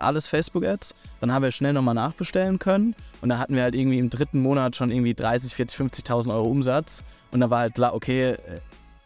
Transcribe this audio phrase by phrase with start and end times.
[0.00, 0.94] alles Facebook-Ads.
[1.20, 4.40] Dann haben wir schnell nochmal nachbestellen können und dann hatten wir halt irgendwie im dritten
[4.40, 8.38] Monat schon irgendwie 30, 40, 50.000 Euro Umsatz und da war halt klar, okay, äh,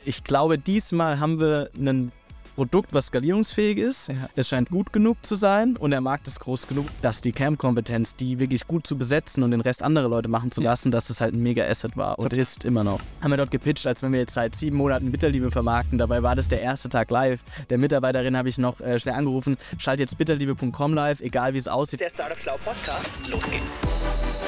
[0.05, 2.13] ich glaube, diesmal haben wir einen
[2.55, 4.09] Produkt, was skalierungsfähig ist.
[4.09, 4.29] Ja.
[4.37, 8.17] Es scheint gut genug zu sein und der Markt ist groß genug, dass die Camp-Kompetenz,
[8.17, 11.21] die wirklich gut zu besetzen und den Rest andere Leute machen zu lassen, dass das
[11.21, 13.01] halt ein Mega-Asset war und ist immer noch.
[13.21, 15.99] Haben wir dort gepitcht, als wenn wir jetzt seit sieben Monaten Bitterliebe vermarkten.
[15.99, 17.41] Dabei war das der erste Tag live.
[17.71, 21.69] Der Mitarbeiterin habe ich noch äh, schnell angerufen, schalt jetzt bitterliebe.com live, egal wie es
[21.69, 22.01] aussieht.
[22.01, 24.44] Der Startup Schlau Podcast, los geht's.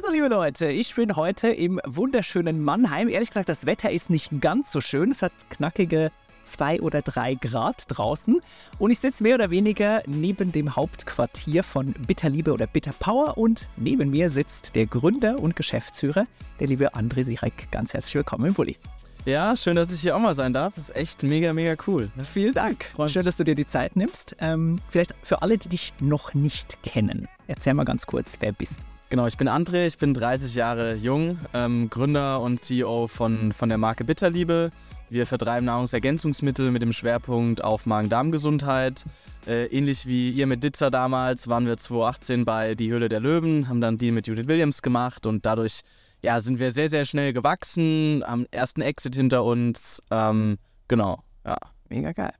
[0.00, 3.08] Also, liebe Leute, ich bin heute im wunderschönen Mannheim.
[3.08, 5.10] Ehrlich gesagt, das Wetter ist nicht ganz so schön.
[5.10, 6.12] Es hat knackige
[6.44, 8.40] zwei oder drei Grad draußen.
[8.78, 13.36] Und ich sitze mehr oder weniger neben dem Hauptquartier von Bitterliebe oder Bitter Power.
[13.38, 16.26] Und neben mir sitzt der Gründer und Geschäftsführer,
[16.60, 17.68] der liebe André Sirek.
[17.72, 18.76] Ganz herzlich willkommen im Bulli.
[19.24, 20.76] Ja, schön, dass ich hier auch mal sein darf.
[20.76, 22.08] Ist echt mega, mega cool.
[22.22, 22.84] Vielen Dank.
[22.84, 24.36] Freund schön, dass du dir die Zeit nimmst.
[24.38, 28.76] Ähm, vielleicht für alle, die dich noch nicht kennen, erzähl mal ganz kurz, wer bist
[28.76, 28.97] du?
[29.10, 33.70] Genau, ich bin André, ich bin 30 Jahre jung, ähm, Gründer und CEO von, von
[33.70, 34.70] der Marke Bitterliebe.
[35.08, 39.06] Wir vertreiben Nahrungsergänzungsmittel mit dem Schwerpunkt auf Magen-Darm-Gesundheit.
[39.46, 43.66] Äh, ähnlich wie ihr mit Ditzer damals waren wir 2018 bei Die Höhle der Löwen,
[43.70, 45.80] haben dann die mit Judith Williams gemacht und dadurch
[46.22, 50.02] ja, sind wir sehr, sehr schnell gewachsen, haben ersten Exit hinter uns.
[50.10, 51.56] Ähm, genau, ja.
[51.88, 52.34] Mega geil.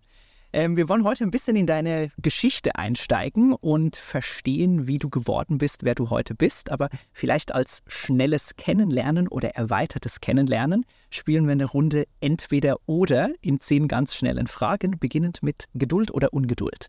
[0.52, 5.58] Ähm, wir wollen heute ein bisschen in deine Geschichte einsteigen und verstehen, wie du geworden
[5.58, 6.70] bist, wer du heute bist.
[6.70, 13.60] Aber vielleicht als schnelles Kennenlernen oder erweitertes Kennenlernen spielen wir eine Runde entweder oder in
[13.60, 16.86] zehn ganz schnellen Fragen, beginnend mit Geduld oder Ungeduld.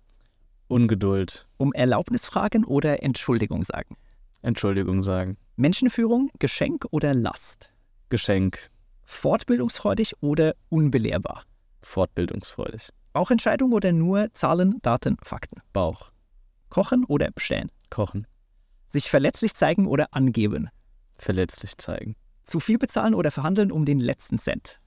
[0.69, 1.47] Ungeduld.
[1.57, 3.97] Um Erlaubnis fragen oder Entschuldigung sagen?
[4.41, 5.35] Entschuldigung sagen.
[5.57, 7.73] Menschenführung, Geschenk oder Last?
[8.07, 8.69] Geschenk.
[9.03, 11.44] Fortbildungsfreudig oder unbelehrbar?
[11.81, 12.91] Fortbildungsfreudig.
[13.13, 15.61] Bauchentscheidung oder nur Zahlen, Daten, Fakten?
[15.73, 16.11] Bauch.
[16.69, 17.72] Kochen oder bestellen?
[17.89, 18.28] Kochen.
[18.88, 20.69] Sich verletzlich zeigen oder angeben?
[21.16, 22.16] Verletzlich zeigen.
[22.45, 24.79] Zu viel bezahlen oder verhandeln um den letzten Cent?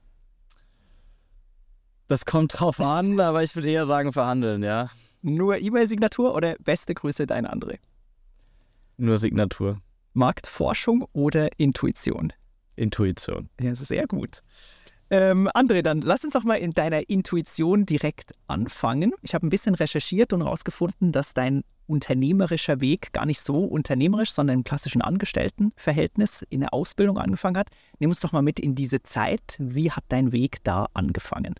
[2.07, 4.89] Das kommt drauf an, aber ich würde eher sagen verhandeln, ja.
[5.21, 7.79] Nur E-Mail-Signatur oder beste Grüße, dein André?
[8.97, 9.77] Nur Signatur.
[10.13, 12.33] Marktforschung oder Intuition?
[12.75, 13.49] Intuition.
[13.59, 14.41] Ja, sehr gut.
[15.13, 19.13] Ähm, André, dann lass uns doch mal in deiner Intuition direkt anfangen.
[19.21, 24.31] Ich habe ein bisschen recherchiert und herausgefunden, dass dein unternehmerischer Weg gar nicht so unternehmerisch,
[24.31, 27.67] sondern im klassischen Angestelltenverhältnis in der Ausbildung angefangen hat.
[27.99, 29.55] Nimm uns doch mal mit in diese Zeit.
[29.59, 31.53] Wie hat dein Weg da angefangen?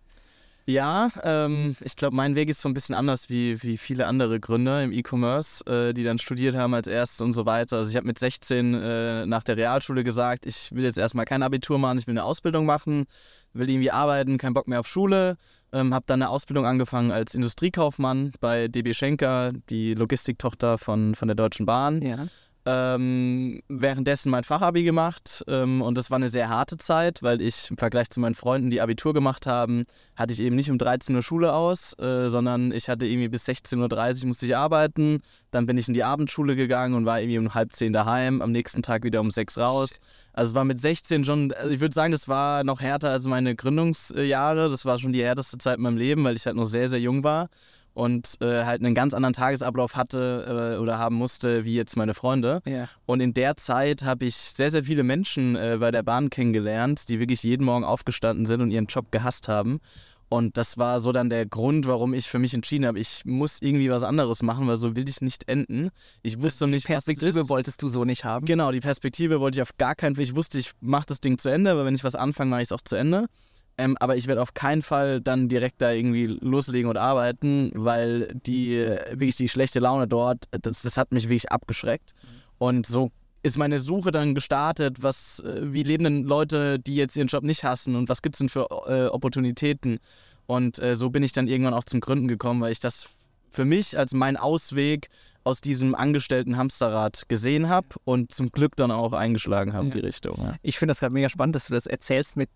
[0.66, 4.40] Ja, ähm, ich glaube, mein Weg ist so ein bisschen anders wie, wie viele andere
[4.40, 7.76] Gründer im E-Commerce, äh, die dann studiert haben als erstes und so weiter.
[7.76, 11.42] Also ich habe mit 16 äh, nach der Realschule gesagt, ich will jetzt erstmal kein
[11.42, 13.04] Abitur machen, ich will eine Ausbildung machen,
[13.52, 15.36] will irgendwie arbeiten, kein Bock mehr auf Schule.
[15.72, 21.28] Ähm, habe dann eine Ausbildung angefangen als Industriekaufmann bei DB Schenker, die Logistiktochter von, von
[21.28, 22.00] der Deutschen Bahn.
[22.00, 22.26] Ja
[22.66, 27.70] ähm, währenddessen mein Fachabi gemacht ähm, und das war eine sehr harte Zeit, weil ich
[27.70, 29.84] im Vergleich zu meinen Freunden, die Abitur gemacht haben,
[30.16, 33.46] hatte ich eben nicht um 13 Uhr Schule aus, äh, sondern ich hatte irgendwie bis
[33.46, 35.20] 16.30 Uhr musste ich arbeiten,
[35.50, 38.52] dann bin ich in die Abendschule gegangen und war irgendwie um halb zehn daheim, am
[38.52, 39.98] nächsten Tag wieder um sechs raus.
[40.32, 43.26] Also es war mit 16 schon, also ich würde sagen, das war noch härter als
[43.26, 46.64] meine Gründungsjahre, das war schon die härteste Zeit in meinem Leben, weil ich halt noch
[46.64, 47.50] sehr, sehr jung war
[47.94, 52.12] und äh, halt einen ganz anderen Tagesablauf hatte äh, oder haben musste wie jetzt meine
[52.12, 52.60] Freunde.
[52.66, 52.88] Ja.
[53.06, 57.08] Und in der Zeit habe ich sehr, sehr viele Menschen äh, bei der Bahn kennengelernt,
[57.08, 59.80] die wirklich jeden Morgen aufgestanden sind und ihren Job gehasst haben.
[60.28, 63.62] Und das war so dann der Grund, warum ich für mich entschieden habe, ich muss
[63.62, 65.90] irgendwie was anderes machen, weil so will ich nicht enden.
[66.22, 68.44] Ich wusste die nicht, Perspektive wolltest du so nicht haben.
[68.44, 70.24] Genau, die Perspektive wollte ich auf gar keinen Fall.
[70.24, 72.68] Ich wusste, ich mache das Ding zu Ende, aber wenn ich was anfange, mache ich
[72.68, 73.28] es auch zu Ende.
[73.76, 78.32] Ähm, aber ich werde auf keinen Fall dann direkt da irgendwie loslegen und arbeiten, weil
[78.46, 78.76] die
[79.10, 82.14] wirklich die schlechte Laune dort, das, das hat mich wirklich abgeschreckt.
[82.58, 83.10] Und so
[83.42, 87.44] ist meine Suche dann gestartet, was, äh, wie leben denn Leute, die jetzt ihren Job
[87.44, 89.98] nicht hassen und was gibt es denn für äh, Opportunitäten?
[90.46, 93.08] Und äh, so bin ich dann irgendwann auch zum Gründen gekommen, weil ich das
[93.50, 95.08] für mich als meinen Ausweg
[95.44, 99.90] aus diesem angestellten Hamsterrad gesehen habe und zum Glück dann auch eingeschlagen habe, ja.
[99.92, 100.38] die Richtung.
[100.38, 100.54] Ja.
[100.62, 102.48] Ich finde das gerade mega spannend, dass du das erzählst mit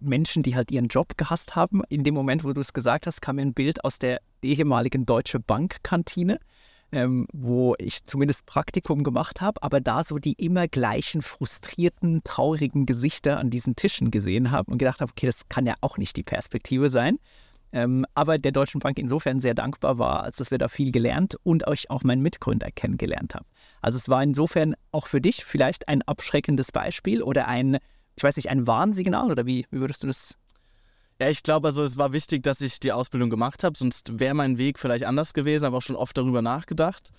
[0.00, 1.82] Menschen, die halt ihren Job gehasst haben.
[1.88, 5.06] In dem Moment, wo du es gesagt hast, kam mir ein Bild aus der ehemaligen
[5.06, 6.38] Deutsche Bank-Kantine,
[6.92, 12.86] ähm, wo ich zumindest Praktikum gemacht habe, aber da so die immer gleichen frustrierten, traurigen
[12.86, 16.16] Gesichter an diesen Tischen gesehen habe und gedacht habe, okay, das kann ja auch nicht
[16.16, 17.18] die Perspektive sein.
[17.72, 21.36] Ähm, aber der Deutschen Bank insofern sehr dankbar war, als dass wir da viel gelernt
[21.42, 23.44] und euch auch meinen Mitgründer kennengelernt haben.
[23.82, 27.78] Also es war insofern auch für dich vielleicht ein abschreckendes Beispiel oder ein
[28.16, 30.36] ich weiß nicht, ein Warnsignal oder wie, wie würdest du das
[31.18, 34.34] ja, ich glaube, also es war wichtig, dass ich die Ausbildung gemacht habe, sonst wäre
[34.34, 37.10] mein Weg vielleicht anders gewesen, aber auch schon oft darüber nachgedacht.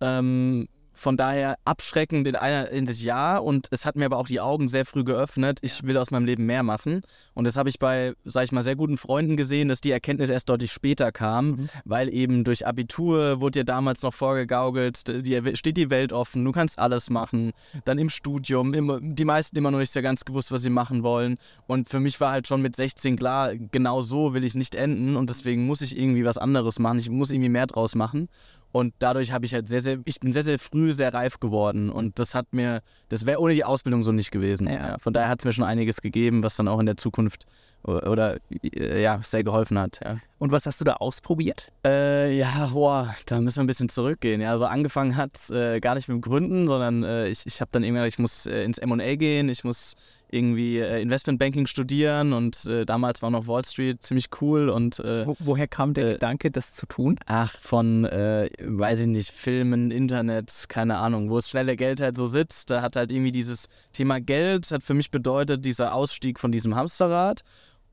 [0.00, 3.36] Ähm, von daher abschreckend in einer Hinsicht ja.
[3.36, 5.58] Und es hat mir aber auch die Augen sehr früh geöffnet.
[5.60, 7.02] Ich will aus meinem Leben mehr machen.
[7.34, 10.30] Und das habe ich bei, sage ich mal, sehr guten Freunden gesehen, dass die Erkenntnis
[10.30, 11.68] erst deutlich später kam, mhm.
[11.84, 16.52] weil eben durch Abitur wurde dir damals noch vorgegaukelt, dir steht die Welt offen, du
[16.52, 17.52] kannst alles machen.
[17.84, 21.02] Dann im Studium, immer, die meisten immer noch nicht so ganz gewusst, was sie machen
[21.02, 21.36] wollen.
[21.66, 25.16] Und für mich war halt schon mit 16 klar, genau so will ich nicht enden.
[25.16, 28.28] Und deswegen muss ich irgendwie was anderes machen, ich muss irgendwie mehr draus machen
[28.74, 31.90] und dadurch habe ich halt sehr, sehr, ich bin sehr, sehr früh sehr reif geworden.
[31.90, 34.66] Und das hat mir, das wäre ohne die Ausbildung so nicht gewesen.
[34.66, 34.98] Ja.
[34.98, 37.46] Von daher hat es mir schon einiges gegeben, was dann auch in der Zukunft
[37.84, 40.00] oder äh, ja, sehr geholfen hat.
[40.02, 40.18] Ja.
[40.38, 41.70] Und was hast du da ausprobiert?
[41.86, 44.40] Äh, ja, boah, da müssen wir ein bisschen zurückgehen.
[44.40, 47.68] Ja, also angefangen hat äh, gar nicht mit dem Gründen, sondern äh, ich, ich habe
[47.70, 49.94] dann irgendwann, ich muss äh, ins M&A gehen, ich muss
[50.34, 55.68] irgendwie äh, Investmentbanking studieren und damals war noch Wall Street ziemlich cool und Wo, woher
[55.68, 57.16] kam der Gedanke, das zu tun?
[57.26, 62.26] Ach, von, weiß ich nicht, Filmen, Internet, keine Ahnung, wo es schnelle Geld halt so
[62.26, 62.70] sitzt.
[62.70, 66.74] Da hat halt irgendwie dieses Thema Geld hat für mich bedeutet, dieser Ausstieg von diesem
[66.74, 67.42] Hamsterrad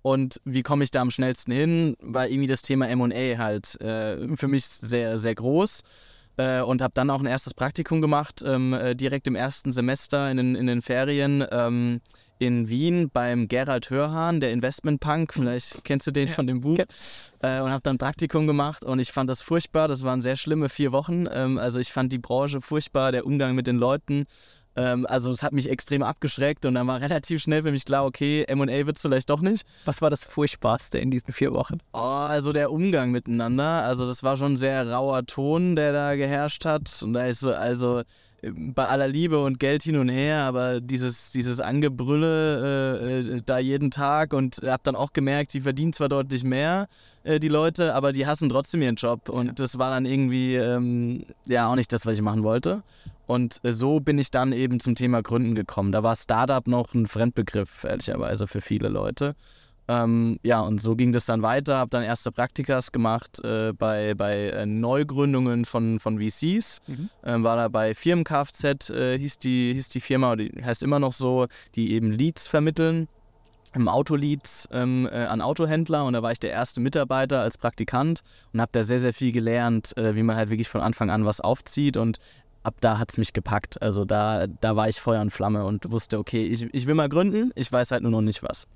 [0.01, 1.95] und wie komme ich da am schnellsten hin?
[2.01, 5.83] War irgendwie das Thema MA halt äh, für mich sehr, sehr groß.
[6.37, 10.31] Äh, und habe dann auch ein erstes Praktikum gemacht, ähm, äh, direkt im ersten Semester
[10.31, 11.99] in den, in den Ferien ähm,
[12.41, 15.31] in Wien beim Gerald Hörhahn, der Investmentpunk.
[15.33, 16.33] Vielleicht kennst du den ja.
[16.33, 16.79] von dem Buch.
[17.39, 19.87] Äh, und habe dann Praktikum gemacht und ich fand das furchtbar.
[19.87, 21.27] Das waren sehr schlimme vier Wochen.
[21.31, 24.25] Ähm, also ich fand die Branche furchtbar, der Umgang mit den Leuten.
[24.75, 28.05] Ähm, also es hat mich extrem abgeschreckt und dann war relativ schnell für mich klar,
[28.05, 29.63] okay, M&A wird es vielleicht doch nicht.
[29.85, 31.77] Was war das Furchtbarste in diesen vier Wochen?
[31.93, 33.83] Oh, also der Umgang miteinander.
[33.83, 37.03] Also das war schon ein sehr rauer Ton, der da geherrscht hat.
[37.03, 38.01] Und da ist so, also
[38.41, 43.59] bei aller Liebe und Geld hin und her, aber dieses, dieses Angebrülle äh, äh, da
[43.59, 46.87] jeden Tag und hab dann auch gemerkt, die verdienen zwar deutlich mehr,
[47.23, 49.53] äh, die Leute, aber die hassen trotzdem ihren Job und ja.
[49.53, 52.81] das war dann irgendwie ähm, ja auch nicht das, was ich machen wollte.
[53.27, 55.91] Und äh, so bin ich dann eben zum Thema Gründen gekommen.
[55.91, 59.35] Da war Startup noch ein Fremdbegriff, ehrlicherweise, für viele Leute.
[59.87, 61.77] Ähm, ja, und so ging das dann weiter.
[61.77, 66.81] Habe dann erste Praktikas gemacht äh, bei, bei äh, Neugründungen von, von VCs.
[66.87, 67.09] Mhm.
[67.23, 70.99] Ähm, war da bei Firmen Kfz, äh, hieß, die, hieß die Firma, die heißt immer
[70.99, 73.07] noch so, die eben Leads vermitteln.
[73.73, 78.21] Im Autoleads ähm, äh, an Autohändler und da war ich der erste Mitarbeiter als Praktikant
[78.51, 81.23] und habe da sehr, sehr viel gelernt, äh, wie man halt wirklich von Anfang an
[81.23, 82.17] was aufzieht und
[82.63, 83.81] ab da hat es mich gepackt.
[83.81, 87.07] Also da, da war ich Feuer und Flamme und wusste, okay, ich, ich will mal
[87.07, 88.67] gründen, ich weiß halt nur noch nicht was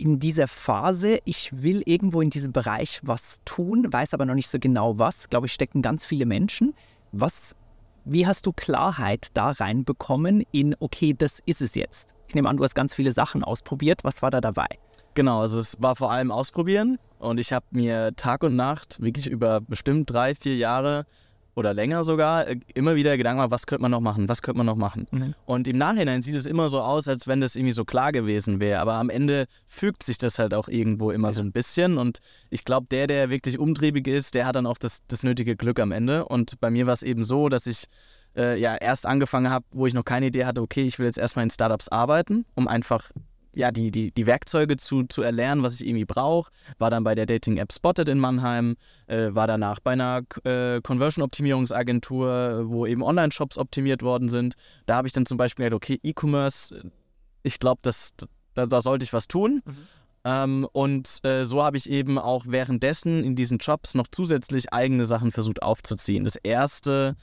[0.00, 4.48] in dieser Phase, ich will irgendwo in diesem Bereich was tun, weiß aber noch nicht
[4.48, 6.74] so genau was, glaube ich, stecken ganz viele Menschen.
[7.12, 7.54] Was,
[8.06, 12.14] wie hast du Klarheit da reinbekommen in, okay, das ist es jetzt?
[12.28, 14.02] Ich nehme an, du hast ganz viele Sachen ausprobiert.
[14.02, 14.68] Was war da dabei?
[15.12, 19.26] Genau, also es war vor allem Ausprobieren und ich habe mir Tag und Nacht wirklich
[19.26, 21.04] über bestimmt drei, vier Jahre
[21.60, 24.58] oder länger sogar äh, immer wieder Gedanken machen, was könnte man noch machen, was könnte
[24.58, 25.06] man noch machen.
[25.10, 25.34] Mhm.
[25.46, 28.58] Und im Nachhinein sieht es immer so aus, als wenn das irgendwie so klar gewesen
[28.58, 28.80] wäre.
[28.80, 31.32] Aber am Ende fügt sich das halt auch irgendwo immer ja.
[31.32, 31.98] so ein bisschen.
[31.98, 32.18] Und
[32.50, 35.78] ich glaube, der, der wirklich umtriebig ist, der hat dann auch das, das nötige Glück
[35.78, 36.24] am Ende.
[36.24, 37.86] Und bei mir war es eben so, dass ich
[38.36, 41.18] äh, ja erst angefangen habe, wo ich noch keine Idee hatte, okay, ich will jetzt
[41.18, 43.10] erstmal in Startups arbeiten, um einfach
[43.54, 46.50] ja, die, die, die Werkzeuge zu, zu erlernen, was ich irgendwie brauche.
[46.78, 48.76] War dann bei der Dating-App Spotted in Mannheim,
[49.06, 54.54] äh, war danach bei einer äh, Conversion-Optimierungsagentur, wo eben Online-Shops optimiert worden sind.
[54.86, 56.90] Da habe ich dann zum Beispiel gedacht, okay, E-Commerce,
[57.42, 59.62] ich glaube, da, da sollte ich was tun.
[59.64, 59.76] Mhm.
[60.22, 65.06] Ähm, und äh, so habe ich eben auch währenddessen in diesen Jobs noch zusätzlich eigene
[65.06, 66.24] Sachen versucht aufzuziehen.
[66.24, 67.16] Das erste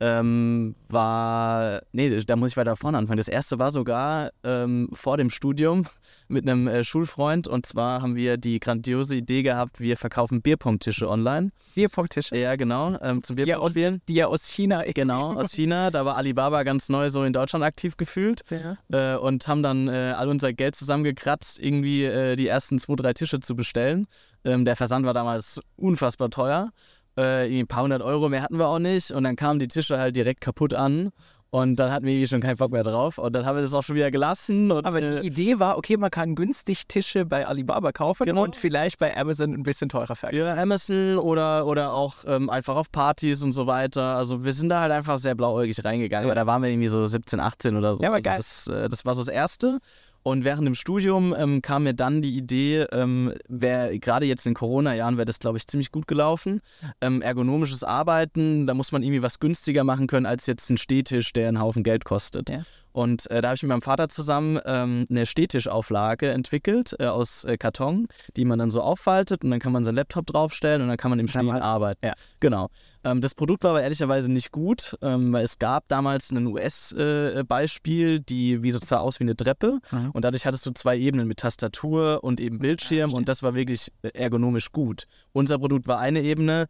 [0.00, 3.16] ähm, war, nee, da muss ich weiter vorne anfangen.
[3.16, 5.86] Das erste war sogar ähm, vor dem Studium
[6.28, 11.08] mit einem äh, Schulfreund und zwar haben wir die grandiose Idee gehabt, wir verkaufen Bierpongtische
[11.08, 11.50] online.
[11.74, 12.36] Bierpongtische?
[12.36, 14.02] Ja, genau, ähm, zum Bierpongspielen.
[14.08, 14.82] Die ja aus China.
[14.96, 15.90] Genau, aus China.
[15.90, 19.14] Da war Alibaba ganz neu so in Deutschland aktiv gefühlt ja.
[19.14, 23.12] äh, und haben dann äh, all unser Geld zusammengekratzt, irgendwie äh, die ersten zwei, drei
[23.12, 24.06] Tische zu bestellen.
[24.44, 26.70] Ähm, der Versand war damals unfassbar teuer.
[27.16, 29.10] Äh, ein paar hundert Euro mehr hatten wir auch nicht.
[29.10, 31.12] Und dann kamen die Tische halt direkt kaputt an.
[31.50, 33.18] Und dann hatten wir irgendwie schon keinen Bock mehr drauf.
[33.18, 34.70] Und dann haben wir das auch schon wieder gelassen.
[34.70, 38.42] Und, Aber die äh, Idee war, okay, man kann günstig Tische bei Alibaba kaufen genau.
[38.42, 40.36] und vielleicht bei Amazon ein bisschen teurer verkaufen.
[40.38, 44.16] Ja, Amazon oder, oder auch ähm, einfach auf Partys und so weiter.
[44.16, 46.26] Also wir sind da halt einfach sehr blauäugig reingegangen.
[46.26, 46.32] Ja.
[46.32, 48.02] Aber da waren wir irgendwie so 17, 18 oder so.
[48.02, 48.36] Ja, aber also geil.
[48.36, 49.78] Das, äh, das war so das Erste.
[50.26, 55.18] Und während dem Studium ähm, kam mir dann die Idee, ähm, gerade jetzt in Corona-Jahren
[55.18, 56.62] wäre das, glaube ich, ziemlich gut gelaufen.
[57.00, 61.32] Ähm, ergonomisches Arbeiten, da muss man irgendwie was günstiger machen können als jetzt ein Stehtisch,
[61.32, 62.50] der einen Haufen Geld kostet.
[62.50, 62.64] Ja.
[62.96, 67.44] Und äh, da habe ich mit meinem Vater zusammen ähm, eine Stehtischauflage entwickelt äh, aus
[67.44, 70.88] äh, Karton, die man dann so auffaltet und dann kann man seinen Laptop draufstellen und
[70.88, 72.06] dann kann man im Stehen arbeiten.
[72.06, 72.14] Ja.
[72.40, 72.70] Genau.
[73.04, 78.20] Ähm, das Produkt war aber ehrlicherweise nicht gut, ähm, weil es gab damals ein US-Beispiel,
[78.20, 80.12] die wie so sah aus wie eine Treppe Mhm.
[80.12, 83.18] und dadurch hattest du zwei Ebenen mit Tastatur und eben Bildschirm verstehe.
[83.18, 85.04] und das war wirklich äh, ergonomisch gut.
[85.32, 86.66] Unser Produkt war eine Ebene,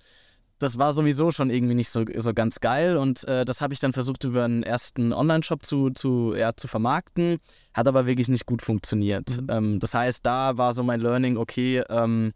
[0.58, 3.80] das war sowieso schon irgendwie nicht so, so ganz geil und äh, das habe ich
[3.80, 7.38] dann versucht über einen ersten Online-Shop zu, zu, ja, zu vermarkten,
[7.74, 9.42] hat aber wirklich nicht gut funktioniert.
[9.42, 9.46] Mhm.
[9.50, 12.32] Ähm, das heißt, da war so mein Learning, okay, ähm,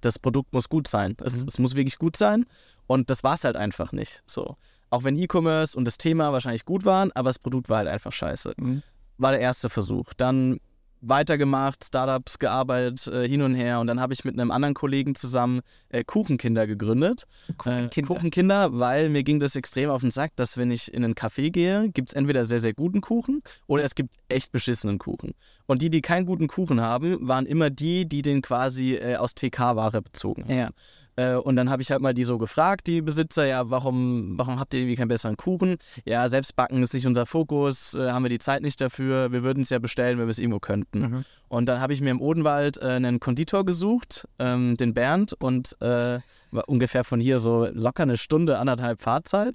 [0.00, 1.16] das Produkt muss gut sein.
[1.22, 1.48] Es, Mhm.
[1.48, 2.46] es muss wirklich gut sein
[2.86, 4.22] und das war es halt einfach nicht.
[4.26, 4.56] So.
[4.90, 8.12] Auch wenn E-Commerce und das Thema wahrscheinlich gut waren, aber das Produkt war halt einfach
[8.12, 8.54] scheiße.
[8.56, 8.82] Mhm.
[9.18, 10.12] War der erste Versuch.
[10.16, 10.60] Dann
[11.00, 13.80] weitergemacht, Startups gearbeitet, äh, hin und her.
[13.80, 17.26] Und dann habe ich mit einem anderen Kollegen zusammen äh, Kuchenkinder gegründet.
[17.58, 17.96] Kuchenkinder.
[17.96, 21.14] Äh, Kuchenkinder, weil mir ging das extrem auf den Sack, dass wenn ich in einen
[21.14, 25.34] Café gehe, gibt es entweder sehr, sehr guten Kuchen oder es gibt echt beschissenen Kuchen.
[25.66, 29.34] Und die, die keinen guten Kuchen haben, waren immer die, die den quasi äh, aus
[29.34, 30.54] TK-Ware bezogen haben.
[30.54, 30.70] Ja.
[31.16, 34.58] Äh, und dann habe ich halt mal die so gefragt, die Besitzer, ja, warum, warum
[34.58, 35.78] habt ihr irgendwie keinen besseren Kuchen?
[36.04, 39.62] Ja, selbstbacken ist nicht unser Fokus, äh, haben wir die Zeit nicht dafür, wir würden
[39.62, 40.98] es ja bestellen, wenn wir es irgendwo könnten.
[41.00, 41.24] Mhm.
[41.48, 45.76] Und dann habe ich mir im Odenwald äh, einen Konditor gesucht, ähm, den Bernd, und
[45.80, 46.18] äh,
[46.50, 49.54] war ungefähr von hier so locker eine Stunde, anderthalb Fahrzeit.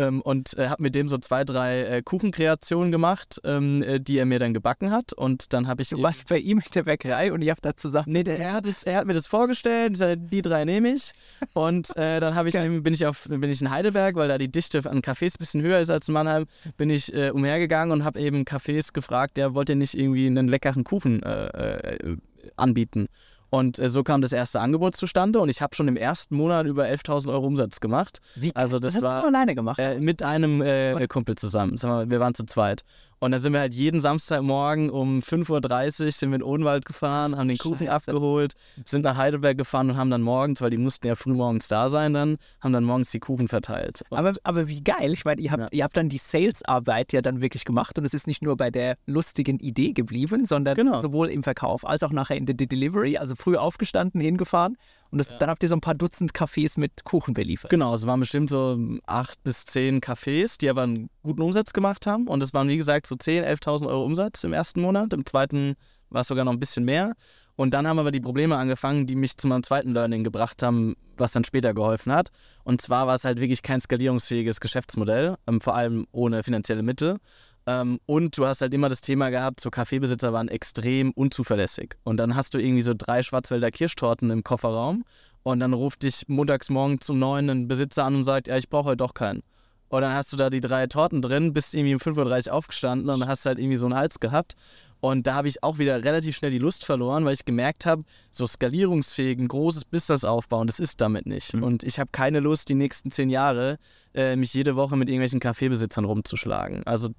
[0.00, 4.16] Ähm, und äh, habe mit dem so zwei, drei äh, Kuchenkreationen gemacht, ähm, äh, die
[4.16, 5.12] er mir dann gebacken hat.
[5.12, 5.90] Und dann habe ich.
[5.90, 8.06] Du warst bei ihm in der Bäckerei und ihr habt da zusammen.
[8.08, 11.12] Nee, der, er, hat es, er hat mir das vorgestellt, ich die drei nehme ich.
[11.52, 14.50] Und äh, dann habe ich, bin, ich auf, bin ich in Heidelberg, weil da die
[14.50, 16.46] Dichte an Cafés ein bisschen höher ist als in Mannheim,
[16.78, 20.48] bin ich äh, umhergegangen und habe eben Cafés gefragt, ja, wollt ihr nicht irgendwie einen
[20.48, 22.16] leckeren Kuchen äh,
[22.56, 23.08] anbieten?
[23.50, 26.66] Und äh, so kam das erste Angebot zustande und ich habe schon im ersten Monat
[26.66, 28.20] über 11.000 Euro Umsatz gemacht.
[28.36, 29.78] Wie, Also das hast war- du alleine gemacht.
[29.80, 31.76] Äh, mit einem äh, Kumpel zusammen.
[31.82, 32.84] Mal, wir waren zu zweit.
[33.22, 36.86] Und dann sind wir halt jeden Samstagmorgen um 5.30 Uhr sind wir in den Odenwald
[36.86, 37.92] gefahren, haben den Kuchen Scheiße.
[38.10, 38.54] abgeholt,
[38.86, 41.90] sind nach Heidelberg gefahren und haben dann morgens, weil die mussten ja früh morgens da
[41.90, 44.02] sein dann, haben dann morgens die Kuchen verteilt.
[44.10, 45.12] Aber, aber wie geil.
[45.12, 45.68] Ich meine, ihr habt, Ja.
[45.70, 48.70] ihr habt dann die Sales-Arbeit ja dann wirklich gemacht und es ist nicht nur bei
[48.70, 51.00] der lustigen Idee geblieben, sondern Genau.
[51.02, 53.18] sowohl im Verkauf als auch nachher in der Delivery.
[53.18, 54.78] Also früh aufgestanden, hingefahren
[55.10, 57.70] und das, dann habt ihr so ein paar Dutzend Cafés mit Kuchen beliefert.
[57.70, 62.06] Genau, es waren bestimmt so acht bis zehn Cafés, die aber einen guten Umsatz gemacht
[62.06, 62.28] haben.
[62.28, 65.12] Und es waren, wie gesagt, so 10.000, 11.000 Euro Umsatz im ersten Monat.
[65.12, 65.74] Im zweiten
[66.10, 67.14] war es sogar noch ein bisschen mehr.
[67.56, 70.96] Und dann haben aber die Probleme angefangen, die mich zu meinem zweiten Learning gebracht haben,
[71.18, 72.30] was dann später geholfen hat.
[72.64, 77.18] Und zwar war es halt wirklich kein skalierungsfähiges Geschäftsmodell, ähm, vor allem ohne finanzielle Mittel.
[77.66, 81.96] Ähm, und du hast halt immer das Thema gehabt, so Kaffeebesitzer waren extrem unzuverlässig.
[82.04, 85.04] Und dann hast du irgendwie so drei Schwarzwälder Kirschtorten im Kofferraum
[85.42, 88.68] und dann ruft dich montags morgens um neun ein Besitzer an und sagt, ja, ich
[88.68, 89.42] brauche heute doch keinen.
[89.90, 93.10] Und dann hast du da die drei Torten drin, bist irgendwie um 5.30 Uhr aufgestanden
[93.10, 94.54] und hast halt irgendwie so einen Hals gehabt.
[95.00, 98.04] Und da habe ich auch wieder relativ schnell die Lust verloren, weil ich gemerkt habe,
[98.30, 101.54] so skalierungsfähig ein großes Business aufbauen, das ist damit nicht.
[101.54, 101.64] Mhm.
[101.64, 103.78] Und ich habe keine Lust, die nächsten zehn Jahre
[104.14, 106.86] äh, mich jede Woche mit irgendwelchen Kaffeebesitzern rumzuschlagen.
[106.86, 107.10] Also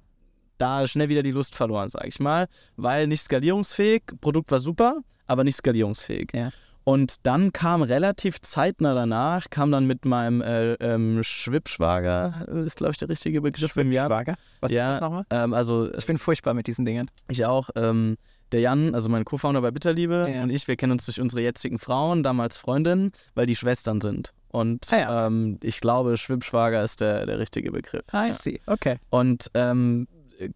[0.62, 4.98] da schnell wieder die Lust verloren, sage ich mal, weil nicht skalierungsfähig, Produkt war super,
[5.26, 6.30] aber nicht skalierungsfähig.
[6.34, 6.50] Ja.
[6.84, 12.90] Und dann kam relativ zeitnah danach, kam dann mit meinem äh, ähm, Schwibschwager, ist glaube
[12.92, 14.06] ich der richtige Begriff im Jahr.
[14.08, 14.34] Schwager?
[14.60, 14.86] Was Ja.
[14.86, 15.24] ist das nochmal?
[15.30, 17.10] Ähm, also Ich bin furchtbar mit diesen Dingen.
[17.28, 17.70] ich auch.
[17.76, 18.16] Ähm,
[18.50, 20.42] der Jan, also mein Co-Founder bei Bitterliebe Ja.
[20.42, 24.32] und ich, wir kennen uns durch unsere jetzigen Frauen, damals Freundinnen, weil die Schwestern sind.
[24.48, 25.26] Und Ah ja.
[25.26, 28.02] ähm, ich glaube, Schwibschwager ist der, der richtige Begriff.
[28.12, 28.60] I see.
[28.66, 28.96] Okay.
[29.08, 30.06] Und ähm,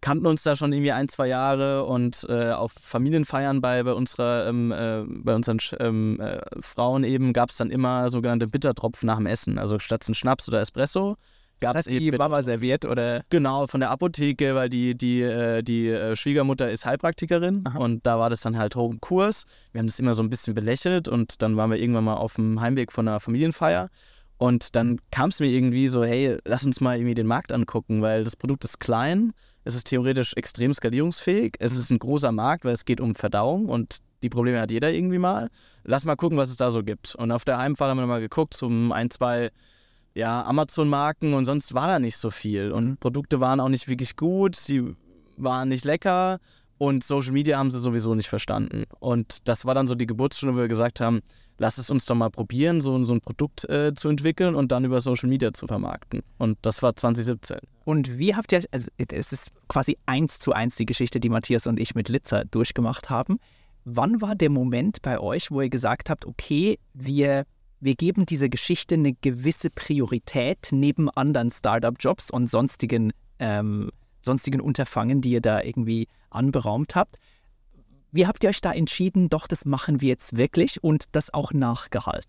[0.01, 4.47] kannten uns da schon irgendwie ein, zwei Jahre und äh, auf Familienfeiern bei, bei, unserer,
[4.47, 9.17] ähm, äh, bei unseren ähm, äh, Frauen eben gab es dann immer sogenannte Bittertropfen nach
[9.17, 9.57] dem Essen.
[9.57, 11.17] Also statt ein Schnaps oder Espresso
[11.59, 13.23] gab es eben die Mama serviert oder?
[13.29, 17.79] Genau, von der Apotheke, weil die, die, äh, die äh, Schwiegermutter ist Heilpraktikerin Aha.
[17.79, 19.45] und da war das dann halt hoch im Kurs.
[19.71, 22.35] Wir haben das immer so ein bisschen belächelt und dann waren wir irgendwann mal auf
[22.35, 23.89] dem Heimweg von einer Familienfeier
[24.37, 28.01] und dann kam es mir irgendwie so, hey, lass uns mal irgendwie den Markt angucken,
[28.01, 29.33] weil das Produkt ist klein,
[29.67, 33.67] es ist theoretisch extrem skalierungsfähig, es ist ein großer Markt, weil es geht um Verdauung
[33.67, 35.49] und die Probleme hat jeder irgendwie mal.
[35.83, 37.15] Lass mal gucken, was es da so gibt.
[37.15, 39.51] Und auf der Heimfahrt haben wir mal geguckt, zum ein, zwei
[40.15, 42.71] ja, Amazon-Marken und sonst war da nicht so viel.
[42.71, 42.97] Und Mhm.
[42.97, 44.95] Produkte waren auch nicht wirklich gut, sie
[45.35, 46.39] waren nicht lecker
[46.77, 48.85] und Social Media haben sie sowieso nicht verstanden.
[48.99, 51.21] Und das war dann so die Geburtsstunde, wo wir gesagt haben,
[51.57, 54.85] lass es uns doch mal probieren, so, so ein Produkt äh, zu entwickeln und dann
[54.85, 56.21] über Social Media zu vermarkten.
[56.37, 57.57] Und das war 2017.
[57.85, 61.67] Und wie habt ihr, also es ist quasi eins zu eins die Geschichte, die Matthias
[61.67, 63.39] und ich mit Litzer durchgemacht haben.
[63.85, 67.45] Wann war der Moment bei euch, wo ihr gesagt habt, okay, wir,
[67.79, 75.21] wir geben dieser Geschichte eine gewisse Priorität neben anderen Startup-Jobs und sonstigen, ähm, sonstigen Unterfangen,
[75.21, 77.17] die ihr da irgendwie anberaumt habt.
[78.17, 81.53] Wie habt ihr euch da entschieden, doch, das machen wir jetzt wirklich und das auch
[81.53, 82.27] nachgehalten?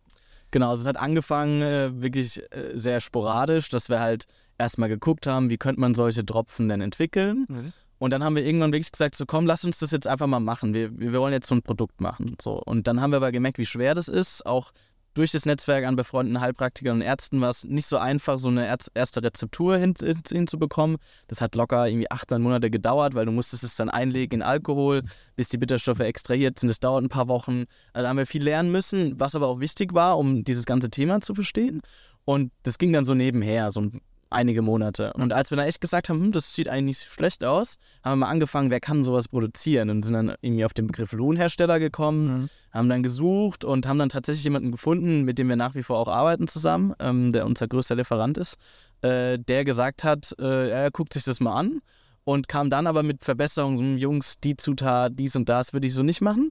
[0.50, 4.26] Genau, also es hat angefangen äh, wirklich äh, sehr sporadisch, dass wir halt
[4.59, 7.47] erstmal geguckt haben, wie könnte man solche Tropfen denn entwickeln.
[7.49, 7.73] Mhm.
[7.97, 10.40] Und dann haben wir irgendwann wirklich gesagt, so komm, lass uns das jetzt einfach mal
[10.40, 10.75] machen.
[10.75, 12.37] Wir, wir wollen jetzt so ein Produkt machen.
[12.38, 12.62] So.
[12.62, 14.73] Und dann haben wir aber gemerkt, wie schwer das ist, auch
[15.18, 18.75] durch das Netzwerk an befreundeten Heilpraktikern und Ärzten war es nicht so einfach, so eine
[18.94, 20.98] erste Rezeptur hin, hin, hinzubekommen.
[21.26, 24.42] Das hat locker irgendwie acht, neun Monate gedauert, weil du musstest es dann einlegen in
[24.42, 25.02] Alkohol,
[25.34, 26.68] bis die Bitterstoffe extrahiert sind.
[26.68, 27.64] Das dauert ein paar Wochen.
[27.92, 31.20] Also haben wir viel lernen müssen, was aber auch wichtig war, um dieses ganze Thema
[31.20, 31.82] zu verstehen.
[32.25, 35.12] Und das ging dann so nebenher, so ein einige Monate.
[35.14, 38.18] Und als wir dann echt gesagt haben, hm, das sieht eigentlich nicht schlecht aus, haben
[38.18, 39.90] wir mal angefangen, wer kann sowas produzieren?
[39.90, 42.49] Und sind dann irgendwie auf den Begriff Lohnhersteller gekommen, mhm.
[42.73, 45.99] haben dann gesucht und haben dann tatsächlich jemanden gefunden, mit dem wir nach wie vor
[45.99, 48.56] auch arbeiten zusammen, ähm, der unser größter Lieferant ist,
[49.02, 51.80] äh, der gesagt hat, äh, er guckt sich das mal an
[52.25, 55.94] und kam dann aber mit Verbesserungen, hm, Jungs, die Zutat, dies und das würde ich
[55.94, 56.50] so nicht machen.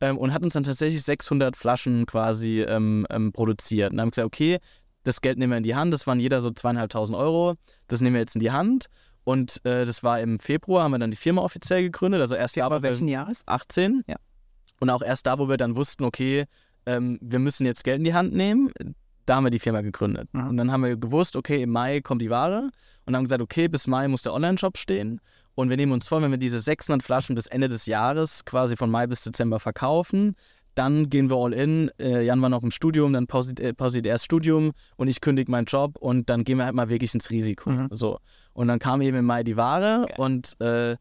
[0.00, 3.92] Ähm, und hat uns dann tatsächlich 600 Flaschen quasi ähm, ähm, produziert.
[3.92, 4.58] Und haben gesagt, okay,
[5.04, 5.92] das Geld nehmen wir in die Hand.
[5.92, 7.54] Das waren jeder so zweieinhalbtausend Euro.
[7.86, 8.86] Das nehmen wir jetzt in die Hand.
[9.24, 12.20] Und äh, das war im Februar, haben wir dann die Firma offiziell gegründet.
[12.20, 13.42] Also erst ja, aber welchen Jahres?
[13.46, 14.04] 18.
[14.06, 14.16] Ja.
[14.80, 16.44] Und auch erst da, wo wir dann wussten, okay,
[16.86, 18.70] ähm, wir müssen jetzt Geld in die Hand nehmen,
[19.26, 20.28] da haben wir die Firma gegründet.
[20.32, 20.48] Mhm.
[20.48, 22.70] Und dann haben wir gewusst, okay, im Mai kommt die Ware.
[23.06, 25.20] Und haben gesagt, okay, bis Mai muss der Online-Shop stehen.
[25.54, 28.76] Und wir nehmen uns vor, wenn wir diese 600 Flaschen bis Ende des Jahres quasi
[28.76, 30.36] von Mai bis Dezember verkaufen,
[30.74, 31.90] dann gehen wir all in.
[31.98, 35.20] Äh, Jan war noch im Studium, dann pausiert, äh, pausiert er das Studium und ich
[35.20, 37.70] kündige meinen Job und dann gehen wir halt mal wirklich ins Risiko.
[37.70, 37.88] Mhm.
[37.92, 38.18] So.
[38.52, 40.14] Und dann kam eben im Mai die Ware okay.
[40.18, 40.96] und äh,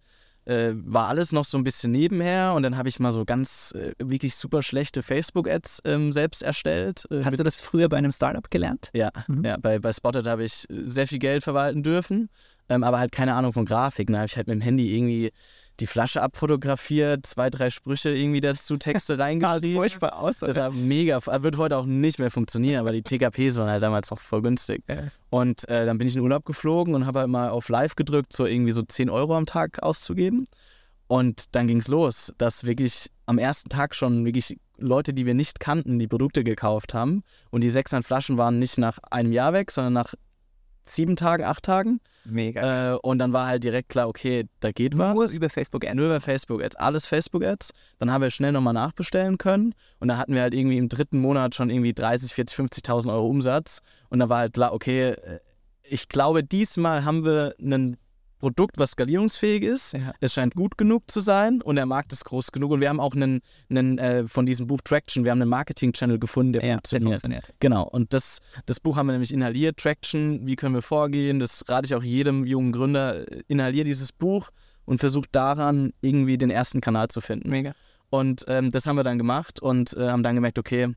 [0.45, 3.73] äh, war alles noch so ein bisschen nebenher und dann habe ich mal so ganz
[3.75, 7.05] äh, wirklich super schlechte Facebook-Ads ähm, selbst erstellt.
[7.09, 8.89] Äh, Hast du das früher bei einem Startup gelernt?
[8.93, 9.45] Ja, mhm.
[9.45, 12.29] ja bei, bei Spotted habe ich sehr viel Geld verwalten dürfen,
[12.67, 14.07] ähm, aber halt keine Ahnung von Grafik.
[14.07, 15.31] Da habe ich halt mit dem Handy irgendwie
[15.79, 19.73] die Flasche abfotografiert, zwei, drei Sprüche irgendwie dazu, Texte reingeschrieben.
[19.73, 20.39] furchtbar aus.
[20.39, 24.11] Das war mega, wird heute auch nicht mehr funktionieren, aber die TKPs waren halt damals
[24.11, 24.83] auch voll günstig.
[24.87, 25.03] Ja.
[25.29, 28.33] Und äh, dann bin ich in Urlaub geflogen und habe halt mal auf Live gedrückt,
[28.33, 30.47] so irgendwie so 10 Euro am Tag auszugeben.
[31.07, 35.33] Und dann ging es los, dass wirklich am ersten Tag schon wirklich Leute, die wir
[35.33, 37.23] nicht kannten, die Produkte gekauft haben.
[37.51, 40.13] Und die 600 Flaschen waren nicht nach einem Jahr weg, sondern nach
[40.83, 41.99] sieben Tagen, acht Tagen.
[42.25, 42.93] Mega.
[42.93, 45.15] Äh, und dann war halt direkt klar, okay, da geht was.
[45.15, 45.95] Nur über Facebook Ads.
[45.95, 46.75] Nur über Facebook Ads.
[46.75, 47.71] Alles Facebook Ads.
[47.99, 49.73] Dann haben wir schnell nochmal nachbestellen können.
[49.99, 53.27] Und dann hatten wir halt irgendwie im dritten Monat schon irgendwie 30, 40, 50.000 Euro
[53.27, 53.81] Umsatz.
[54.09, 55.39] Und da war halt klar, okay, äh,
[55.83, 57.97] ich glaube, diesmal haben wir einen
[58.43, 59.93] Produkt, was skalierungsfähig ist.
[59.93, 60.13] Ja.
[60.19, 62.71] Es scheint gut genug zu sein und der Markt ist groß genug.
[62.71, 66.19] Und wir haben auch einen, einen äh, von diesem Buch Traction, wir haben einen Marketing-Channel
[66.19, 67.03] gefunden, der, ja, funktioniert.
[67.03, 67.59] der funktioniert.
[67.61, 67.83] Genau.
[67.87, 69.77] Und das, das Buch haben wir nämlich inhaliert.
[69.77, 71.39] Traction, wie können wir vorgehen?
[71.39, 73.23] Das rate ich auch jedem jungen Gründer.
[73.47, 74.49] Inhalier dieses Buch
[74.83, 77.49] und versucht daran irgendwie den ersten Kanal zu finden.
[77.49, 77.73] Mega.
[78.09, 80.93] Und ähm, das haben wir dann gemacht und äh, haben dann gemerkt, okay,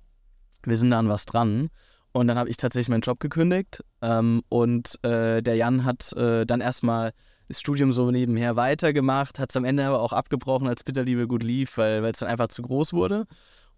[0.64, 1.70] wir sind da an was dran.
[2.10, 3.84] Und dann habe ich tatsächlich meinen Job gekündigt.
[4.02, 7.12] Ähm, und äh, der Jan hat äh, dann erstmal
[7.48, 11.42] das Studium so nebenher weitergemacht, hat es am Ende aber auch abgebrochen, als Bitterliebe gut
[11.42, 13.26] lief, weil es dann einfach zu groß wurde.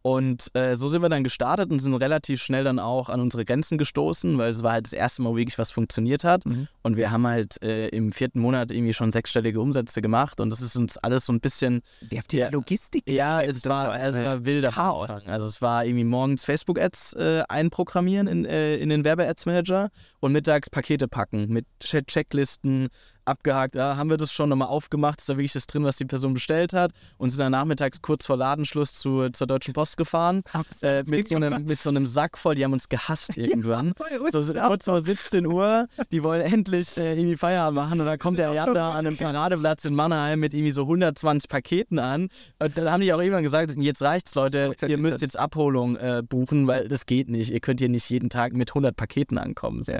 [0.02, 3.44] Und äh, so sind wir dann gestartet und sind relativ schnell dann auch an unsere
[3.44, 6.46] Grenzen gestoßen, weil es war halt das erste Mal wirklich was funktioniert hat.
[6.46, 6.68] Mhm.
[6.82, 10.60] Und wir haben halt äh, im vierten Monat irgendwie schon sechsstellige Umsätze gemacht und das
[10.60, 11.82] ist uns alles so ein bisschen.
[12.08, 13.02] Wie habt ihr ja, Logistik?
[13.08, 15.10] Ja, es war, es war wilder Chaos.
[15.26, 20.70] Also es war irgendwie morgens Facebook-Ads äh, einprogrammieren in, äh, in den Werbe-Ads-Manager und mittags
[20.70, 22.88] Pakete packen mit Checklisten,
[23.28, 26.04] abgehakt, ja, haben wir das schon nochmal aufgemacht, ist da wirklich das drin, was die
[26.04, 26.92] Person bestellt hat?
[27.18, 30.42] Und sind dann nachmittags kurz vor Ladenschluss zu, zur Deutschen Post gefahren
[30.82, 33.94] äh, mit, so einem, mit so einem Sack voll, die haben uns gehasst irgendwann.
[34.30, 38.00] so, kurz vor 17 Uhr, die wollen endlich äh, irgendwie Feierabend machen.
[38.00, 41.48] Und dann kommt der Jan da an einem Paradeplatz in Mannheim mit irgendwie so 120
[41.48, 42.28] Paketen an.
[42.58, 46.22] Und dann haben die auch irgendwann gesagt, jetzt reicht's Leute, ihr müsst jetzt Abholung äh,
[46.26, 49.82] buchen, weil das geht nicht, ihr könnt hier nicht jeden Tag mit 100 Paketen ankommen.
[49.82, 49.92] So.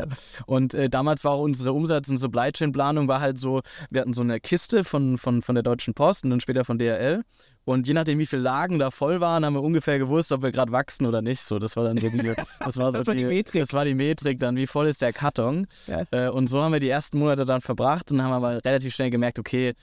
[0.47, 3.61] Und äh, damals war auch unsere Umsatz- und Supply Chain Planung war war halt so,
[3.91, 6.79] wir hatten so eine Kiste von, von, von der Deutschen Post und dann später von
[6.79, 7.23] DRL.
[7.65, 10.53] Und je nachdem, wie viele Lagen da voll waren, haben wir ungefähr gewusst, ob wir
[10.53, 11.43] gerade wachsen oder nicht.
[11.43, 12.19] So, das war dann so die,
[12.61, 13.61] das war so das war die, die, Metrik.
[13.61, 15.67] Das war die Metrik dann, wie voll ist der Karton.
[15.87, 16.05] Ja.
[16.11, 19.11] Äh, und so haben wir die ersten Monate dann verbracht und haben aber relativ schnell
[19.11, 19.75] gemerkt, okay,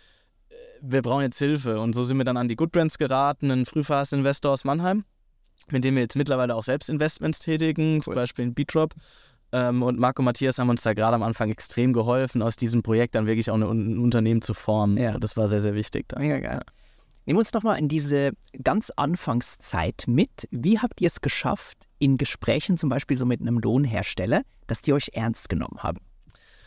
[0.82, 1.80] wir brauchen jetzt Hilfe.
[1.80, 5.04] Und so sind wir dann an die Good Brands geraten, einen Frühphase-Investor aus Mannheim,
[5.70, 8.02] mit dem wir jetzt mittlerweile auch selbst Investments tätigen, cool.
[8.02, 8.94] zum Beispiel in Beatrop.
[9.52, 12.84] Ähm, und Marco und Matthias haben uns da gerade am Anfang extrem geholfen, aus diesem
[12.84, 14.98] Projekt dann wirklich auch ein Unternehmen zu formen.
[14.98, 15.14] Ja.
[15.14, 16.06] So, das war sehr, sehr wichtig.
[16.10, 16.20] Da.
[16.20, 16.62] Mega geil.
[17.26, 20.48] Nehmen wir uns nochmal in diese ganz Anfangszeit mit.
[20.52, 24.94] Wie habt ihr es geschafft, in Gesprächen zum Beispiel so mit einem Lohnhersteller, dass die
[24.94, 25.98] euch ernst genommen haben?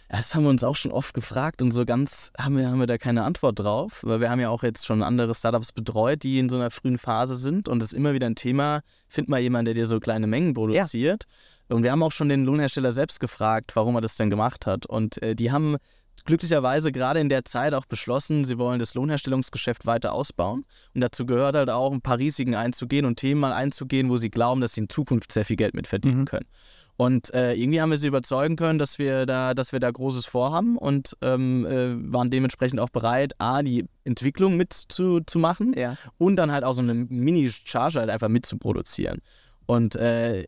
[0.08, 2.86] Das haben wir uns auch schon oft gefragt und so ganz haben wir, haben wir
[2.86, 6.38] da keine Antwort drauf, weil wir haben ja auch jetzt schon andere Startups betreut, die
[6.38, 9.38] in so einer frühen Phase sind und es ist immer wieder ein Thema, find mal
[9.38, 11.24] jemanden, der dir so kleine Mengen produziert.
[11.28, 11.36] Ja.
[11.68, 14.86] Und wir haben auch schon den Lohnhersteller selbst gefragt, warum er das denn gemacht hat.
[14.86, 15.76] Und äh, die haben
[16.24, 20.64] glücklicherweise gerade in der Zeit auch beschlossen, sie wollen das Lohnherstellungsgeschäft weiter ausbauen.
[20.94, 24.30] Und dazu gehört halt auch, ein paar Risiken einzugehen und Themen mal einzugehen, wo sie
[24.30, 26.24] glauben, dass sie in Zukunft sehr viel Geld mit verdienen mhm.
[26.26, 26.46] können.
[26.98, 30.26] Und äh, irgendwie haben wir sie überzeugen können, dass wir da, dass wir da Großes
[30.26, 35.96] vorhaben und ähm, äh, waren dementsprechend auch bereit, A, die Entwicklung mitzumachen ja.
[36.18, 39.22] und dann halt auch so eine Mini-Charge halt einfach mitzuproduzieren.
[39.68, 40.44] Und äh,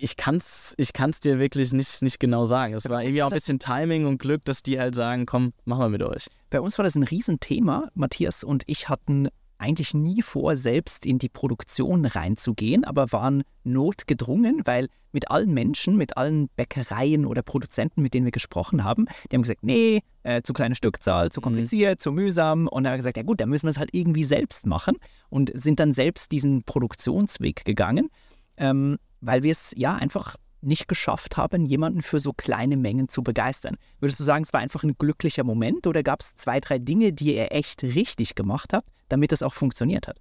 [0.00, 2.74] ich kann es ich kann's dir wirklich nicht, nicht genau sagen.
[2.74, 5.82] Es war irgendwie auch ein bisschen Timing und Glück, dass die halt sagen, komm, machen
[5.82, 6.26] wir mit euch.
[6.50, 7.88] Bei uns war das ein Riesenthema.
[7.94, 14.62] Matthias und ich hatten eigentlich nie vor, selbst in die Produktion reinzugehen, aber waren notgedrungen,
[14.64, 19.36] weil mit allen Menschen, mit allen Bäckereien oder Produzenten, mit denen wir gesprochen haben, die
[19.36, 21.44] haben gesagt, nee, äh, zu kleine Stückzahl, zu mhm.
[21.44, 22.02] kompliziert, mhm.
[22.02, 22.66] zu mühsam.
[22.66, 24.96] Und dann haben wir gesagt, ja gut, dann müssen wir es halt irgendwie selbst machen
[25.28, 28.10] und sind dann selbst diesen Produktionsweg gegangen,
[28.58, 33.22] ähm, weil wir es ja einfach nicht geschafft haben, jemanden für so kleine Mengen zu
[33.22, 33.76] begeistern.
[34.00, 37.12] Würdest du sagen, es war einfach ein glücklicher Moment oder gab es zwei, drei Dinge,
[37.12, 40.18] die ihr echt richtig gemacht habt, damit es auch funktioniert hat?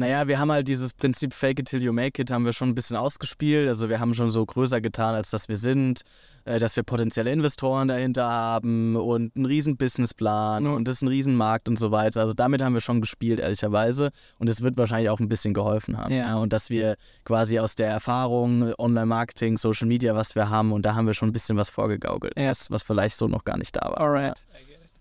[0.00, 2.70] Naja, wir haben halt dieses Prinzip Fake it till you make it haben wir schon
[2.70, 3.68] ein bisschen ausgespielt.
[3.68, 6.00] Also wir haben schon so größer getan, als dass wir sind,
[6.46, 10.72] äh, dass wir potenzielle Investoren dahinter haben und einen riesen Businessplan mhm.
[10.72, 12.22] und das ist ein riesen Markt und so weiter.
[12.22, 14.10] Also damit haben wir schon gespielt, ehrlicherweise.
[14.38, 16.14] Und es wird wahrscheinlich auch ein bisschen geholfen haben.
[16.14, 16.28] Ja.
[16.28, 20.86] Ja, und dass wir quasi aus der Erfahrung, Online-Marketing, Social Media, was wir haben, und
[20.86, 22.48] da haben wir schon ein bisschen was vorgegaukelt, ja.
[22.48, 24.00] was, was vielleicht so noch gar nicht da war.
[24.00, 24.42] Alright.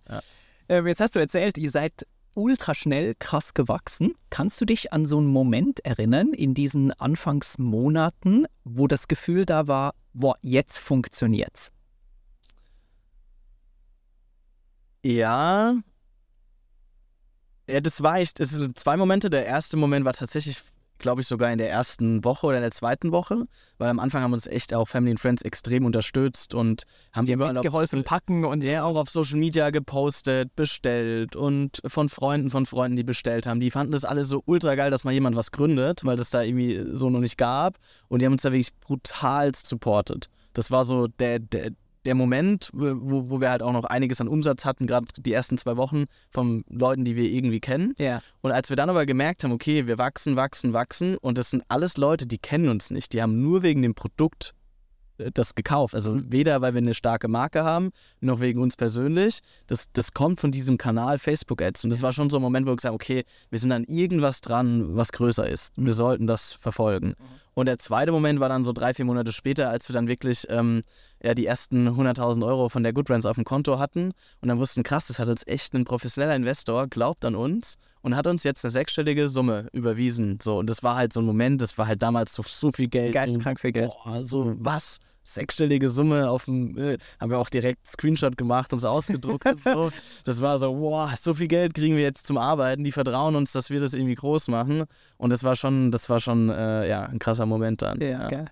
[0.10, 0.22] Ja.
[0.68, 2.06] Ähm, jetzt hast du erzählt, ihr seid
[2.40, 4.16] ultra schnell krass gewachsen.
[4.30, 9.68] Kannst du dich an so einen Moment erinnern in diesen Anfangsmonaten, wo das Gefühl da
[9.68, 11.72] war, boah, jetzt funktioniert's?
[15.04, 15.76] Ja.
[17.68, 19.30] Ja, das war echt, es sind zwei Momente.
[19.30, 20.62] Der erste Moment war tatsächlich
[21.00, 23.46] glaube ich, sogar in der ersten Woche oder in der zweiten Woche,
[23.78, 26.84] weil am Anfang haben uns echt auch Family and Friends extrem unterstützt und
[27.14, 32.10] haben Sie haben geholfen, packen und ja auch auf Social Media gepostet, bestellt und von
[32.10, 33.60] Freunden von Freunden, die bestellt haben.
[33.60, 36.42] Die fanden das alles so ultra geil, dass mal jemand was gründet, weil das da
[36.42, 40.30] irgendwie so noch nicht gab und die haben uns da wirklich brutal supportet.
[40.54, 41.72] Das war so der, der,
[42.06, 45.58] der Moment, wo, wo wir halt auch noch einiges an Umsatz hatten, gerade die ersten
[45.58, 47.94] zwei Wochen von Leuten, die wir irgendwie kennen.
[47.98, 48.22] Ja.
[48.42, 51.64] Und als wir dann aber gemerkt haben, okay, wir wachsen, wachsen, wachsen und das sind
[51.68, 54.54] alles Leute, die kennen uns nicht, die haben nur wegen dem Produkt
[55.34, 55.96] das gekauft.
[55.96, 56.32] Also mhm.
[56.32, 59.40] weder, weil wir eine starke Marke haben, noch wegen uns persönlich.
[59.68, 61.84] Das, das kommt von diesem Kanal Facebook Ads.
[61.84, 63.84] Und das war schon so ein Moment, wo wir gesagt haben, okay, wir sind an
[63.86, 65.74] irgendwas dran, was größer ist.
[65.76, 67.10] Wir sollten das verfolgen.
[67.10, 67.16] Mhm.
[67.54, 70.48] Und der zweite Moment war dann so drei, vier Monate später, als wir dann wirklich
[70.50, 70.82] ähm,
[71.22, 74.60] ja, die ersten 100.000 Euro von der Good Brands auf dem Konto hatten und dann
[74.60, 78.44] wussten, krass, das hat jetzt echt ein professioneller Investor, glaubt an uns und hat uns
[78.44, 80.40] jetzt eine sechsstellige Summe überwiesen.
[80.42, 82.88] So, und das war halt so ein Moment, das war halt damals so, so viel
[82.88, 83.14] Geld.
[83.14, 83.92] Geisteskrank so, viel Geld.
[84.04, 85.00] Boah, so was?
[85.24, 89.64] Sechsstellige Summe auf dem, äh, haben wir auch direkt Screenshot gemacht und so ausgedruckt und
[89.64, 89.92] so.
[90.24, 92.84] Das war so, wow, so viel Geld kriegen wir jetzt zum Arbeiten.
[92.84, 94.86] Die vertrauen uns, dass wir das irgendwie groß machen.
[95.18, 98.02] Und das war schon, das war schon, äh, ja, ein krasser Moment dann.
[98.02, 98.46] Ja, ja.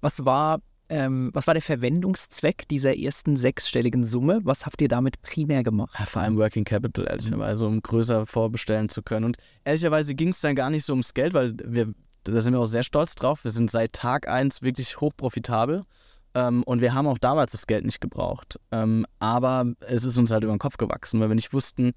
[0.00, 4.40] Was war ähm, was war der Verwendungszweck dieser ersten sechsstelligen Summe?
[4.44, 5.94] Was habt ihr damit primär gemacht?
[5.98, 9.24] Ja, vor allem Working Capital, ehrlicherweise, um größer vorbestellen zu können.
[9.24, 11.94] Und ehrlicherweise ging es dann gar nicht so ums Geld, weil wir,
[12.24, 13.44] da sind wir auch sehr stolz drauf.
[13.44, 15.84] Wir sind seit Tag 1 wirklich hochprofitabel.
[16.34, 18.58] Ähm, und wir haben auch damals das Geld nicht gebraucht.
[18.70, 21.92] Ähm, aber es ist uns halt über den Kopf gewachsen, weil wir nicht wussten,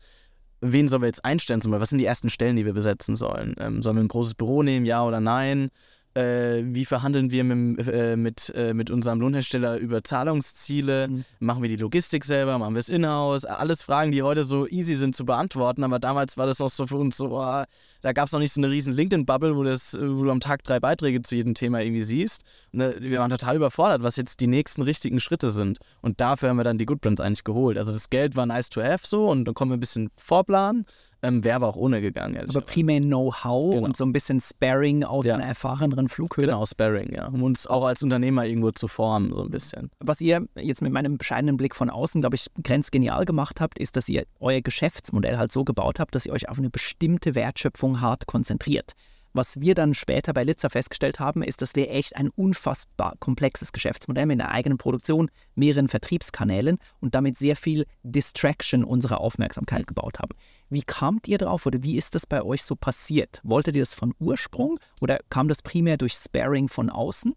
[0.62, 1.62] wen sollen wir jetzt einstellen?
[1.66, 3.56] Was sind die ersten Stellen, die wir besetzen sollen?
[3.60, 5.70] Ähm, sollen wir ein großes Büro nehmen, ja oder nein?
[6.18, 11.26] Äh, wie verhandeln wir mit, äh, mit, äh, mit unserem Lohnhersteller über Zahlungsziele, mhm.
[11.40, 14.96] machen wir die Logistik selber, machen wir es in-house, alles Fragen, die heute so easy
[14.96, 17.64] sind zu beantworten, aber damals war das noch so für uns so, oh,
[18.02, 20.80] da gab es noch nicht so eine riesen LinkedIn-Bubble, wo, wo du am Tag drei
[20.80, 22.44] Beiträge zu jedem Thema irgendwie siehst.
[22.74, 25.78] Und, äh, wir waren total überfordert, was jetzt die nächsten richtigen Schritte sind.
[26.02, 27.78] Und dafür haben wir dann die Goodbrands eigentlich geholt.
[27.78, 30.86] Also das Geld war nice to have so und dann kommen wir ein bisschen vorplanen
[31.24, 32.38] ähm, Wäre aber auch ohne gegangen.
[32.50, 33.86] Aber primär Know-how genau.
[33.86, 35.36] und so ein bisschen Sparring aus ja.
[35.36, 36.46] einer erfahreneren Flughöhe.
[36.46, 37.28] Genau, Sparring, ja.
[37.28, 39.90] Um uns auch als Unternehmer irgendwo zu formen, so ein bisschen.
[40.00, 43.96] Was ihr jetzt mit meinem bescheidenen Blick von außen, glaube ich, grenzgenial gemacht habt, ist,
[43.96, 48.02] dass ihr euer Geschäftsmodell halt so gebaut habt, dass ihr euch auf eine bestimmte Wertschöpfung
[48.02, 48.94] hart konzentriert.
[49.38, 53.72] Was wir dann später bei Litzer festgestellt haben, ist, dass wir echt ein unfassbar komplexes
[53.72, 60.18] Geschäftsmodell mit einer eigenen Produktion, mehreren Vertriebskanälen und damit sehr viel Distraction unserer Aufmerksamkeit gebaut
[60.18, 60.32] haben.
[60.70, 63.40] Wie kamt ihr drauf oder wie ist das bei euch so passiert?
[63.44, 67.34] Wolltet ihr das von Ursprung oder kam das primär durch Sparing von außen?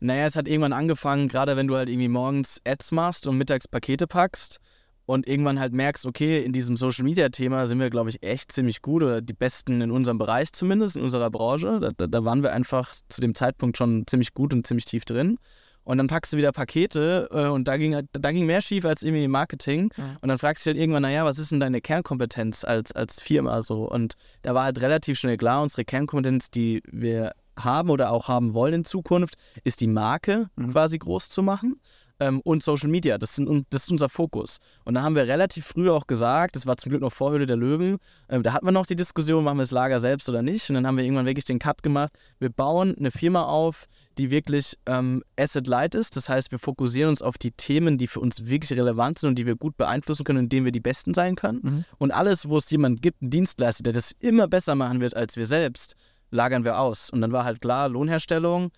[0.00, 3.68] Naja, es hat irgendwann angefangen, gerade wenn du halt irgendwie morgens Ads machst und mittags
[3.68, 4.60] Pakete packst
[5.06, 8.52] und irgendwann halt merkst, okay, in diesem Social Media Thema sind wir, glaube ich, echt
[8.52, 11.78] ziemlich gut oder die Besten in unserem Bereich zumindest, in unserer Branche.
[11.80, 15.04] Da, da, da waren wir einfach zu dem Zeitpunkt schon ziemlich gut und ziemlich tief
[15.04, 15.38] drin.
[15.86, 18.84] Und dann packst du wieder Pakete äh, und da ging, halt, da ging mehr schief
[18.84, 19.92] als irgendwie Marketing.
[19.96, 20.16] Mhm.
[20.20, 23.20] Und dann fragst du dich halt irgendwann, naja, was ist denn deine Kernkompetenz als, als
[23.20, 23.88] Firma so?
[23.88, 28.52] Und da war halt relativ schnell klar, unsere Kernkompetenz, die wir haben oder auch haben
[28.52, 30.72] wollen in Zukunft, ist die Marke mhm.
[30.72, 31.80] quasi groß zu machen
[32.20, 33.18] ähm, und Social Media.
[33.18, 34.58] Das, sind, das ist unser Fokus.
[34.84, 37.56] Und da haben wir relativ früh auch gesagt, das war zum Glück noch Vorhöhle der
[37.56, 37.98] Löwen,
[38.28, 40.68] äh, da hatten wir noch die Diskussion, machen wir das Lager selbst oder nicht.
[40.68, 42.12] Und dann haben wir irgendwann wirklich den Cut gemacht.
[42.38, 43.86] Wir bauen eine Firma auf,
[44.18, 46.16] die wirklich ähm, asset-light ist.
[46.16, 49.38] Das heißt, wir fokussieren uns auf die Themen, die für uns wirklich relevant sind und
[49.38, 51.60] die wir gut beeinflussen können, indem wir die Besten sein können.
[51.62, 51.84] Mhm.
[51.98, 55.36] Und alles, wo es jemanden gibt, einen Dienstleister, der das immer besser machen wird als
[55.36, 55.96] wir selbst,
[56.30, 57.10] lagern wir aus.
[57.10, 58.70] Und dann war halt klar, Lohnherstellung,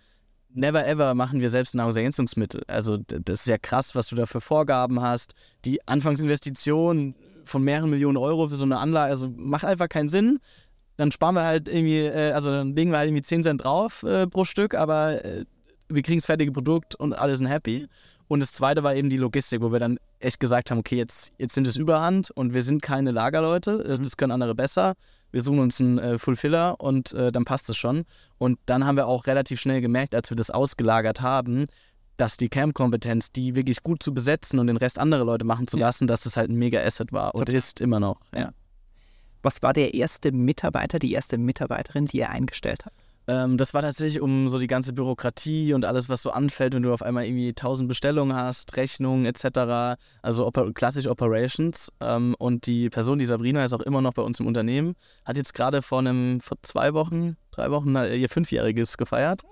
[0.53, 2.63] never ever machen wir selbst Nahrungsergänzungsmittel.
[2.67, 5.35] Also das ist ja krass, was du da für Vorgaben hast.
[5.65, 10.39] Die Anfangsinvestition von mehreren Millionen Euro für so eine Anlage, also macht einfach keinen Sinn.
[10.97, 14.03] Dann sparen wir halt irgendwie, äh, also dann legen wir halt irgendwie 10 Cent drauf
[14.03, 15.45] äh, pro Stück, aber äh,
[15.89, 17.89] wir kriegen das fertige Produkt und alle sind happy.
[18.29, 21.33] Und das zweite war eben die Logistik, wo wir dann echt gesagt haben, okay, jetzt,
[21.39, 24.95] jetzt nimmt es überhand und wir sind keine Lagerleute, äh, das können andere besser
[25.31, 28.05] wir suchen uns einen äh, Fulfiller und äh, dann passt es schon.
[28.39, 31.67] Und dann haben wir auch relativ schnell gemerkt, als wir das ausgelagert haben,
[32.17, 35.77] dass die Camp-Kompetenz, die wirklich gut zu besetzen und den Rest andere Leute machen zu
[35.77, 37.55] lassen, dass das halt ein mega Asset war und Total.
[37.55, 38.21] ist immer noch.
[38.35, 38.53] Ja.
[39.43, 42.97] Was war der erste Mitarbeiter, die erste Mitarbeiterin, die ihr eingestellt habt?
[43.29, 46.83] Ähm, das war tatsächlich um so die ganze Bürokratie und alles, was so anfällt, wenn
[46.83, 50.01] du auf einmal irgendwie tausend Bestellungen hast, Rechnungen etc.
[50.23, 51.93] Also oper klassisch Operations.
[52.01, 54.95] Ähm, und die Person, die Sabrina, ist auch immer noch bei uns im Unternehmen.
[55.27, 59.43] Hat jetzt gerade vor einem, vor zwei Wochen, drei Wochen ihr Fünfjähriges gefeiert.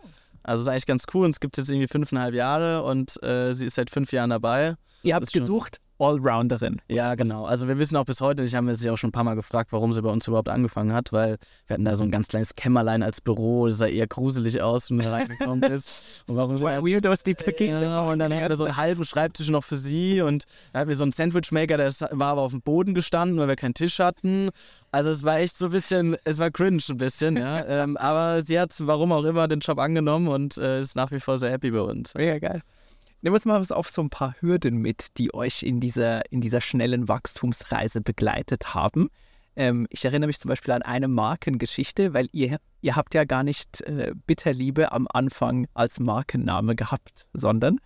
[0.43, 1.31] Also ist eigentlich ganz cool.
[1.39, 4.77] Gibt es jetzt irgendwie fünfeinhalb Jahre und äh, sie ist seit fünf Jahren dabei.
[5.03, 5.81] Ihr habt gesucht?
[5.98, 6.80] Allrounderin.
[6.88, 7.44] Ja, genau.
[7.44, 9.72] Also wir wissen auch bis heute, ich habe sie auch schon ein paar Mal gefragt,
[9.72, 12.54] warum sie bei uns überhaupt angefangen hat, weil wir hatten da so ein ganz kleines
[12.54, 16.02] Kämmerlein als Büro, das sah eher gruselig aus, wenn er reingekommen ist.
[16.26, 17.82] Und warum sie Weirdos die Pakete.
[17.82, 20.88] Ja, und dann hatten wir so einen halben Schreibtisch noch für sie und dann hatten
[20.88, 23.98] wir so einen Sandwichmaker, der war aber auf dem Boden gestanden, weil wir keinen Tisch
[23.98, 24.50] hatten.
[24.92, 27.64] Also es war echt so ein bisschen, es war cringe ein bisschen, ja.
[27.66, 31.20] ähm, aber sie hat, warum auch immer, den Job angenommen und äh, ist nach wie
[31.20, 32.14] vor sehr happy bei uns.
[32.14, 32.62] Mega geil.
[33.27, 36.41] Nehmen wir uns mal auf so ein paar Hürden mit, die euch in dieser, in
[36.41, 39.09] dieser schnellen Wachstumsreise begleitet haben.
[39.57, 43.43] Ähm, ich erinnere mich zum Beispiel an eine Markengeschichte, weil ihr, ihr habt ja gar
[43.43, 47.81] nicht äh, Bitterliebe am Anfang als Markenname gehabt, sondern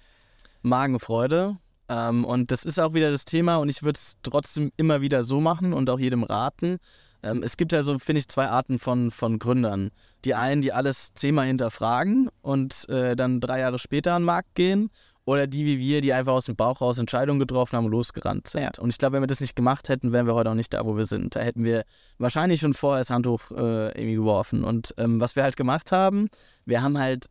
[0.60, 1.56] Magenfreude.
[1.88, 5.22] Ähm, und das ist auch wieder das Thema und ich würde es trotzdem immer wieder
[5.22, 6.76] so machen und auch jedem raten.
[7.22, 9.90] Ähm, es gibt ja so, finde ich, zwei Arten von, von Gründern.
[10.26, 14.54] Die einen, die alles zehnmal hinterfragen und äh, dann drei Jahre später an den Markt
[14.54, 14.90] gehen
[15.30, 18.48] oder die wie wir, die einfach aus dem Bauch raus Entscheidungen getroffen haben und losgerannt
[18.48, 18.62] sind.
[18.62, 18.82] Ja.
[18.82, 20.84] Und ich glaube, wenn wir das nicht gemacht hätten, wären wir heute auch nicht da,
[20.84, 21.36] wo wir sind.
[21.36, 21.84] Da hätten wir
[22.18, 24.64] wahrscheinlich schon vorher das Handtuch äh, irgendwie geworfen.
[24.64, 26.26] Und ähm, was wir halt gemacht haben,
[26.66, 27.26] wir haben halt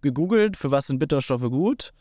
[0.00, 1.92] gegoogelt, für was sind Bitterstoffe gut.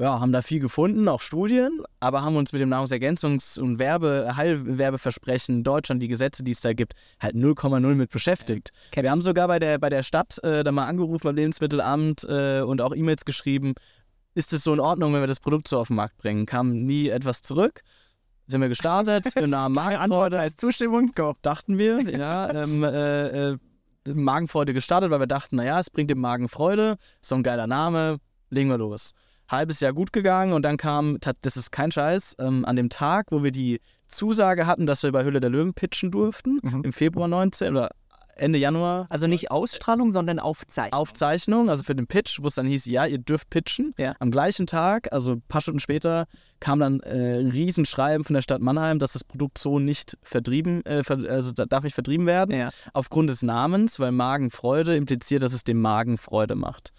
[0.00, 4.32] Ja, haben da viel gefunden, auch Studien, aber haben uns mit dem Nahrungsergänzungs- und Werbe,
[4.34, 8.70] Heilwerbeversprechen in Deutschland, die Gesetze, die es da gibt, halt 0,0 mit beschäftigt.
[8.96, 9.02] Ja.
[9.02, 12.62] Wir haben sogar bei der, bei der Stadt äh, da mal angerufen beim Lebensmittelamt äh,
[12.62, 13.74] und auch E-Mails geschrieben,
[14.34, 16.46] ist es so in Ordnung, wenn wir das Produkt so auf den Markt bringen?
[16.46, 17.82] Kam nie etwas zurück.
[18.46, 21.34] Sind wir gestartet, wir haben Antwort als Zustimmung, Go.
[21.42, 23.58] dachten wir, ja, ähm, äh, äh,
[24.06, 28.18] Magenfreude gestartet, weil wir dachten, naja, es bringt dem Magen Freude, so ein geiler Name,
[28.48, 29.12] legen wir los.
[29.48, 33.26] Halbes Jahr gut gegangen und dann kam, das ist kein Scheiß, ähm, an dem Tag,
[33.30, 36.82] wo wir die Zusage hatten, dass wir bei Hülle der Löwen pitchen durften, mhm.
[36.84, 37.90] im Februar 19 oder
[38.36, 39.06] Ende Januar.
[39.08, 40.98] Also nicht Ausstrahlung, sondern Aufzeichnung.
[40.98, 43.94] Aufzeichnung, also für den Pitch, wo es dann hieß, ja, ihr dürft pitchen.
[43.98, 44.14] Ja.
[44.18, 46.26] Am gleichen Tag, also ein paar Stunden später,
[46.60, 50.84] kam dann äh, ein Riesenschreiben von der Stadt Mannheim, dass das Produkt so nicht vertrieben,
[50.84, 52.70] äh, ver also darf nicht vertrieben werden, ja.
[52.92, 56.92] aufgrund des Namens, weil Magenfreude impliziert, dass es dem Magen Freude macht.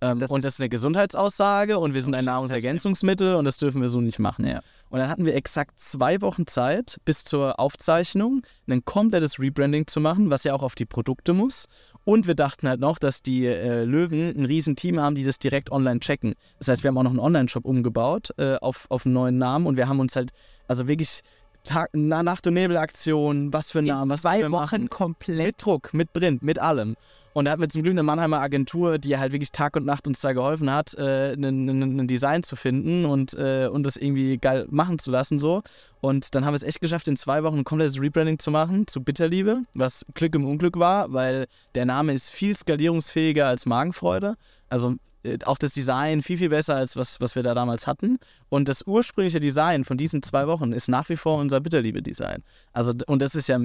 [0.00, 3.80] Ähm, das und das ist eine Gesundheitsaussage und wir sind ein Nahrungsergänzungsmittel und das dürfen
[3.80, 4.46] wir so nicht machen.
[4.46, 4.60] Ja.
[4.90, 10.00] Und dann hatten wir exakt zwei Wochen Zeit bis zur Aufzeichnung, ein komplettes Rebranding zu
[10.00, 11.66] machen, was ja auch auf die Produkte muss.
[12.04, 15.38] Und wir dachten halt noch, dass die äh, Löwen ein riesen Team haben, die das
[15.38, 16.34] direkt online checken.
[16.58, 19.66] Das heißt, wir haben auch noch einen Online-Shop umgebaut äh, auf, auf einen neuen Namen
[19.66, 20.30] und wir haben uns halt,
[20.68, 21.22] also wirklich
[21.64, 24.90] Tag, Nacht- und Nebel-Aktion, was für Namen, was zwei Wochen machen.
[24.90, 25.46] komplett.
[25.46, 26.96] Mit Druck, mit Print, mit allem.
[27.36, 30.06] Und da hatten wir zum Glück eine Mannheimer Agentur, die halt wirklich Tag und Nacht
[30.06, 34.66] uns da geholfen hat, äh, ein Design zu finden und, äh, und das irgendwie geil
[34.70, 35.38] machen zu lassen.
[35.38, 35.62] so.
[36.00, 38.86] Und dann haben wir es echt geschafft, in zwei Wochen ein komplettes Rebranding zu machen
[38.86, 44.36] zu Bitterliebe, was Glück im Unglück war, weil der Name ist viel skalierungsfähiger als Magenfreude.
[44.70, 48.16] Also äh, auch das Design viel, viel besser als was, was wir da damals hatten.
[48.48, 52.42] Und das ursprüngliche Design von diesen zwei Wochen ist nach wie vor unser Bitterliebe-Design.
[52.72, 53.58] Also, und das ist ja,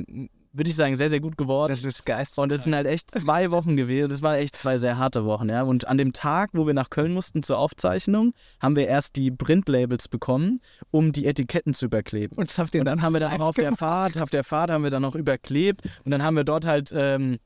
[0.54, 1.70] würde ich sagen, sehr, sehr gut geworden.
[1.70, 2.26] Das ist geil.
[2.36, 4.10] Und es sind halt echt zwei Wochen gewesen.
[4.10, 5.64] Das waren echt zwei sehr harte Wochen, ja.
[5.64, 9.32] Und an dem Tag, wo wir nach Köln mussten zur Aufzeichnung, haben wir erst die
[9.32, 10.62] Printlabels bekommen,
[10.92, 12.38] um die Etiketten zu überkleben.
[12.38, 13.80] Und, das habt ihr Und dann haben wir dann auch auf der gemacht?
[13.80, 16.92] Fahrt, auf der Fahrt haben wir dann noch überklebt und dann haben wir dort halt,
[16.96, 17.40] ähm,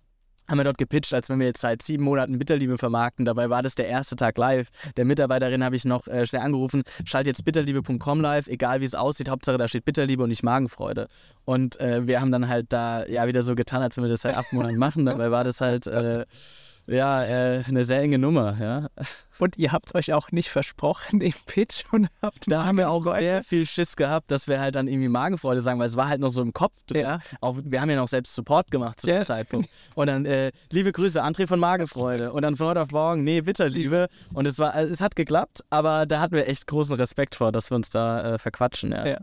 [0.47, 3.25] haben wir dort gepitcht, als wenn wir jetzt seit sieben Monaten Bitterliebe vermarkten.
[3.25, 4.69] Dabei war das der erste Tag live.
[4.97, 8.95] Der Mitarbeiterin habe ich noch äh, schnell angerufen, schalt jetzt bitterliebe.com live, egal wie es
[8.95, 11.07] aussieht, Hauptsache da steht Bitterliebe und nicht Magenfreude.
[11.45, 14.21] Und äh, wir haben dann halt da ja wieder so getan, als wenn wir das
[14.21, 15.05] seit acht Monaten machen.
[15.05, 16.25] Dabei war das halt äh,
[16.87, 18.87] ja äh, eine sehr enge Nummer, ja.
[19.39, 23.03] Und ihr habt euch auch nicht versprochen im Pitch und habt Da haben wir auch
[23.03, 26.21] sehr viel Schiss gehabt, dass wir halt dann irgendwie Magenfreude sagen, weil es war halt
[26.21, 27.01] noch so im Kopf drin.
[27.01, 27.19] Ja.
[27.41, 29.27] Auch, wir haben ja noch selbst Support gemacht zu dem Yes.
[29.27, 29.69] Zeitpunkt.
[29.95, 32.31] Und dann, äh, liebe Grüße, André von Magenfreude.
[32.31, 34.07] Und dann von heute auf morgen, nee, Bitterliebe.
[34.33, 37.51] Und es war, also es hat geklappt, aber da hatten wir echt großen Respekt vor,
[37.51, 38.91] dass wir uns da äh, verquatschen.
[38.91, 39.05] Ja.
[39.05, 39.17] Ja.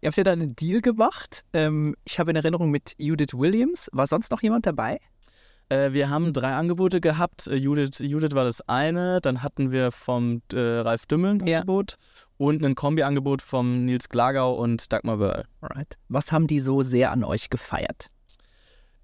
[0.00, 1.44] Ihr habt ja dann einen Deal gemacht.
[1.52, 3.88] Ähm, ich habe in Erinnerung mit Judith Williams.
[3.92, 5.00] War sonst noch jemand dabei?
[5.68, 7.46] Äh, wir haben drei Angebote gehabt.
[7.46, 9.20] Äh, Judith, Judith war das eine.
[9.20, 11.58] Dann hatten wir vom äh, Ralf Dümmel ein Ja.
[11.60, 11.96] Angebot
[12.36, 15.44] und ein Kombi-Angebot vom Nils Glagau und Dagmar Wörl.
[15.60, 15.98] Alright.
[16.08, 18.08] Was haben die so sehr an euch gefeiert?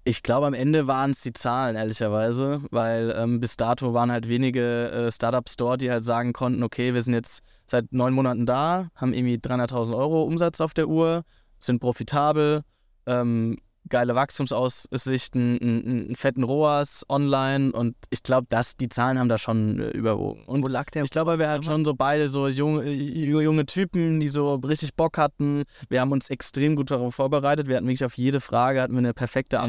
[0.07, 4.29] Ich glaube, am Ende waren es die Zahlen, ehrlicherweise, weil ähm, bis dato waren halt
[4.29, 8.45] wenige äh, Startups dort, die halt sagen konnten, okay, wir sind jetzt seit neun Monaten
[8.45, 11.23] da, haben irgendwie 300.000 Euro Umsatz auf der Uhr,
[11.59, 12.61] sind profitabel,
[13.07, 13.57] ähm,
[13.89, 19.79] geile Wachstumsaussichten, einen, fetten ROAS online und ich glaube, dass die Zahlen haben da schon
[19.79, 20.43] äh, überwogen.
[20.45, 21.03] Und Wo lag der?
[21.03, 24.95] ich glaube, wir hatten schon so beide so junge, äh, junge Typen, die so richtig
[24.95, 25.63] Bock hatten.
[25.89, 27.67] Wir haben uns extrem gut darauf vorbereitet.
[27.67, 29.63] Wir hatten wirklich auf jede Frage hatten wir eine perfekte Ja.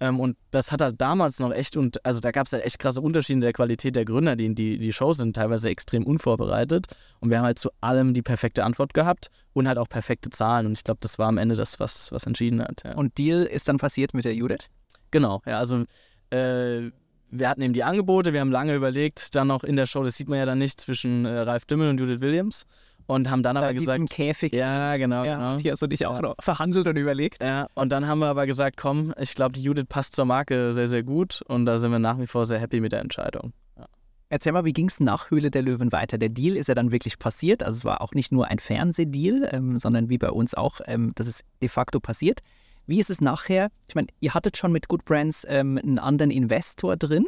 [0.00, 2.78] Ähm, und das hat halt damals noch echt, und also da gab es halt echt
[2.78, 6.86] krasse Unterschiede in der Qualität der Gründer, die die, die Shows sind teilweise extrem unvorbereitet.
[7.20, 10.66] Und wir haben halt zu allem die perfekte Antwort gehabt und halt auch perfekte Zahlen.
[10.66, 12.82] Und ich glaube, das war am Ende das, was, was entschieden hat.
[12.84, 12.94] Ja.
[12.94, 14.68] Und Deal ist dann passiert mit der Judith?
[15.10, 15.84] Genau, ja, also
[16.30, 16.90] äh,
[17.30, 20.16] wir hatten eben die Angebote, wir haben lange überlegt, dann noch in der Show, das
[20.16, 22.66] sieht man ja dann nicht, zwischen äh, Ralf Dümmel und Judith Williams
[23.06, 24.52] und haben dann Da aber in diesem gesagt, Käfig.
[24.52, 25.36] ja, genau, ja.
[25.36, 25.58] genau.
[25.60, 26.22] Hier hast du dich auch Ja.
[26.22, 27.42] noch verhandelt und überlegt.
[27.42, 30.72] Ja, und dann haben wir aber gesagt, komm, ich glaube, die Judith passt zur Marke
[30.72, 33.52] sehr, sehr gut und da sind wir nach wie vor sehr happy mit der Entscheidung.
[34.28, 36.18] Erzähl mal, wie ging es nach Höhle der Löwen weiter?
[36.18, 37.62] Der Deal ist ja dann wirklich passiert.
[37.62, 41.12] Also es war auch nicht nur ein Fernsehdeal, ähm, sondern wie bei uns auch, ähm,
[41.14, 42.40] das ist de facto passiert.
[42.88, 43.68] Wie ist es nachher?
[43.86, 47.26] Ich meine, ihr hattet schon mit Good Brands ähm, einen anderen Investor drin.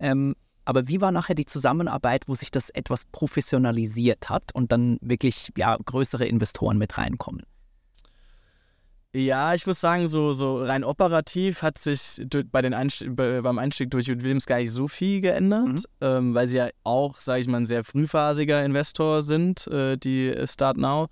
[0.00, 0.34] Ähm,
[0.68, 5.50] aber wie war nachher die Zusammenarbeit, wo sich das etwas professionalisiert hat und dann wirklich
[5.56, 7.44] ja, größere Investoren mit reinkommen?
[9.14, 12.20] Ja, ich muss sagen, so, so rein operativ hat sich
[12.52, 15.84] bei den Einstieg, bei, beim Einstieg durch Judith Williams gar nicht so viel geändert, Mhm.
[16.02, 20.34] ähm, weil sie ja auch, sage ich mal, ein sehr frühphasiger Investor sind, äh, die
[20.46, 21.08] Start Now.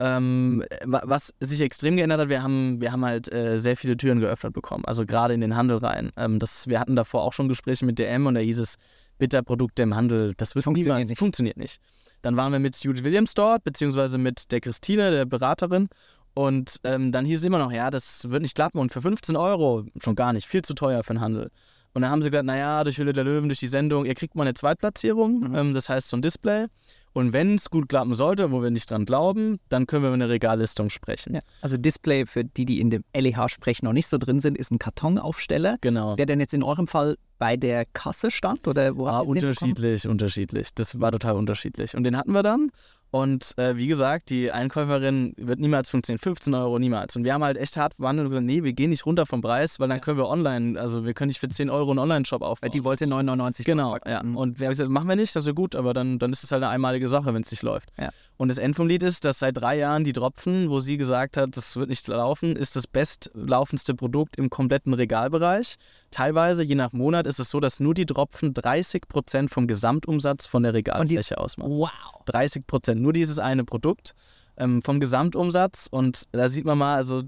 [0.00, 3.96] Ähm, wa- was sich extrem geändert hat, wir haben, wir haben halt äh, sehr viele
[3.96, 6.12] Türen geöffnet bekommen, also gerade in den Handel rein.
[6.16, 8.76] Ähm, das, wir hatten davor auch schon Gespräche mit DM und da hieß es,
[9.18, 11.18] Bitterprodukte im Handel, das wird Funktioniert niemals, nicht.
[11.18, 11.80] funktioniert nicht.
[12.22, 15.88] Dann waren wir mit Judith Williams dort, beziehungsweise mit der Christine, der Beraterin.
[16.34, 19.34] Und ähm, dann hieß es immer noch, ja, das wird nicht klappen und für 15
[19.34, 21.50] Euro schon gar nicht, viel zu teuer für den Handel.
[21.94, 24.36] Und dann haben sie gesagt, naja, durch Hülle der Löwen, durch die Sendung, ihr kriegt
[24.36, 25.54] mal eine Zweitplatzierung, Mhm.
[25.56, 26.66] ähm, das heißt so ein Display.
[27.12, 30.14] Und wenn es gut klappen sollte, wo wir nicht dran glauben, dann können wir über
[30.14, 31.34] eine Regallistung sprechen.
[31.34, 31.40] Ja.
[31.62, 34.78] Also Display für die, die in dem LEH-Sprech noch nicht so drin sind, ist ein
[34.78, 36.16] Kartonaufsteller, Genau.
[36.16, 40.68] der dann jetzt in eurem Fall bei der Kasse stand oder wo Ah, unterschiedlich, unterschiedlich.
[40.74, 41.96] Das war total unterschiedlich.
[41.96, 42.70] Und den hatten wir dann.
[43.10, 46.20] Und äh, wie gesagt, die Einkäuferin wird niemals funktionieren.
[46.20, 47.16] 15 Euro niemals.
[47.16, 49.40] Und wir haben halt echt hart verhandelt und gesagt, nee, wir gehen nicht runter vom
[49.40, 52.42] Preis, weil dann können wir online, also wir können nicht für 10 Euro einen Online-Shop
[52.42, 52.70] aufbauen.
[52.70, 54.22] Die wollte 9,99 Genau, ja.
[54.22, 54.36] Mhm.
[54.36, 56.44] Und wir haben gesagt, machen wir nicht, das ist ja gut, aber dann, dann ist
[56.44, 57.88] es halt eine einmalige Sache, wenn es nicht läuft.
[57.98, 58.10] Ja.
[58.36, 61.36] Und das End vom Lied ist, dass seit drei Jahren die Tropfen, wo sie gesagt
[61.36, 65.76] hat, das wird nicht laufen, ist das bestlaufendste Produkt im kompletten Regalbereich.
[66.10, 70.62] Teilweise, je nach Monat, ist es so, dass nur die Tropfen 30% vom Gesamtumsatz von
[70.62, 71.70] der Regalfläche ausmachen.
[71.70, 71.90] Wow.
[72.26, 74.14] 30 Prozent, nur dieses eine Produkt
[74.56, 75.88] ähm, vom Gesamtumsatz.
[75.90, 77.22] Und da sieht man mal, also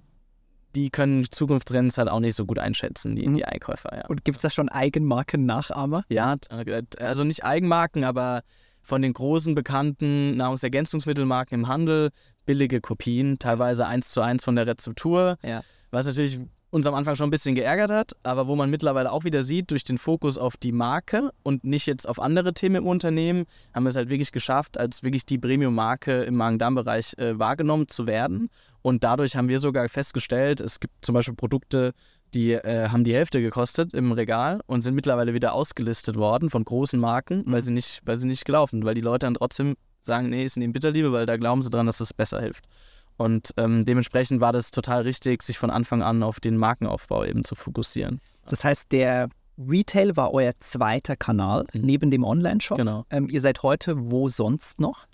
[0.76, 3.34] die können Zukunftstrends halt auch nicht so gut einschätzen, die, Mhm.
[3.34, 3.90] die Einkäufer.
[3.96, 4.06] Ja.
[4.06, 6.04] Und gibt es da schon Eigenmarken-Nachahmer?
[6.08, 8.42] Ja, äh, also nicht Eigenmarken, aber
[8.82, 12.10] von den großen bekannten Nahrungsergänzungsmittelmarken im Handel
[12.46, 15.36] billige Kopien, teilweise eins zu eins von der Rezeptur.
[15.42, 15.62] Ja.
[15.90, 16.38] Was natürlich
[16.70, 19.70] uns am Anfang schon ein bisschen geärgert hat, aber wo man mittlerweile auch wieder sieht,
[19.70, 23.82] durch den Fokus auf die Marke und nicht jetzt auf andere Themen im Unternehmen, haben
[23.82, 28.48] wir es halt wirklich geschafft, als wirklich die Premium-Marke im Magen-Darm-Bereich äh, wahrgenommen zu werden.
[28.82, 31.92] Und dadurch haben wir sogar festgestellt, es gibt zum Beispiel Produkte,
[32.32, 36.64] die äh, haben die Hälfte gekostet im Regal und sind mittlerweile wieder ausgelistet worden von
[36.64, 40.30] großen Marken, weil sie nicht, weil sie nicht gelaufen, weil die Leute dann trotzdem sagen,
[40.30, 42.64] nee, ist in Bitterliebe, weil da glauben sie dran, dass das besser hilft.
[43.20, 47.44] Und ähm, dementsprechend war das total richtig, sich von Anfang an auf den Markenaufbau eben
[47.44, 48.18] zu fokussieren.
[48.48, 51.82] Das heißt, der Retail war euer zweiter Kanal mhm.
[51.82, 52.78] neben dem Online-Shop.
[52.78, 53.04] Genau.
[53.10, 55.06] Ähm, ihr seid heute wo sonst noch?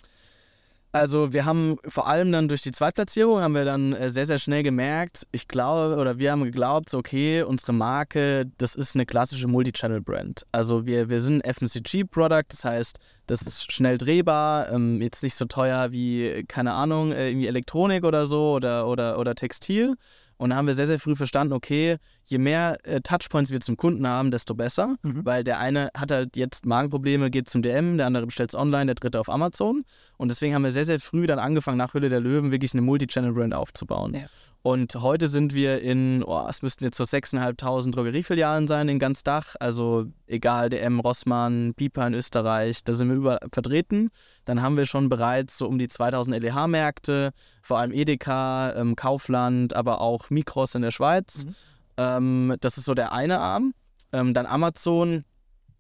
[0.93, 4.39] Also wir haben vor allem dann durch die Zweitplatzierung haben wir dann äh, sehr, sehr
[4.39, 9.47] schnell gemerkt, ich glaube, oder wir haben geglaubt, okay, unsere Marke, das ist eine klassische
[9.47, 10.47] Multi-Channel-Brand.
[10.53, 15.35] Also wir, wir sind ein FMCG-Product, das heißt, das ist schnell drehbar, ähm, jetzt nicht
[15.35, 19.97] so teuer wie, keine Ahnung, äh, irgendwie Elektronik oder so oder, oder, oder Textil.
[20.39, 23.77] Und da haben wir sehr, sehr früh verstanden, okay, je mehr äh, Touchpoints wir zum
[23.77, 24.97] Kunden haben, desto besser.
[25.03, 25.25] Mhm.
[25.25, 28.87] Weil der eine hat halt jetzt Magenprobleme, geht zum DM, der andere bestellt es online,
[28.87, 29.85] der dritte auf Amazon.
[30.17, 32.83] Und deswegen haben wir sehr, sehr früh dann angefangen, nach Hülle der Löwen wirklich eine
[32.83, 34.15] Multi-Channel-Brand aufzubauen.
[34.15, 34.27] Ja.
[34.63, 39.23] Und heute sind wir in, oh, es müssten jetzt so 6.500 Drogeriefilialen sein in ganz
[39.23, 39.55] Dach.
[39.61, 44.11] Also egal, DM, Rossmann, Pipa in Österreich, da sind wir überall vertreten.
[44.45, 47.31] Dann haben wir schon bereits so um die 2000 LEH-Märkte,
[47.63, 51.45] vor allem Edeka, ähm, Kaufland, aber auch Mikros in der Schweiz.
[51.45, 51.55] Mhm.
[51.97, 53.75] Ähm, das ist so der eine Arm.
[54.13, 55.25] Ähm, dann Amazon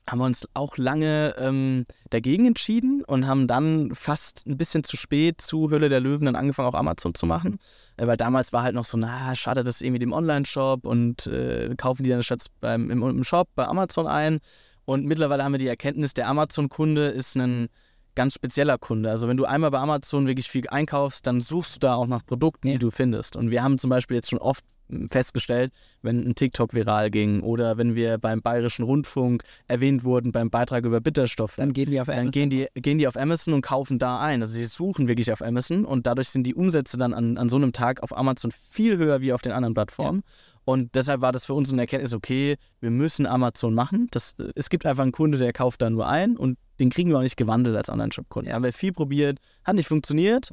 [0.09, 4.97] haben wir uns auch lange ähm, dagegen entschieden und haben dann fast ein bisschen zu
[4.97, 7.59] spät zu Höhle der Löwen dann angefangen, auch Amazon zu machen.
[7.97, 11.75] Äh, weil damals war halt noch so, na, schade das irgendwie dem Online-Shop und äh,
[11.77, 14.39] kaufen die dann statt beim, im, im Shop bei Amazon ein.
[14.85, 17.69] Und mittlerweile haben wir die Erkenntnis, der Amazon-Kunde ist ein
[18.15, 19.11] ganz spezieller Kunde.
[19.11, 22.25] Also wenn du einmal bei Amazon wirklich viel einkaufst, dann suchst du da auch nach
[22.25, 22.75] Produkten, ja.
[22.75, 23.35] die du findest.
[23.35, 24.65] Und wir haben zum Beispiel jetzt schon oft
[25.09, 25.73] festgestellt,
[26.03, 30.85] wenn ein TikTok viral ging oder wenn wir beim Bayerischen Rundfunk erwähnt wurden beim Beitrag
[30.85, 31.57] über Bitterstoffe.
[31.57, 32.25] Dann gehen die auf Amazon.
[32.25, 34.43] Dann gehen die, gehen die auf Amazon und kaufen da ein.
[34.43, 37.57] Also sie suchen wirklich auf Amazon und dadurch sind die Umsätze dann an, an so
[37.57, 40.23] einem Tag auf Amazon viel höher wie auf den anderen Plattformen.
[40.25, 40.33] Ja.
[40.67, 44.09] Und deshalb war das für uns eine Erkenntnis, okay, wir müssen Amazon machen.
[44.11, 47.19] Das, es gibt einfach einen Kunde, der kauft da nur ein und den kriegen wir
[47.19, 48.49] auch nicht gewandelt als Online-Shop-Kunden.
[48.49, 48.57] Ja.
[48.57, 50.51] Haben wir viel probiert, hat nicht funktioniert,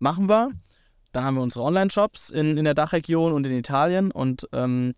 [0.00, 0.50] machen wir.
[1.16, 4.92] Dann haben wir unsere Online-Shops in, in der Dachregion und in Italien und ähm,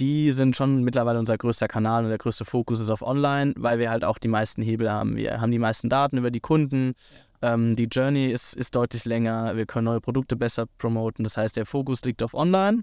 [0.00, 3.78] die sind schon mittlerweile unser größter Kanal und der größte Fokus ist auf Online, weil
[3.78, 5.14] wir halt auch die meisten Hebel haben.
[5.14, 6.94] Wir haben die meisten Daten über die Kunden.
[7.42, 9.54] Ähm, die Journey ist, ist deutlich länger.
[9.54, 11.22] Wir können neue Produkte besser promoten.
[11.22, 12.82] Das heißt, der Fokus liegt auf Online.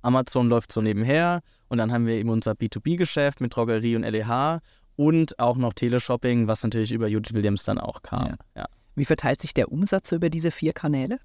[0.00, 4.58] Amazon läuft so nebenher und dann haben wir eben unser B2B-Geschäft mit Drogerie und LEH
[4.96, 8.26] und auch noch Teleshopping, was natürlich über Judith Williams dann auch kam.
[8.26, 8.36] Ja.
[8.56, 8.66] Ja.
[8.96, 11.20] Wie verteilt sich der Umsatz über diese vier Kanäle?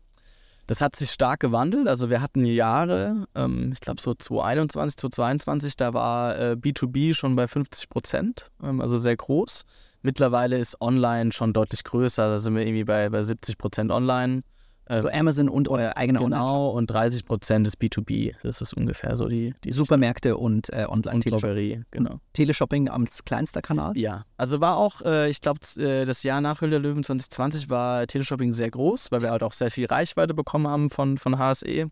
[0.68, 1.88] Das hat sich stark gewandelt.
[1.88, 7.36] Also wir hatten Jahre, ähm, ich glaube so 2021, 2022, da war äh, B2B schon
[7.36, 9.66] bei 50 Prozent, ähm, also sehr groß.
[10.02, 12.30] Mittlerweile ist Online schon deutlich größer.
[12.30, 14.44] Da sind wir irgendwie bei, bei 70 Prozent Online.
[14.90, 18.36] Also Amazon und euer eigener Genau, und 30 Prozent ist B2B.
[18.44, 22.20] Das ist ungefähr so die, die Supermärkte und äh, online Drogerie, genau.
[22.34, 23.98] Teleshopping als kleinster Kanal?
[23.98, 27.70] Ja, also war auch, äh, ich glaube, äh, das Jahr nach Höhle der Löwen 2020
[27.70, 31.38] war Teleshopping sehr groß, weil wir halt auch sehr viel Reichweite bekommen haben von, von
[31.38, 31.90] HSE.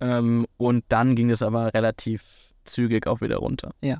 [0.00, 2.22] Ähm, und dann ging es aber relativ
[2.64, 3.72] zügig auch wieder runter.
[3.80, 3.98] Ja.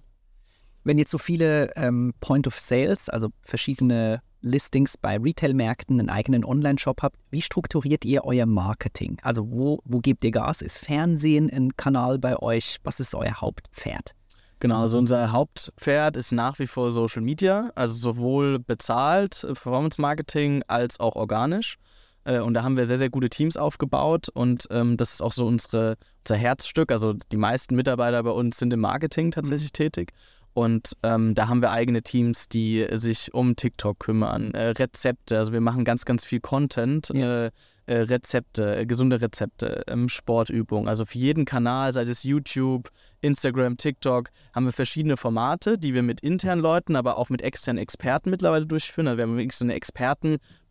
[0.85, 6.45] Wenn jetzt so viele ähm, Point of Sales, also verschiedene Listings bei Retail-Märkten, einen eigenen
[6.45, 9.18] Online-Shop habt, wie strukturiert ihr euer Marketing?
[9.22, 10.62] Also wo, wo gebt ihr Gas?
[10.62, 12.78] Ist Fernsehen ein Kanal bei euch?
[12.84, 14.14] Was ist euer Hauptpferd?
[14.61, 20.01] Genau, also unser Hauptpferd ist nach wie vor Social Media, also sowohl bezahlt, äh, Performance
[20.01, 21.76] Marketing, als auch organisch.
[22.24, 25.32] Äh, und da haben wir sehr, sehr gute Teams aufgebaut und ähm, das ist auch
[25.32, 26.91] so unsere, unser Herzstück.
[26.91, 29.84] Also die meisten Mitarbeiter bei uns sind im Marketing tatsächlich mhm.
[29.84, 30.12] tätig.
[30.57, 35.37] Und ähm, da haben wir eigene Teams, die sich um TikTok kümmern, äh, Rezepte.
[35.37, 37.49] Also wir machen ganz, ganz viel Content, ja.
[37.49, 37.51] äh,
[37.85, 40.89] äh, Rezepte, äh, gesunde Rezepte, ähm, Sportübungen.
[40.89, 42.91] Also für jeden Kanal, sei es YouTube,
[43.21, 47.83] Instagram, TikTok, haben wir verschiedene Formate, die wir mit internen Leuten, aber auch mit externen
[47.83, 49.09] Experten mittlerweile durchführen.
[49.09, 49.75] Also wir haben wirklich so eine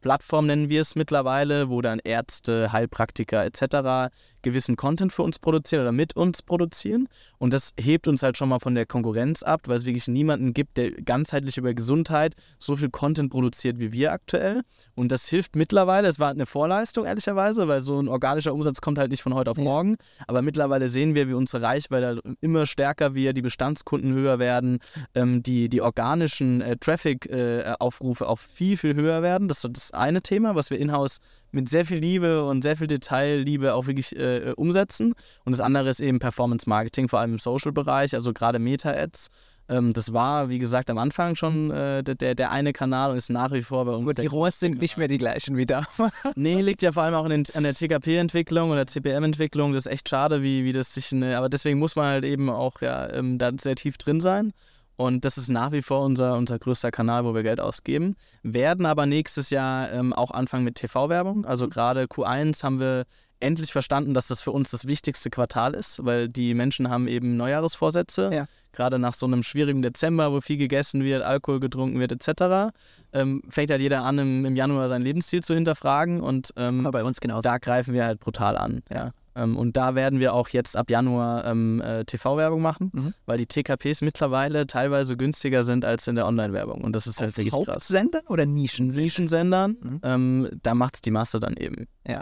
[0.06, 4.12] Expertenplattform, nennen wir es mittlerweile, wo dann Ärzte, Heilpraktiker etc
[4.46, 7.10] gewissen Content für uns produzieren oder mit uns produzieren.
[7.40, 10.54] Und das hebt uns halt schon mal von der Konkurrenz ab, weil es wirklich niemanden
[10.54, 14.62] gibt, der ganzheitlich über Gesundheit so viel Content produziert wie wir aktuell.
[14.94, 16.08] Und das hilft mittlerweile.
[16.08, 19.50] Es war eine Vorleistung, ehrlicherweise, weil so ein organischer Umsatz kommt halt nicht von heute
[19.50, 19.96] auf morgen.
[20.28, 24.78] Aber mittlerweile sehen wir, wie unsere Reichweite immer stärker wird, die Bestandskunden höher werden,
[25.16, 29.48] ähm, die, die organischen äh, Traffic-Aufrufe äh, auch viel, viel höher werden.
[29.48, 31.20] Das das eine Thema, was wir in-house
[31.52, 35.14] mit sehr viel Liebe und sehr viel Detailliebe auch wirklich äh, umsetzen.
[35.46, 39.30] Und das andere ist eben Performance Marketing, vor allem im Social-Bereich, also gerade Meta-Ads.
[39.68, 43.30] Ähm, das war, wie gesagt, am Anfang schon äh, der, der eine Kanal und ist
[43.30, 44.04] nach wie vor bei uns.
[44.04, 45.84] Aber die Rohrs sind nicht mehr die gleichen wie da.
[46.36, 49.74] nee, liegt ja vor allem auch in den, an der TKP-Entwicklung oder CPM-Entwicklung.
[49.74, 51.12] Das ist echt schade, wie, wie das sich.
[51.12, 54.54] Ne, aber deswegen muss man halt eben auch ja, ähm, da sehr tief drin sein.
[54.98, 58.16] Und das ist nach wie vor unser, unser größter Kanal, wo wir Geld ausgeben.
[58.44, 61.46] Werden aber nächstes Jahr ähm, auch anfangen mit TV-Werbung.
[61.46, 63.06] Also gerade Q1 haben wir
[63.40, 67.36] endlich verstanden, dass das für uns das wichtigste Quartal ist, weil die Menschen haben eben
[67.36, 68.30] Neujahresvorsätze.
[68.34, 68.46] Ja.
[68.72, 72.74] Gerade nach so einem schwierigen Dezember, wo viel gegessen wird, Alkohol getrunken wird, etc.,
[73.14, 76.22] ähm, fängt halt jeder an, im, im, Januar sein Lebensstil zu hinterfragen.
[76.22, 77.42] Und ähm, bei uns genau.
[77.42, 78.84] Da greifen wir halt brutal an.
[78.92, 79.12] Ja.
[79.36, 83.14] Ähm, und da werden wir auch jetzt ab Januar ähm, äh, TV-Werbung machen, mhm.
[83.26, 86.82] weil die TKPs mittlerweile teilweise günstiger sind als in der Online-Werbung.
[86.82, 87.68] Und das ist halt Auf wirklich krass.
[87.68, 88.88] Hauptsendern oder Nischen?
[88.88, 90.00] Nischensendern, mhm.
[90.04, 91.88] ähm, da macht es die Masse dann eben.
[92.08, 92.22] Ja.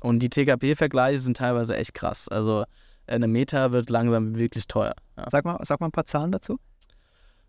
[0.00, 2.28] Und die TKP-Vergleiche sind teilweise echt krass.
[2.28, 2.64] Also
[3.06, 4.94] eine Meta wird langsam wirklich teuer.
[5.16, 5.26] Ja.
[5.30, 6.58] Sag, mal, sag mal ein paar Zahlen dazu.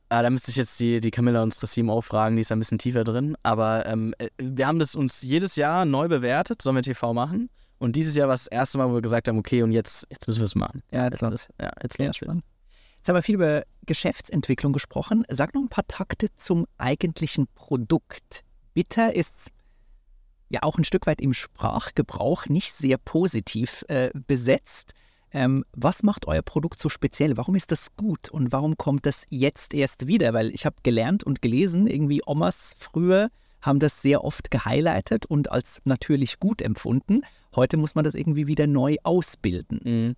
[0.09, 2.77] Ah, da müsste ich jetzt die, die Camilla, unsere CMO, fragen, die ist ein bisschen
[2.77, 3.35] tiefer drin.
[3.43, 7.49] Aber ähm, äh, wir haben das uns jedes Jahr neu bewertet, sollen wir TV machen.
[7.79, 10.27] Und dieses Jahr war das erste Mal, wo wir gesagt haben, okay, und jetzt, jetzt
[10.27, 10.83] müssen wir es machen.
[10.91, 15.25] Ja, jetzt, jetzt ist, ja, jetzt, ja, jetzt haben wir viel über Geschäftsentwicklung gesprochen.
[15.29, 18.43] Sag noch ein paar Takte zum eigentlichen Produkt.
[18.73, 19.51] Bitter ist
[20.49, 24.93] ja auch ein Stück weit im Sprachgebrauch nicht sehr positiv äh, besetzt.
[25.31, 27.37] Ähm, was macht euer Produkt so speziell?
[27.37, 30.33] Warum ist das gut und warum kommt das jetzt erst wieder?
[30.33, 33.29] Weil ich habe gelernt und gelesen, irgendwie Omas früher
[33.67, 37.21] haben das sehr oft gehighlightet und als natürlich gut empfunden.
[37.55, 39.79] Heute muss man das irgendwie wieder neu ausbilden.
[39.83, 40.15] Mhm.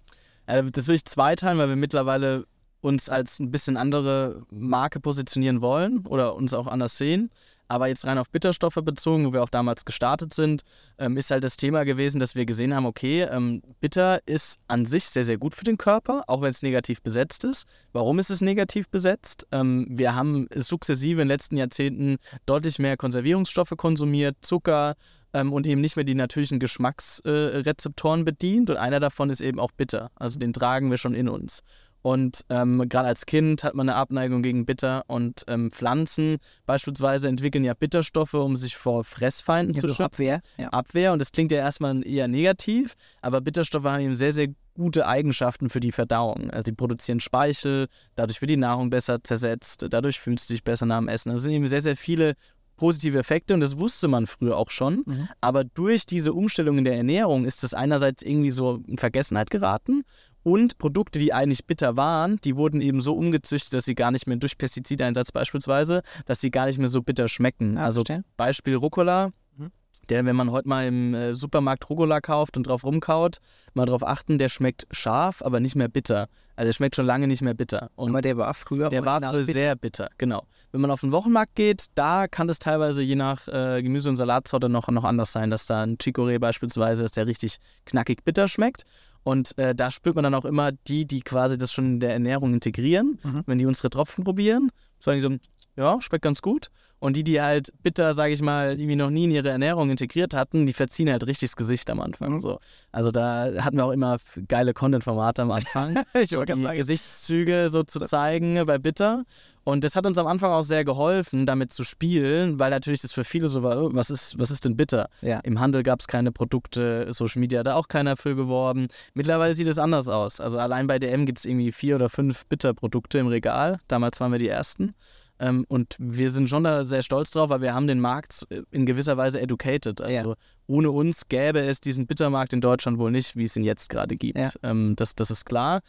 [0.72, 2.45] Das will ich zweiteilen, weil wir mittlerweile
[2.82, 7.30] uns als ein bisschen andere Marke positionieren wollen oder uns auch anders sehen.
[7.72, 10.64] Aber jetzt rein auf Bitterstoffe bezogen, wo wir auch damals gestartet sind,
[10.98, 14.88] ähm, ist halt das Thema gewesen, dass wir gesehen haben, okay, ähm, Bitter ist an
[14.88, 17.68] sich sehr, sehr gut für den Körper, auch wenn es negativ besetzt ist.
[17.94, 19.46] Warum ist es negativ besetzt?
[19.52, 22.18] Ähm, wir haben sukzessive in den letzten Jahrzehnten
[22.48, 24.96] deutlich mehr Konservierungsstoffe konsumiert, Zucker,
[25.34, 28.70] ähm, und eben nicht mehr die natürlichen Geschmacksrezeptoren äh, bedient.
[28.70, 30.12] Und einer davon ist eben auch bitter.
[30.16, 31.62] Also den tragen wir schon in uns.
[32.02, 37.28] Und ähm, gerade als Kind hat man eine Abneigung gegen Bitter und ähm, Pflanzen beispielsweise
[37.28, 40.04] entwickeln ja Bitterstoffe, um sich vor Fressfeinden ja, zu so schützen.
[40.04, 40.41] Abwehr.
[40.58, 40.70] Ja.
[40.70, 41.14] Abwehr.
[41.14, 45.70] Und das klingt ja erstmal eher negativ, aber Bitterstoffe haben eben sehr, sehr gute Eigenschaften
[45.70, 46.50] für die Verdauung.
[46.52, 50.86] Also die produzieren Speichel, dadurch wird die Nahrung besser zersetzt, dadurch fühlst du dich besser
[50.86, 51.32] nach dem Essen.
[51.32, 52.36] Das sind eben sehr, sehr viele
[52.78, 55.04] positive Effekte und das wusste man früher auch schon.
[55.06, 55.30] Mhm.
[55.41, 60.06] Aber durch diese Umstellung in der Ernährung ist das einerseits irgendwie so in Vergessenheit geraten
[60.44, 64.28] und Produkte, die eigentlich bitter waren, die wurden eben so umgezüchtet, dass sie gar nicht
[64.28, 67.78] mehr durch Pestizideinsatz beispielsweise, dass sie gar nicht mehr so bitter schmecken.
[67.78, 68.24] Ah, also verstehe.
[68.38, 69.72] Beispiel Rucola, mhm.
[70.10, 73.38] der, wenn man heute mal im äh, Supermarkt Rucola kauft und drauf rumkaut,
[73.74, 76.28] mal drauf achten, der schmeckt scharf, aber nicht mehr bitter.
[76.56, 77.90] Also der schmeckt schon lange nicht mehr bitter.
[77.96, 80.44] Und aber der war früher Der war früher sehr bitter, genau.
[80.72, 84.18] Wenn man auf den Wochenmarkt geht, da kann das teilweise je nach äh, Gemüse- und
[84.18, 88.50] Salatsorte noch, noch anders sein, dass da ein Chicorée beispielsweise, dass der richtig knackig bitter
[88.50, 88.84] schmeckt.
[89.24, 92.13] Und äh, da spürt man dann auch immer die, die quasi das schon in der
[92.13, 93.20] Ernährung integrieren.
[93.24, 93.43] Mhm.
[93.45, 95.36] Wenn die unsere Tropfen probieren, sagen die so,
[95.76, 96.70] ja, schmeckt ganz gut.
[97.00, 100.34] Und die, die halt bitter, sage ich mal, irgendwie noch nie in ihre Ernährung integriert
[100.34, 102.34] hatten, die verziehen halt richtig das Gesicht am Anfang.
[102.34, 102.39] Mhm.
[102.41, 102.60] So.
[102.91, 106.04] Also da hatten wir auch immer geile Content-Formate am Anfang.
[106.14, 106.76] ich die sagen.
[106.76, 109.24] Gesichtszüge so zu zeigen bei Bitter.
[109.64, 113.14] Und das hat uns am Anfang auch sehr geholfen, damit zu spielen, weil natürlich das
[113.14, 115.10] für viele so war, oh, was ist, was ist denn bitter?
[115.22, 115.39] Ja.
[115.41, 118.88] Im Handel gab es keine Produkte, Social Media hat da auch keiner für geworben.
[119.14, 120.41] Mittlerweile sieht es anders aus.
[120.41, 123.80] Also allein bei DM gibt es irgendwie vier oder fünf Bitter-Produkte im Regal.
[123.88, 124.95] Damals waren wir die ersten.
[125.40, 128.86] Ähm, und wir sind schon da sehr stolz drauf, weil wir haben den Markt in
[128.86, 130.02] gewisser Weise educated.
[130.02, 130.36] Also ja.
[130.68, 134.18] ohne uns gäbe es diesen Bittermarkt in Deutschland wohl nicht, wie es ihn jetzt gerade
[134.18, 134.38] gibt.
[134.38, 134.52] Ja.
[134.64, 135.82] Ähm, das, das ist klar.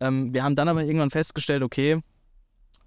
[0.00, 2.00] Ähm, wir haben dann aber irgendwann festgestellt, okay,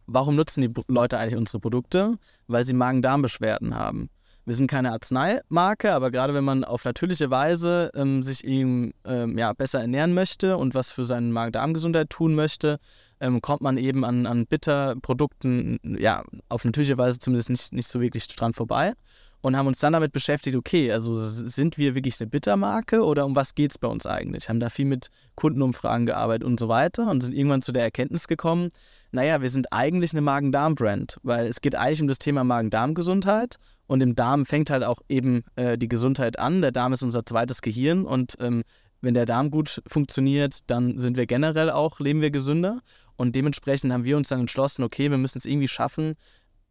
[0.06, 2.18] warum nutzen die Leute eigentlich unsere Produkte?
[2.48, 4.10] Weil sie Magen-Darm-Beschwerden haben.
[4.46, 9.38] Wir sind keine Arzneimarke, aber gerade wenn man auf natürliche Weise ähm, sich eben ähm,
[9.38, 12.80] ja, besser ernähren möchte und was für seine Magen-Darm-Gesundheit tun möchte,
[13.22, 18.02] ähm, kommt man eben an, an Bitterprodukten ja, auf natürliche Weise zumindest nicht, nicht so
[18.02, 18.94] wirklich dran vorbei
[19.42, 23.36] und haben uns dann damit beschäftigt, okay, also sind wir wirklich eine Bittermarke oder um
[23.36, 24.50] was geht es bei uns eigentlich?
[24.50, 28.28] Haben da viel mit Kundenumfragen gearbeitet und so weiter und sind irgendwann zu der Erkenntnis
[28.28, 28.70] gekommen,
[29.12, 33.58] naja, wir sind eigentlich eine Magen-Darm-Brand, weil es geht eigentlich um das Thema Magen-Darm-Gesundheit
[33.88, 36.62] und im Darm fängt halt auch eben äh, die Gesundheit an.
[36.62, 38.64] Der Darm ist unser zweites Gehirn und ähm,
[39.02, 42.82] wenn der Darm gut funktioniert, dann sind wir generell auch, leben wir gesünder.
[43.22, 46.16] Und dementsprechend haben wir uns dann entschlossen, okay, wir müssen es irgendwie schaffen,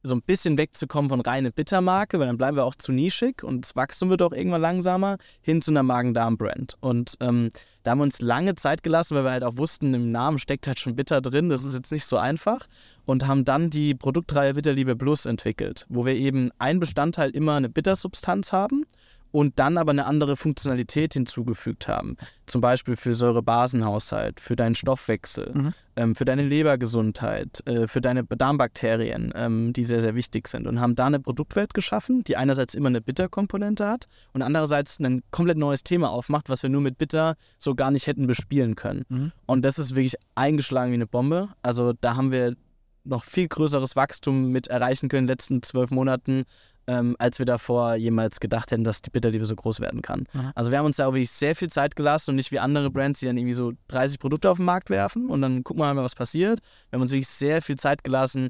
[0.03, 3.65] so ein bisschen wegzukommen von reine Bittermarke, weil dann bleiben wir auch zu nischig und
[3.65, 6.77] das Wachstum wird auch irgendwann langsamer, hin zu einer Magen-Darm-Brand.
[6.81, 7.51] Und ähm,
[7.85, 10.67] da haben wir uns lange Zeit gelassen, weil wir halt auch wussten, im Namen steckt
[10.67, 12.67] halt schon Bitter drin, das ist jetzt nicht so einfach.
[13.05, 17.69] Und haben dann die Produktreihe Bitterliebe Plus entwickelt, wo wir eben ein Bestandteil immer eine
[17.69, 18.87] Bittersubstanz haben
[19.33, 22.17] und dann aber eine andere Funktionalität hinzugefügt haben.
[22.47, 25.75] Zum Beispiel für Säurebasenhaushalt, für deinen Stoffwechsel, mhm.
[25.97, 30.67] ähm, für deine Lebergesundheit, äh, für deine Darmbakterien, ähm, die sehr, sehr wichtig sind.
[30.67, 35.23] Und haben da eine Produktwelt geschaffen, die einerseits immer eine Bitterkomponente hat und andererseits ein
[35.31, 39.05] komplett neues Thema aufmacht, was wir nur mit Bitter so gar nicht hätten bespielen können.
[39.09, 39.33] Mhm.
[39.47, 41.49] Und das ist wirklich eingeschlagen wie eine Bombe.
[41.63, 42.57] Also da haben wir
[43.05, 46.45] noch viel größeres Wachstum mit erreichen können in den letzten zwölf Monaten,
[46.91, 50.27] ähm, als wir davor jemals gedacht hätten, dass die Bitterliebe so groß werden kann.
[50.33, 50.51] Mhm.
[50.57, 53.21] Also wir haben uns da wirklich sehr viel Zeit gelassen und nicht wie andere Brands,
[53.21, 56.03] die dann irgendwie so 30 Produkte auf den Markt werfen und dann gucken wir mal,
[56.03, 56.59] was passiert.
[56.89, 58.49] Wir haben uns wirklich sehr viel Zeit gelassen,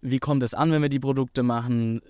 [0.00, 2.00] wie kommt es an, wenn wir die Produkte machen,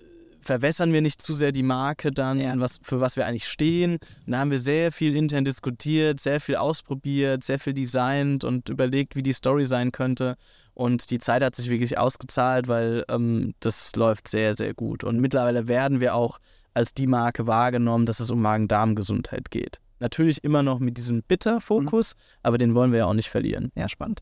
[0.41, 2.53] verwässern wir nicht zu sehr die Marke dann, ja.
[2.57, 3.99] was, für was wir eigentlich stehen.
[4.25, 8.69] Und da haben wir sehr viel intern diskutiert, sehr viel ausprobiert, sehr viel designt und
[8.69, 10.37] überlegt, wie die Story sein könnte.
[10.77, 15.03] Und die Zeit hat sich wirklich ausgezahlt, weil ähm, das läuft sehr, sehr gut.
[15.03, 16.37] Und mittlerweile werden wir auch
[16.75, 19.79] als die Marke wahrgenommen, dass es um Magen-Darm-Gesundheit geht.
[19.97, 22.19] Natürlich immer noch mit diesem Bitter-Fokus, mhm.
[22.43, 23.71] aber den wollen wir ja auch nicht verlieren.
[23.73, 24.21] Ja, spannend.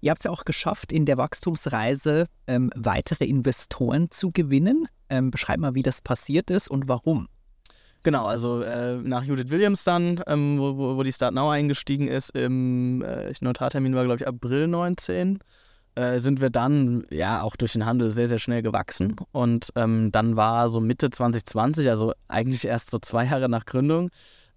[0.00, 4.88] Ihr habt es ja auch geschafft, in der Wachstumsreise ähm, weitere Investoren zu gewinnen.
[5.10, 7.28] Ähm, beschreib mal, wie das passiert ist und warum.
[8.04, 12.08] Genau, also äh, nach Judith Williams dann, ähm, wo, wo, wo, die Start Now eingestiegen
[12.08, 15.40] ist, im äh, Notartermin war, glaube ich, April 19
[15.94, 19.16] äh, sind wir dann ja auch durch den Handel sehr, sehr schnell gewachsen.
[19.32, 24.10] Und ähm, dann war so Mitte 2020, also eigentlich erst so zwei Jahre nach Gründung,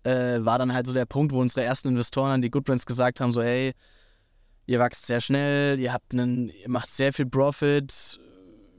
[0.03, 3.21] äh, war dann halt so der Punkt, wo unsere ersten Investoren an die Goodbrands gesagt
[3.21, 3.73] haben: so, hey,
[4.65, 8.19] ihr wächst sehr schnell, ihr habt einen, ihr macht sehr viel Profit.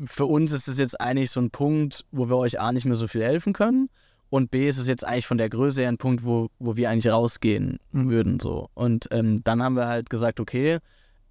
[0.05, 2.95] Für uns ist es jetzt eigentlich so ein Punkt, wo wir euch A nicht mehr
[2.95, 3.89] so viel helfen können.
[4.31, 6.91] Und B ist es jetzt eigentlich von der Größe her ein Punkt, wo, wo wir
[6.91, 8.39] eigentlich rausgehen würden.
[8.41, 8.69] So.
[8.75, 10.79] Und ähm, dann haben wir halt gesagt, okay,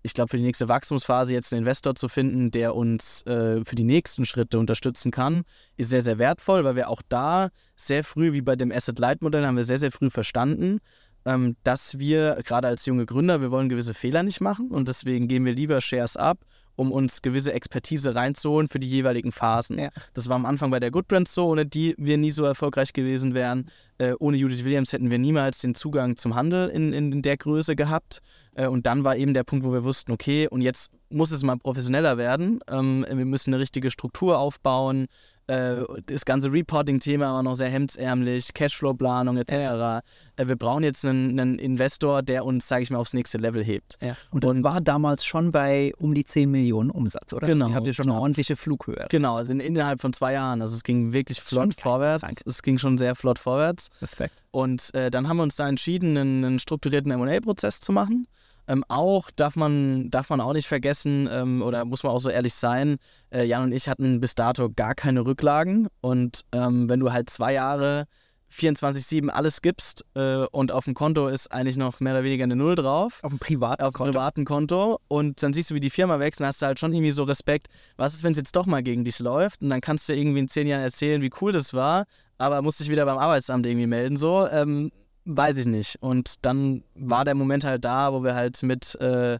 [0.07, 3.75] ich glaube, für die nächste Wachstumsphase jetzt einen Investor zu finden, der uns äh, für
[3.75, 5.43] die nächsten Schritte unterstützen kann,
[5.75, 9.57] ist sehr, sehr wertvoll, weil wir auch da sehr früh, wie bei dem Asset-Light-Modell, haben
[9.57, 10.79] wir sehr, sehr früh verstanden,
[11.25, 15.27] ähm, dass wir gerade als junge Gründer, wir wollen gewisse Fehler nicht machen und deswegen
[15.27, 16.39] geben wir lieber Shares ab
[16.77, 19.77] um uns gewisse Expertise reinzuholen für die jeweiligen Phasen.
[19.77, 19.89] Ja.
[20.13, 22.93] Das war am Anfang bei der Good Brands so, ohne die wir nie so erfolgreich
[22.93, 23.69] gewesen wären.
[23.97, 27.35] Äh, ohne Judith Williams hätten wir niemals den Zugang zum Handel in, in, in der
[27.35, 28.21] Größe gehabt.
[28.53, 31.43] Äh, und dann war eben der Punkt, wo wir wussten, okay, und jetzt muss es
[31.43, 32.59] mal professioneller werden.
[32.69, 35.07] Ähm, wir müssen eine richtige Struktur aufbauen.
[35.47, 35.77] Äh,
[36.07, 39.53] das ganze Reporting-Thema war noch sehr hemdsärmlich, Cashflow-Planung etc.
[39.53, 40.01] Ja.
[40.35, 43.63] Äh, wir brauchen jetzt einen, einen, Investor, der uns, sage ich mal, aufs nächste Level
[43.63, 43.97] hebt.
[44.01, 44.17] Ja.
[44.31, 47.47] Und das und, war damals schon bei um die 10 Millionen Umsatz, oder?
[47.47, 47.67] Genau.
[47.67, 49.07] Sie habt ihr schon eine ordentliche Flughöhe.
[49.09, 50.61] Genau, also innerhalb von zwei Jahren.
[50.61, 52.43] Also es ging wirklich flott vorwärts.
[52.45, 53.89] Es ging schon sehr flott vorwärts.
[54.01, 54.43] Respekt.
[54.51, 58.27] Und äh, dann haben wir uns da entschieden, einen, einen strukturierten M&A-Prozess zu machen.
[58.67, 62.29] Ähm, auch darf man, darf man auch nicht vergessen, ähm, oder muss man auch so
[62.29, 62.97] ehrlich sein,
[63.31, 65.87] äh, Jan und ich hatten bis dato gar keine Rücklagen.
[66.01, 68.07] Und ähm, wenn du halt zwei Jahre
[68.51, 72.55] 24-7 alles gibst äh, und auf dem Konto ist eigentlich noch mehr oder weniger eine
[72.55, 73.19] Null drauf.
[73.23, 74.11] Auf dem privaten auf Konto.
[74.11, 74.99] privaten Konto.
[75.07, 77.23] Und dann siehst du, wie die Firma wächst und hast du halt schon irgendwie so
[77.23, 79.61] Respekt, was ist, wenn es jetzt doch mal gegen dich läuft?
[79.61, 82.05] Und dann kannst du irgendwie in zehn Jahren erzählen, wie cool das war,
[82.37, 84.15] aber musst dich wieder beim Arbeitsamt irgendwie melden.
[84.15, 84.91] So, ähm,
[85.27, 85.97] weiß ich nicht.
[86.01, 89.33] Und dann war der Moment halt da, wo wir halt mit, äh,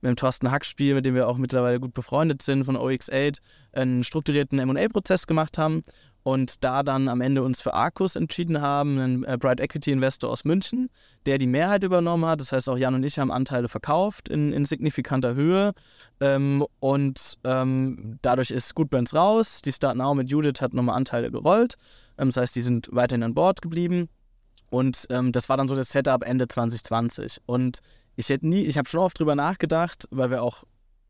[0.00, 3.38] mit dem Thorsten Hack-Spiel, mit dem wir auch mittlerweile gut befreundet sind von OX8,
[3.72, 5.82] einen strukturierten MA-Prozess gemacht haben
[6.24, 10.30] und da dann am Ende uns für Arcus entschieden haben, einen äh, Bright Equity Investor
[10.30, 10.88] aus München,
[11.26, 12.40] der die Mehrheit übernommen hat.
[12.40, 15.74] Das heißt, auch Jan und ich haben Anteile verkauft in, in signifikanter Höhe.
[16.20, 19.60] Ähm, und ähm, dadurch ist Goodbrands raus.
[19.60, 21.74] Die Start Now mit Judith hat nochmal Anteile gerollt.
[22.16, 24.08] Ähm, das heißt, die sind weiterhin an Bord geblieben.
[24.74, 27.42] Und ähm, das war dann so das Setup Ende 2020.
[27.46, 27.78] Und
[28.16, 30.64] ich hätte nie, ich habe schon oft drüber nachgedacht, weil wir auch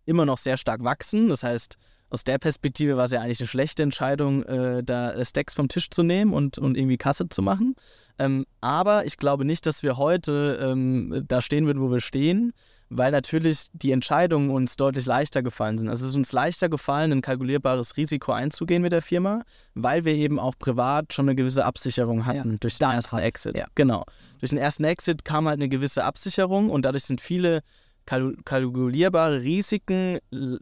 [0.04, 1.30] immer noch sehr stark wachsen.
[1.30, 1.78] Das heißt,
[2.10, 5.88] aus der Perspektive war es ja eigentlich eine schlechte Entscheidung, äh, da Stacks vom Tisch
[5.88, 7.74] zu nehmen und, und irgendwie Kasse zu machen.
[8.18, 12.52] Ähm, aber ich glaube nicht, dass wir heute ähm, da stehen würden, wo wir stehen,
[12.96, 15.88] weil natürlich die Entscheidungen uns deutlich leichter gefallen sind.
[15.88, 19.42] Also es ist uns leichter gefallen, ein kalkulierbares Risiko einzugehen mit der Firma,
[19.74, 23.58] weil wir eben auch privat schon eine gewisse Absicherung hatten ja, durch den ersten Exit.
[23.58, 23.66] Ja.
[23.74, 24.04] Genau.
[24.38, 27.62] Durch den ersten Exit kam halt eine gewisse Absicherung und dadurch sind viele
[28.06, 30.18] kalkulierbare Risiken,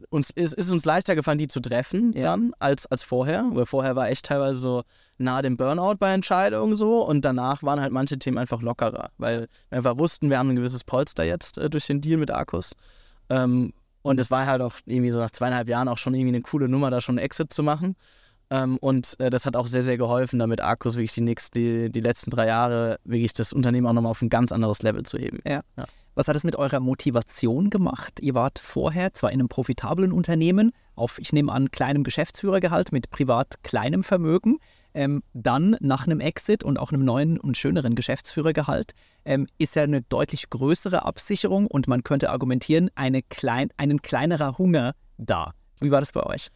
[0.09, 2.23] uns ist, ist uns leichter gefallen, die zu treffen ja.
[2.23, 3.45] dann, als, als vorher.
[3.51, 4.83] Weil vorher war echt teilweise so
[5.17, 9.47] nahe dem Burnout bei Entscheidungen so und danach waren halt manche Themen einfach lockerer, weil
[9.69, 12.73] wir einfach wussten, wir haben ein gewisses Polster jetzt äh, durch den Deal mit Arcus.
[13.29, 16.41] Ähm, Und es war halt auch irgendwie so nach zweieinhalb Jahren auch schon irgendwie eine
[16.41, 17.95] coole Nummer, da schon einen Exit zu machen.
[18.49, 21.91] Ähm, und äh, das hat auch sehr, sehr geholfen, damit Arcus wirklich die, nächsten, die,
[21.91, 25.17] die letzten drei Jahre wirklich das Unternehmen auch nochmal auf ein ganz anderes Level zu
[25.17, 25.39] heben.
[25.45, 25.61] Ja.
[25.77, 25.85] ja.
[26.15, 28.19] Was hat es mit eurer Motivation gemacht?
[28.19, 33.09] Ihr wart vorher zwar in einem profitablen Unternehmen, auf, ich nehme an, kleinem Geschäftsführergehalt mit
[33.09, 34.59] privat kleinem Vermögen,
[34.93, 38.91] ähm, dann nach einem Exit und auch einem neuen und schöneren Geschäftsführergehalt
[39.25, 44.59] ähm, ist ja eine deutlich größere Absicherung und man könnte argumentieren, eine klein, einen kleinerer
[44.59, 45.53] Hunger da.
[45.79, 46.49] Wie war das bei euch?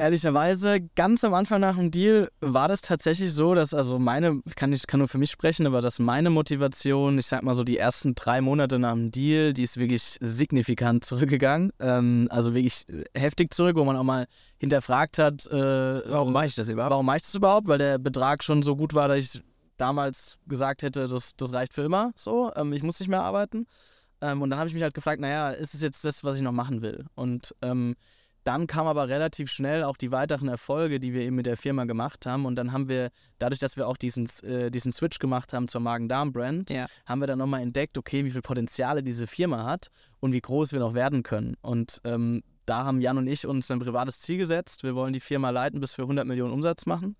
[0.00, 4.72] Ehrlicherweise, ganz am Anfang nach dem Deal war das tatsächlich so, dass also meine, kann
[4.72, 7.78] ich kann nur für mich sprechen, aber dass meine Motivation, ich sag mal so die
[7.78, 11.72] ersten drei Monate nach dem Deal, die ist wirklich signifikant zurückgegangen.
[11.78, 14.26] Ähm, also wirklich heftig zurück, wo man auch mal
[14.56, 16.90] hinterfragt hat, äh, warum mache ich das überhaupt?
[16.90, 17.68] Warum mache ich das überhaupt?
[17.68, 19.42] Weil der Betrag schon so gut war, dass ich
[19.76, 23.66] damals gesagt hätte, das, das reicht für immer so, ähm, ich muss nicht mehr arbeiten.
[24.22, 26.42] Ähm, und dann habe ich mich halt gefragt, naja, ist es jetzt das, was ich
[26.42, 27.06] noch machen will?
[27.14, 27.96] Und ähm,
[28.50, 31.84] dann kam aber relativ schnell auch die weiteren Erfolge, die wir eben mit der Firma
[31.84, 32.46] gemacht haben.
[32.46, 35.80] Und dann haben wir, dadurch, dass wir auch diesen, äh, diesen Switch gemacht haben zur
[35.82, 36.88] Magen-Darm-Brand, ja.
[37.06, 40.72] haben wir dann nochmal entdeckt, okay, wie viel Potenziale diese Firma hat und wie groß
[40.72, 41.54] wir noch werden können.
[41.62, 44.82] Und ähm, da haben Jan und ich uns ein privates Ziel gesetzt.
[44.82, 47.14] Wir wollen die Firma leiten, bis wir 100 Millionen Umsatz machen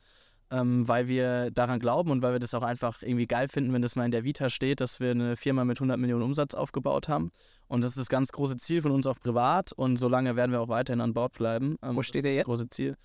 [0.51, 3.83] ähm, weil wir daran glauben und weil wir das auch einfach irgendwie geil finden, wenn
[3.83, 7.09] das mal in der Vita steht, dass wir eine Firma mit 100 Millionen Umsatz aufgebaut
[7.09, 7.31] haben.
[7.69, 10.61] Und das ist das ganz große Ziel von uns auch privat und solange werden wir
[10.61, 11.77] auch weiterhin an Bord bleiben.
[11.83, 12.41] Ähm, Wo steht ihr jetzt?
[12.41, 12.97] Das große Ziel.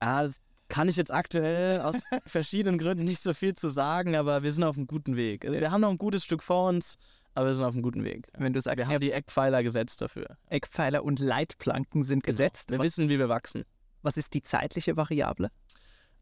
[0.00, 0.36] Ja, das
[0.68, 4.64] kann ich jetzt aktuell aus verschiedenen Gründen nicht so viel zu sagen, aber wir sind
[4.64, 5.44] auf einem guten Weg.
[5.44, 6.96] Also wir haben noch ein gutes Stück vor uns,
[7.34, 8.28] aber wir sind auf einem guten Weg.
[8.36, 10.36] Wenn du sagst, wir haben die Eckpfeiler gesetzt dafür.
[10.46, 12.36] Eckpfeiler und Leitplanken sind genau.
[12.36, 12.70] gesetzt.
[12.70, 13.64] Wir was, wissen, wie wir wachsen.
[14.02, 15.50] Was ist die zeitliche Variable?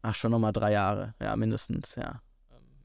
[0.07, 2.21] Ach, schon nochmal drei Jahre, ja, mindestens, ja.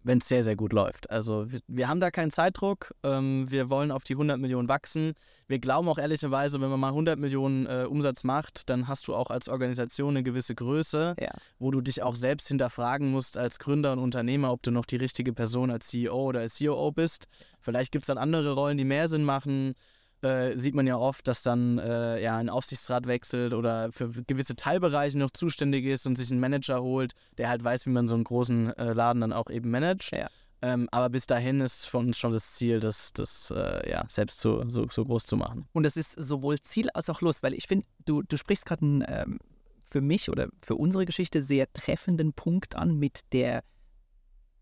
[0.03, 1.09] Wenn es sehr, sehr gut läuft.
[1.09, 2.93] Also wir, wir haben da keinen Zeitdruck.
[3.05, 5.15] Ähm, wir wollen auf die 100 Millionen wachsen.
[5.47, 9.15] Wir glauben auch ehrlicherweise, wenn man mal 100 Millionen äh, Umsatz macht, dann hast du
[9.15, 11.31] auch als Organisation eine gewisse Größe, ja.
[11.61, 14.97] wo du dich auch selbst hinterfragen musst als Gründer und Unternehmer, ob du noch die
[14.97, 17.29] richtige Person als CEO oder als COO bist.
[17.61, 19.75] Vielleicht gibt es dann andere Rollen, die mehr Sinn machen
[20.23, 24.57] äh, sieht man ja oft, dass dann äh, ja, ein Aufsichtsrat wechselt oder für gewisse
[24.57, 28.15] Teilbereiche noch zuständig ist und sich einen Manager holt, der halt weiß, wie man so
[28.15, 30.13] einen großen äh, Laden dann auch eben managt.
[30.15, 30.29] Ja.
[30.63, 34.39] Ähm, aber bis dahin ist von uns schon das Ziel, das, das äh, ja, selbst
[34.41, 35.67] so, so, so, groß zu machen.
[35.73, 38.83] Und das ist sowohl Ziel als auch Lust, weil ich finde, du, du sprichst gerade
[38.83, 39.39] einen ähm,
[39.83, 43.65] für mich oder für unsere Geschichte sehr treffenden Punkt an mit der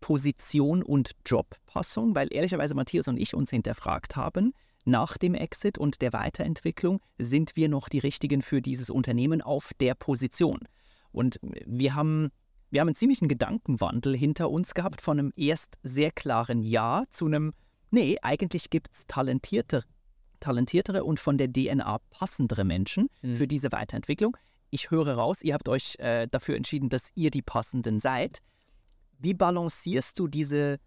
[0.01, 4.53] Position und Jobpassung, weil ehrlicherweise Matthias und ich uns hinterfragt haben,
[4.85, 9.71] nach dem Exit und der Weiterentwicklung sind wir noch die richtigen für dieses Unternehmen auf
[9.79, 10.59] der Position.
[11.11, 12.31] Und wir haben,
[12.69, 17.25] wir haben einen ziemlichen Gedankenwandel hinter uns gehabt von einem erst sehr klaren Ja zu
[17.25, 17.53] einem,
[17.89, 19.83] nee, eigentlich gibt es talentierte,
[20.39, 23.35] talentiertere und von der DNA passendere Menschen mhm.
[23.35, 24.37] für diese Weiterentwicklung.
[24.69, 28.39] Ich höre raus, ihr habt euch äh, dafür entschieden, dass ihr die passenden seid.
[29.19, 30.79] Wie balancierst du diese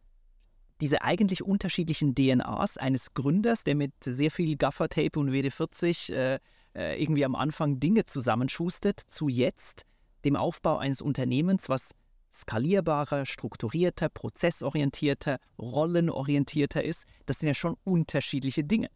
[0.85, 6.39] diese eigentlich unterschiedlichen DNAs eines Gründers, der mit sehr viel Gaffertape und WD40 äh,
[6.75, 9.87] äh, irgendwie am Anfang Dinge zusammenschustert, zu jetzt
[10.27, 11.93] dem Aufbau eines Unternehmens, was
[12.31, 18.91] skalierbarer, strukturierter, prozessorientierter, rollenorientierter ist, das sind ja schon unterschiedliche Dinge.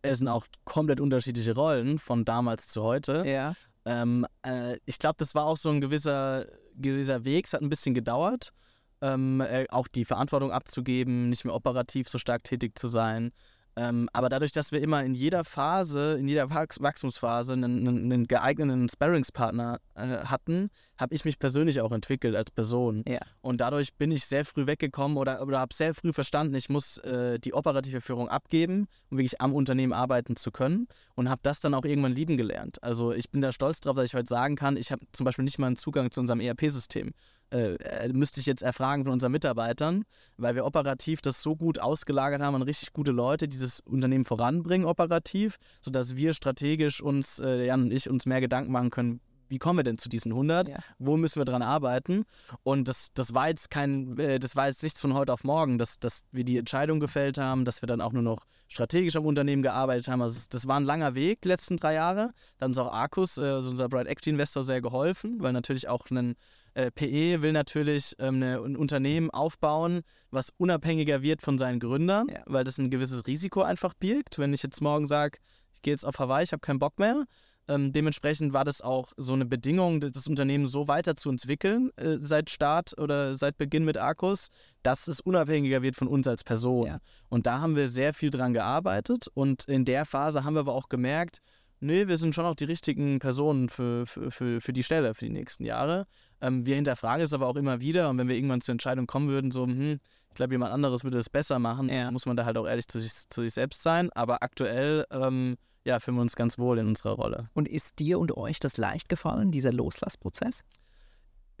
[0.00, 3.24] Es sind auch komplett unterschiedliche Rollen von damals zu heute.
[3.26, 3.52] Ja.
[3.84, 7.44] Ähm, äh, ich glaube, das war auch so ein gewisser, gewisser Weg.
[7.44, 8.54] Es hat ein bisschen gedauert
[9.00, 13.32] ähm, äh, auch die Verantwortung abzugeben, nicht mehr operativ so stark tätig zu sein.
[13.78, 18.88] Ähm, aber dadurch, dass wir immer in jeder Phase, in jeder Wachstumsphase einen, einen geeigneten
[18.88, 23.04] Sparringspartner äh, hatten, habe ich mich persönlich auch entwickelt als Person.
[23.06, 23.20] Ja.
[23.42, 26.96] Und dadurch bin ich sehr früh weggekommen oder, oder habe sehr früh verstanden, ich muss
[26.98, 30.88] äh, die operative Führung abgeben, um wirklich am Unternehmen arbeiten zu können.
[31.14, 32.82] Und habe das dann auch irgendwann lieben gelernt.
[32.82, 35.44] Also ich bin da stolz drauf, dass ich heute sagen kann, ich habe zum Beispiel
[35.44, 37.12] nicht mal einen Zugang zu unserem ERP-System.
[37.56, 40.04] Äh, äh, müsste ich jetzt erfragen von unseren Mitarbeitern,
[40.36, 44.24] weil wir operativ das so gut ausgelagert haben an richtig gute Leute, die das Unternehmen
[44.24, 49.20] voranbringen operativ, sodass wir strategisch uns, äh, Jan und ich, uns mehr Gedanken machen können,
[49.48, 50.68] wie kommen wir denn zu diesen 100?
[50.68, 50.78] Ja.
[50.98, 52.24] Wo müssen wir dran arbeiten?
[52.62, 55.78] Und das, das war jetzt kein, äh, das war jetzt nichts von heute auf morgen,
[55.78, 59.26] dass, dass wir die Entscheidung gefällt haben, dass wir dann auch nur noch strategisch am
[59.26, 60.22] Unternehmen gearbeitet haben.
[60.22, 62.32] Also das war ein langer Weg, die letzten drei Jahre.
[62.58, 66.10] Dann ist auch Arcus, äh, also unser Bright Equity Investor, sehr geholfen, weil natürlich auch
[66.10, 66.34] ein
[66.74, 72.28] äh, PE will natürlich ähm, eine, ein Unternehmen aufbauen, was unabhängiger wird von seinen Gründern,
[72.28, 72.42] ja.
[72.46, 74.38] weil das ein gewisses Risiko einfach birgt.
[74.38, 75.38] Wenn ich jetzt morgen sage,
[75.72, 77.24] ich gehe jetzt auf Hawaii, ich habe keinen Bock mehr,
[77.68, 82.18] Ähm, dementsprechend war das auch so eine Bedingung, das Unternehmen so weiter zu entwickeln äh,
[82.20, 84.48] seit Start oder seit Beginn mit Arcus,
[84.82, 86.86] dass es unabhängiger wird von uns als Person.
[86.86, 86.98] Ja.
[87.28, 90.74] Und da haben wir sehr viel dran gearbeitet und in der Phase haben wir aber
[90.74, 91.40] auch gemerkt,
[91.80, 95.26] nee, wir sind schon auch die richtigen Personen für, für, für, für die Stelle für
[95.26, 96.06] die nächsten Jahre.
[96.40, 99.28] Ähm, wir hinterfragen es aber auch immer wieder und wenn wir irgendwann zur Entscheidung kommen
[99.28, 99.98] würden, so, hm,
[100.30, 102.10] ich glaube, jemand anderes würde es besser machen, Ja.
[102.10, 104.10] muss man da halt auch ehrlich zu sich, zu sich selbst sein.
[104.14, 105.56] Aber aktuell, ähm,
[105.86, 107.48] ja, fühlen wir uns ganz wohl in unserer Rolle.
[107.54, 110.64] Und ist dir und euch das leicht gefallen, dieser Loslassprozess?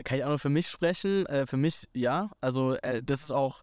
[0.04, 1.24] Kann ich auch nur für mich sprechen?
[1.26, 2.30] Äh, für mich ja.
[2.40, 3.62] Also äh, das ist auch,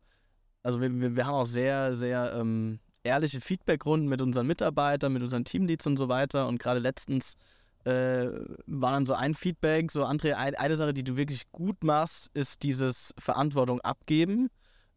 [0.63, 5.21] also wir, wir, wir haben auch sehr, sehr ähm, ehrliche Feedbackrunden mit unseren Mitarbeitern, mit
[5.21, 6.47] unseren Teamleads und so weiter.
[6.47, 7.35] Und gerade letztens
[7.83, 8.27] äh,
[8.65, 12.31] war dann so ein Feedback, so André, ein, eine Sache, die du wirklich gut machst,
[12.33, 14.49] ist dieses Verantwortung abgeben.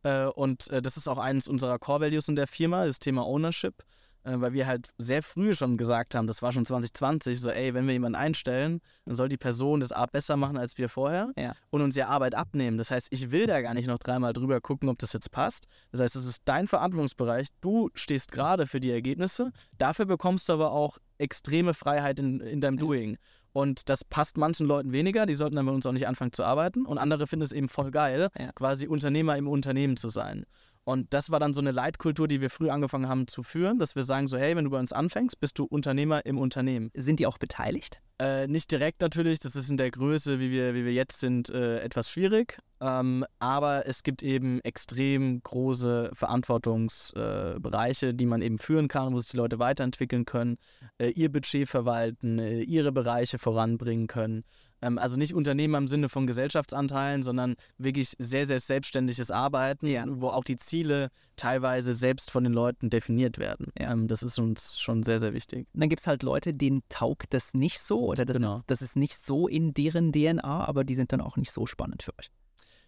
[0.04, 3.26] Äh, und äh, das ist auch eines unserer Core Values in der Firma, das Thema
[3.26, 3.82] Ownership.
[4.26, 7.72] Äh, weil wir halt sehr früh schon gesagt haben, das war schon 2020, so ey,
[7.74, 11.30] wenn wir jemanden einstellen, dann soll die Person das A besser machen als wir vorher
[11.36, 11.54] Ja.
[11.70, 12.76] und uns ja Arbeit abnehmen.
[12.76, 15.66] Das heißt, ich will da gar nicht noch dreimal drüber gucken, ob das jetzt passt.
[15.92, 17.46] Das heißt, es ist dein Verantwortungsbereich.
[17.60, 19.52] Du stehst gerade für die Ergebnisse.
[19.78, 23.16] Dafür bekommst du aber auch extreme Freiheit in, in deinem Doing.
[23.52, 26.44] Und das passt manchen Leuten weniger, die sollten dann bei uns auch nicht anfangen zu
[26.44, 26.84] arbeiten.
[26.84, 28.50] Und andere finden es eben voll geil, Ja.
[28.54, 30.44] quasi Unternehmer im Unternehmen zu sein.
[30.86, 33.96] Und das war dann so eine Leitkultur, die wir früh angefangen haben zu führen, dass
[33.96, 36.92] wir sagen so, hey, wenn du bei uns anfängst, bist du Unternehmer im Unternehmen.
[36.94, 38.00] Sind die auch beteiligt?
[38.20, 41.50] Äh, nicht direkt natürlich, das ist in der Größe, wie wir, wie wir jetzt sind,
[41.50, 42.58] äh, etwas schwierig.
[42.80, 49.18] Ähm, aber es gibt eben extrem große Verantwortungsbereiche, äh, die man eben führen kann, wo
[49.18, 50.56] sich die Leute weiterentwickeln können,
[50.98, 54.44] äh, ihr Budget verwalten, äh, ihre Bereiche voranbringen können.
[54.82, 60.04] Ähm, also nicht Unternehmen im Sinne von Gesellschaftsanteilen, sondern wirklich sehr, sehr selbstständiges Arbeiten, Ja.
[60.06, 63.72] wo auch die Ziele teilweise selbst von den Leuten definiert werden.
[63.78, 63.92] Ja.
[63.92, 65.66] Ähm, das ist uns schon sehr, sehr wichtig.
[65.72, 68.56] Und dann gibt es halt Leute, denen taugt das nicht so oder das, Genau.
[68.58, 71.66] ist, das ist nicht so in deren DNA, aber die sind dann auch nicht so
[71.66, 72.30] spannend für euch.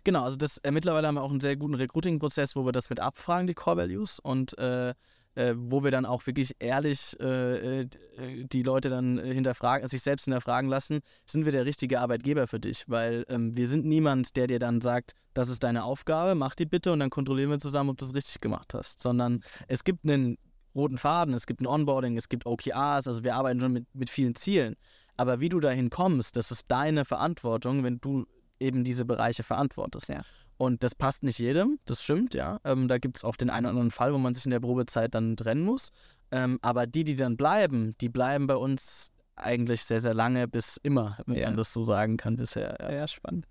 [0.04, 2.88] Genau, also das äh, mittlerweile haben wir auch einen sehr guten Recruiting-Prozess, wo wir das
[2.88, 4.94] mit abfragen, die Core Values, und äh,
[5.38, 7.86] äh, wo wir dann auch wirklich ehrlich äh, äh,
[8.16, 12.58] die Leute dann äh, hinterfragen, sich selbst hinterfragen lassen, sind wir der richtige Arbeitgeber für
[12.58, 12.84] dich?
[12.88, 16.66] Weil ähm, wir sind niemand, der dir dann sagt, das ist deine Aufgabe, mach die
[16.66, 19.00] bitte und dann kontrollieren wir zusammen, ob du es richtig gemacht hast.
[19.00, 20.38] Sondern es gibt einen
[20.74, 24.10] roten Faden, es gibt ein Onboarding, es gibt OKRs, also wir arbeiten schon mit, mit
[24.10, 24.74] vielen Zielen.
[25.16, 28.26] Aber wie du dahin kommst, das ist deine Verantwortung, wenn du
[28.58, 30.08] eben diese Bereiche verantwortest.
[30.08, 30.22] Ja.
[30.58, 32.58] Und das passt nicht jedem, das stimmt, ja.
[32.64, 34.60] Ähm, da gibt es auch den einen oder anderen Fall, wo man sich in der
[34.60, 35.90] Probezeit dann trennen muss.
[36.32, 40.76] Ähm, aber die, die dann bleiben, die bleiben bei uns eigentlich sehr, sehr lange bis
[40.82, 41.46] immer, wenn Ja.
[41.46, 42.76] man das so sagen kann bisher.
[42.80, 42.92] Ja.
[42.92, 43.46] Ja, spannend.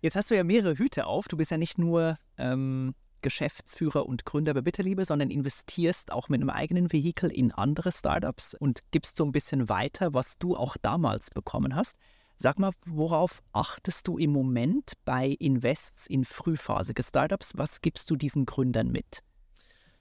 [0.00, 1.26] Jetzt hast du ja mehrere Hüte auf.
[1.28, 6.40] Du bist ja nicht nur ähm, Geschäftsführer und Gründer bei Bitterliebe, sondern investierst auch mit
[6.40, 10.76] einem eigenen Vehikel in andere Startups und gibst so ein bisschen weiter, was du auch
[10.80, 11.96] damals bekommen hast.
[12.42, 17.52] Sag mal, worauf achtest du im Moment bei Invests in frühphasige Startups?
[17.54, 19.20] Was gibst du diesen Gründern mit?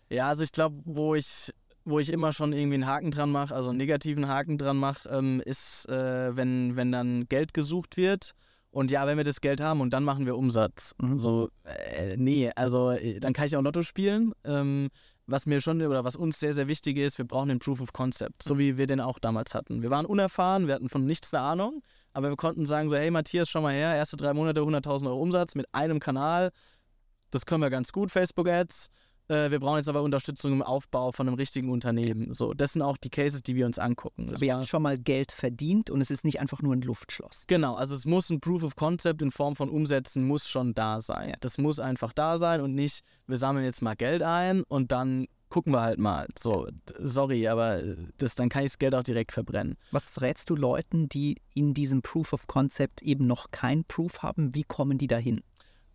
[0.10, 1.54] Ja, also ich glaube, wo ich,
[1.86, 5.08] wo ich immer schon irgendwie einen Haken dran mache, also einen negativen Haken dran mache,
[5.10, 8.32] ähm, ist, äh, wenn, wenn dann Geld gesucht wird.
[8.72, 10.96] Und ja, wenn wir das Geld haben und dann machen wir Umsatz.
[11.00, 11.20] Mhm.
[11.20, 14.34] So, äh, nee, also äh, dann kann ich auch Lotto spielen.
[14.46, 14.90] Ähm,
[15.28, 17.94] was mir schon oder was uns sehr, sehr wichtig ist, wir brauchen den Proof of
[17.94, 19.84] Concept, so wie wir den auch damals hatten.
[19.84, 21.84] Wir waren unerfahren, wir hatten von nichts eine Ahnung,
[22.14, 25.22] aber wir konnten sagen so, hey Matthias, schau mal her, erste drei Monate 100.000 Euro
[25.22, 26.52] Umsatz mit einem Kanal,
[27.30, 28.90] das können wir ganz gut, Facebook-Ads.
[29.30, 32.34] Äh, wir brauchen jetzt aber Unterstützung im Aufbau von einem richtigen Unternehmen.
[32.34, 34.26] So, das sind auch die Cases, die wir uns angucken.
[34.28, 36.74] Das Aber ihr war- habt schon mal Geld verdient und es ist nicht einfach nur
[36.76, 37.46] ein Luftschloss.
[37.48, 41.00] Genau, also es muss ein Proof of Concept in Form von Umsätzen muss schon da
[41.00, 41.36] sein.
[41.40, 45.28] Das muss einfach da sein und nicht, wir sammeln jetzt mal Geld ein und dann
[45.52, 46.28] gucken wir halt mal.
[46.40, 46.68] So,
[47.00, 49.78] sorry, aber äh, das, dann kann ich das Geld auch direkt verbrennen.
[49.92, 54.56] Was rätst du Leuten, die in diesem Proof of Concept eben noch kein Proof haben?
[54.56, 55.42] Wie kommen die dahin?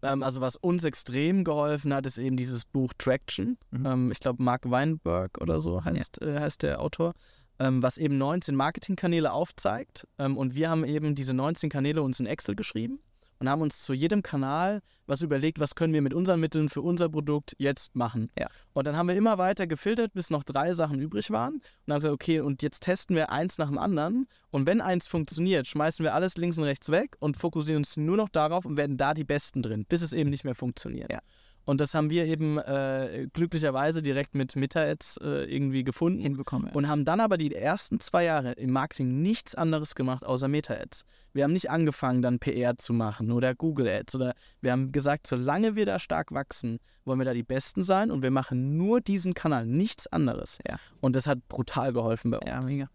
[0.03, 3.59] Ähm, also was uns extrem geholfen hat, ist eben dieses Buch Traction.
[3.73, 3.87] Mhm.
[3.87, 7.15] Ähm, ich glaube, Mark Weinberg oder so heißt, äh, heißt der Autor.
[7.59, 10.07] Ähm, was eben 19 Marketingkanäle aufzeigt.
[10.19, 13.01] Ähm, und wir haben eben diese 19 Kanäle uns in Excel geschrieben
[13.39, 16.83] und haben uns zu jedem Kanal was überlegt, was können wir mit unseren Mitteln für
[16.83, 18.31] unser Produkt jetzt machen.
[18.39, 18.49] Ja.
[18.73, 21.55] Und dann haben wir immer weiter gefiltert, bis noch drei Sachen übrig waren.
[21.87, 24.27] Und haben gesagt, okay, und jetzt testen wir eins nach dem anderen.
[24.51, 28.17] Und wenn eins funktioniert, schmeißen wir alles links und rechts weg und fokussieren uns nur
[28.17, 31.13] noch darauf und werden da die Besten drin, bis es eben nicht mehr funktioniert.
[31.13, 31.21] Ja.
[31.67, 36.71] Und das haben wir eben äh, glücklicherweise direkt mit Meta-Ads äh, irgendwie gefunden Hinbekommen.
[36.71, 41.05] und haben dann aber die ersten zwei Jahre im Marketing nichts anderes gemacht außer Meta-Ads.
[41.33, 45.75] Wir haben nicht angefangen, dann PR zu machen oder Google-Ads oder wir haben gesagt, solange
[45.75, 49.35] wir da stark wachsen, wollen wir da die Besten sein und wir machen nur diesen
[49.35, 50.59] Kanal, nichts anderes.
[50.67, 50.79] Ja.
[51.01, 52.49] Und das hat brutal geholfen bei uns.
[52.49, 52.91] Ja, mega.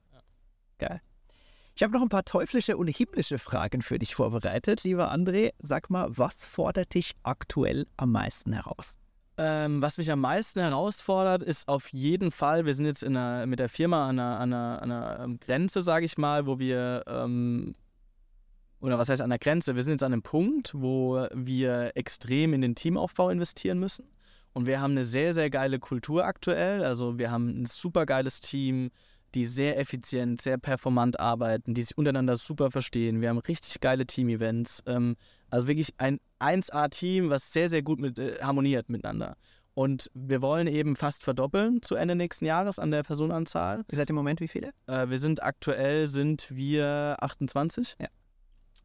[0.80, 1.02] Geil.
[1.76, 4.84] Ich habe noch ein paar teuflische und himmlische Fragen für dich vorbereitet.
[4.84, 8.98] Lieber André, sag mal, was fordert dich aktuell am meisten heraus?
[9.38, 13.60] Ähm, was mich am meisten herausfordert, ist auf jeden Fall, wir sind jetzt einer, mit
[13.60, 17.04] der Firma an einer, an einer, an einer ähm, Grenze, sage ich mal, wo wir,
[17.08, 17.74] ähm,
[18.82, 22.54] oder was heißt an der Grenze, wir sind jetzt an einem Punkt, wo wir extrem
[22.54, 24.06] in den Teamaufbau investieren müssen.
[24.54, 26.84] Und wir haben eine sehr, sehr geile Kultur aktuell.
[26.84, 28.92] Also wir haben ein super geiles Team,
[29.36, 33.22] die sehr effizient, sehr performant arbeiten, die sich untereinander super verstehen.
[33.22, 34.84] Wir haben richtig geile Team-Events.
[34.86, 35.16] Ähm,
[35.50, 39.36] also wirklich ein 1A-Team, was sehr, sehr gut mit, äh, harmoniert miteinander.
[39.74, 43.86] Und wir wollen eben fast verdoppeln zu Ende nächsten Jahres an der Personenzahl.
[43.90, 44.72] Ihr seid im Moment wie viele?
[44.88, 47.96] Äh, wir sind aktuell sind wir 28.
[48.00, 48.08] Ja.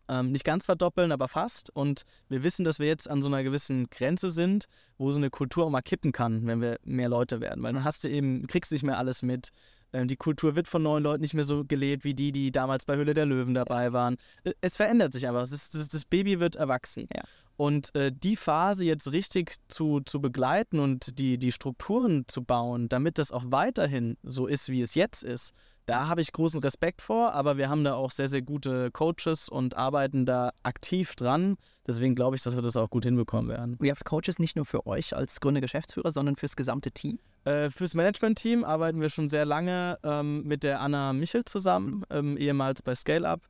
[0.08, 1.74] Ähm, nicht ganz verdoppeln, aber fast.
[1.74, 4.66] Und wir wissen, dass wir jetzt an so einer gewissen Grenze sind,
[4.98, 7.62] wo so eine Kultur auch mal kippen kann, wenn wir mehr Leute werden.
[7.62, 9.50] Weil dann hast du eben, kriegst nicht mehr alles mit.
[9.96, 12.84] Ähm, die Kultur wird von neuen Leuten nicht mehr so gelebt wie die, die damals
[12.84, 14.16] bei Hülle der Löwen dabei waren.
[14.44, 15.42] Äh, es verändert sich einfach.
[15.42, 17.08] Ist, das, das, Baby wird erwachsen.
[17.14, 17.22] Ja.
[17.56, 22.90] Und äh, die Phase jetzt richtig zu, zu begleiten und die, die Strukturen zu bauen,
[22.90, 25.54] damit das auch weiterhin so ist, wie es jetzt ist,
[25.86, 29.48] da habe ich großen Respekt vor, aber wir haben da auch sehr, sehr gute Coaches
[29.48, 31.56] und arbeiten da aktiv dran.
[31.86, 33.76] Deswegen glaube ich, dass wir das auch gut hinbekommen werden.
[33.78, 37.18] Und ihr habt Coaches nicht nur für euch als Gründer, Geschäftsführer, sondern fürs gesamte Team?
[37.44, 42.36] Äh, fürs Management-Team arbeiten wir schon sehr lange ähm, mit der Anna Michel zusammen, ähm,
[42.36, 43.42] ehemals bei ScaleUp.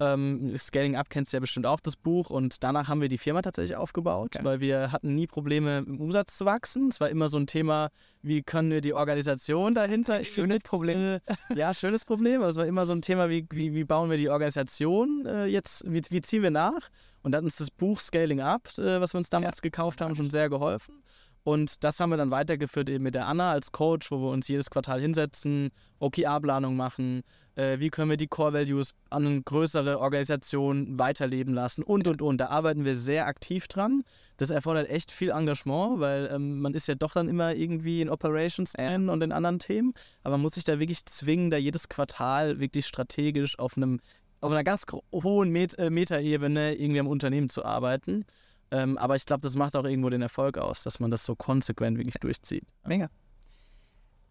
[0.00, 3.18] Ähm, Scaling Up kennst du ja bestimmt auch das Buch und danach haben wir die
[3.18, 4.44] Firma tatsächlich aufgebaut, okay.
[4.44, 6.88] weil wir hatten nie Probleme im Umsatz zu wachsen.
[6.88, 7.90] Es war immer so ein Thema,
[8.22, 10.24] wie können wir die Organisation dahinter.
[10.24, 11.20] Schönes Problem.
[11.26, 12.42] Äh, ja, schönes Problem.
[12.42, 15.84] Es war immer so ein Thema, wie, wie, wie bauen wir die Organisation äh, jetzt,
[15.86, 16.88] wie, wie ziehen wir nach?
[17.22, 19.62] Und da hat uns das Buch Scaling Up, äh, was wir uns damals ja.
[19.62, 21.02] gekauft haben, schon sehr geholfen.
[21.44, 24.48] Und das haben wir dann weitergeführt eben mit der Anna als Coach, wo wir uns
[24.48, 25.70] jedes Quartal hinsetzen,
[26.00, 27.22] OKR-Planung machen,
[27.56, 32.22] äh, wie können wir die Core Values an eine größere Organisation weiterleben lassen und und
[32.22, 32.38] und.
[32.38, 34.04] Da arbeiten wir sehr aktiv dran.
[34.38, 38.08] Das erfordert echt viel Engagement, weil ähm, man ist ja doch dann immer irgendwie in
[38.08, 39.92] Operations drin und in anderen Themen.
[40.22, 44.00] Aber man muss sich da wirklich zwingen, da jedes Quartal wirklich strategisch auf einem
[44.40, 48.26] auf einer ganz hohen Met äh, Metaebene irgendwie am Unternehmen zu arbeiten.
[48.74, 51.36] Ähm, aber ich glaube, das macht auch irgendwo den Erfolg aus, dass man das so
[51.36, 52.64] konsequent wirklich durchzieht.
[52.84, 53.08] Mega.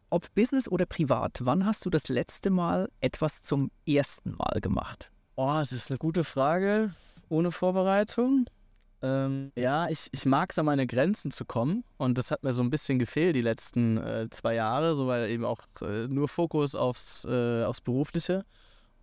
[0.09, 5.09] Ob Business oder privat, wann hast du das letzte Mal etwas zum ersten Mal gemacht?
[5.37, 6.93] Oh, das ist eine gute Frage.
[7.29, 8.45] Ohne Vorbereitung.
[9.01, 12.51] Ähm, ja, ich, ich mag es an meine Grenzen zu kommen und das hat mir
[12.51, 16.27] so ein bisschen gefehlt die letzten äh, zwei Jahre, so weil eben auch äh, nur
[16.27, 18.43] Fokus aufs, äh, aufs Berufliche.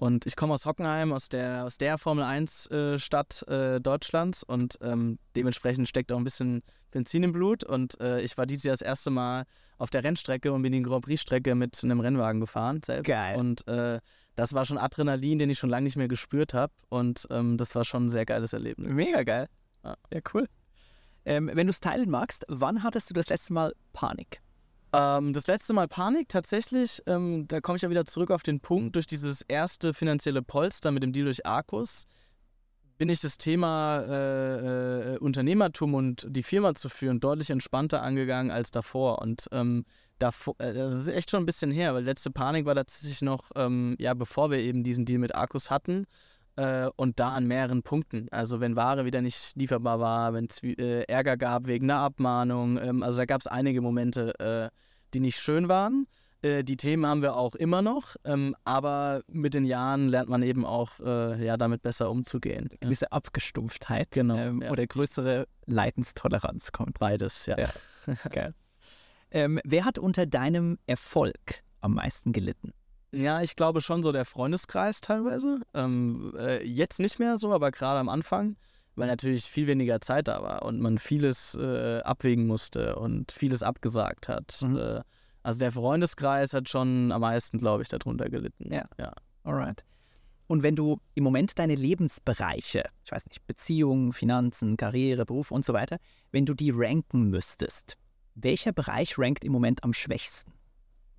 [0.00, 4.78] Und ich komme aus Hockenheim, aus der, aus der Formel 1-Stadt äh, äh, Deutschlands und
[4.80, 7.64] ähm, dementsprechend steckt auch ein bisschen Benzin im Blut.
[7.64, 9.44] Und äh, ich war dieses Jahr das erste Mal
[9.76, 13.08] auf der Rennstrecke und bin die Grand Prix-Strecke mit einem Rennwagen gefahren selbst.
[13.08, 13.38] Geil.
[13.38, 14.00] Und äh,
[14.36, 16.72] das war schon Adrenalin, den ich schon lange nicht mehr gespürt habe.
[16.88, 18.94] Und ähm, das war schon ein sehr geiles Erlebnis.
[18.94, 19.48] Mega geil.
[19.84, 20.48] Ja, ja cool.
[21.26, 24.40] Ähm, wenn du es teilen magst, wann hattest du das letzte Mal Panik?
[24.92, 28.60] Ähm, das letzte Mal Panik tatsächlich, ähm, da komme ich ja wieder zurück auf den
[28.60, 32.06] Punkt, durch dieses erste finanzielle Polster mit dem Deal durch Arcus
[33.00, 38.50] bin ich das Thema äh, äh, Unternehmertum und die Firma zu führen deutlich entspannter angegangen
[38.50, 39.22] als davor.
[39.22, 39.86] Und ähm,
[40.18, 43.52] davor, äh, das ist echt schon ein bisschen her, weil letzte Panik war tatsächlich noch,
[43.56, 46.04] ähm, ja, bevor wir eben diesen Deal mit Arcus hatten.
[46.60, 48.28] Äh, und da an mehreren Punkten.
[48.30, 52.76] Also wenn Ware wieder nicht lieferbar war, wenn es äh, Ärger gab wegen einer Abmahnung.
[52.76, 54.68] Ähm, also da gab es einige Momente, äh,
[55.14, 56.06] die nicht schön waren.
[56.42, 60.42] Äh, die Themen haben wir auch immer noch, ähm, aber mit den Jahren lernt man
[60.42, 62.68] eben auch äh, ja, damit besser umzugehen.
[62.68, 64.70] Eine gewisse Abgestumpftheit genau, ähm, ja.
[64.70, 66.98] oder größere Leidenstoleranz kommt.
[66.98, 67.58] Beides, ja.
[67.58, 67.70] ja.
[68.30, 68.54] Geil.
[69.32, 72.72] Ähm, wer hat unter deinem Erfolg am meisten gelitten?
[73.12, 75.60] Ja, ich glaube schon so der Freundeskreis teilweise.
[75.74, 78.56] Ähm, äh, jetzt nicht mehr so, aber gerade am Anfang,
[78.94, 83.62] weil natürlich viel weniger Zeit da war und man vieles äh, abwägen musste und vieles
[83.62, 84.60] abgesagt hat.
[84.62, 84.76] Mhm.
[84.76, 85.00] Äh,
[85.42, 88.72] also der Freundeskreis hat schon am meisten, glaube ich, darunter gelitten.
[88.72, 88.84] Ja.
[88.98, 89.12] ja.
[89.42, 89.84] Alright.
[90.46, 95.64] Und wenn du im Moment deine Lebensbereiche, ich weiß nicht, Beziehungen, Finanzen, Karriere, Beruf und
[95.64, 95.98] so weiter,
[96.32, 97.96] wenn du die ranken müsstest,
[98.34, 100.52] welcher Bereich rankt im Moment am schwächsten?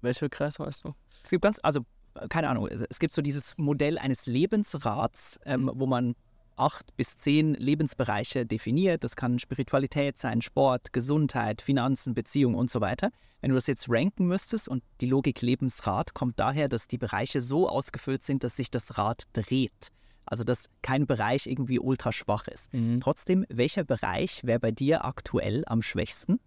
[0.01, 0.93] Welcher Kreis weißt du?
[1.23, 1.81] Es gibt ganz, also
[2.29, 5.71] keine Ahnung, es gibt so dieses Modell eines Lebensrats, ähm, mhm.
[5.75, 6.15] wo man
[6.57, 9.03] acht bis zehn Lebensbereiche definiert.
[9.03, 13.09] Das kann Spiritualität sein, Sport, Gesundheit, Finanzen, Beziehung und so weiter.
[13.41, 17.41] Wenn du das jetzt ranken müsstest und die Logik Lebensrat kommt daher, dass die Bereiche
[17.41, 19.87] so ausgefüllt sind, dass sich das Rad dreht.
[20.25, 22.71] Also dass kein Bereich irgendwie ultra schwach ist.
[22.73, 22.99] Mhm.
[23.01, 26.39] Trotzdem, welcher Bereich wäre bei dir aktuell am schwächsten?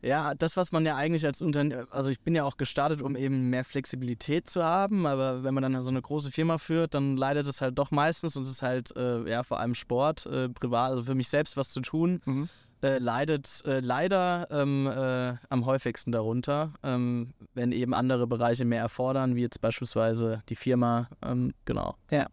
[0.00, 3.16] Ja, das, was man ja eigentlich als Unternehmen, also ich bin ja auch gestartet, um
[3.16, 7.16] eben mehr Flexibilität zu haben, aber wenn man dann so eine große Firma führt, dann
[7.16, 10.48] leidet es halt doch meistens und es ist halt, äh, ja, vor allem Sport, äh,
[10.48, 12.48] privat, also für mich selbst was zu tun, mhm.
[12.82, 18.80] äh, leidet äh, leider ähm, äh, am häufigsten darunter, ähm, wenn eben andere Bereiche mehr
[18.80, 21.96] erfordern, wie jetzt beispielsweise die Firma, ähm, genau.
[22.12, 22.26] Ja,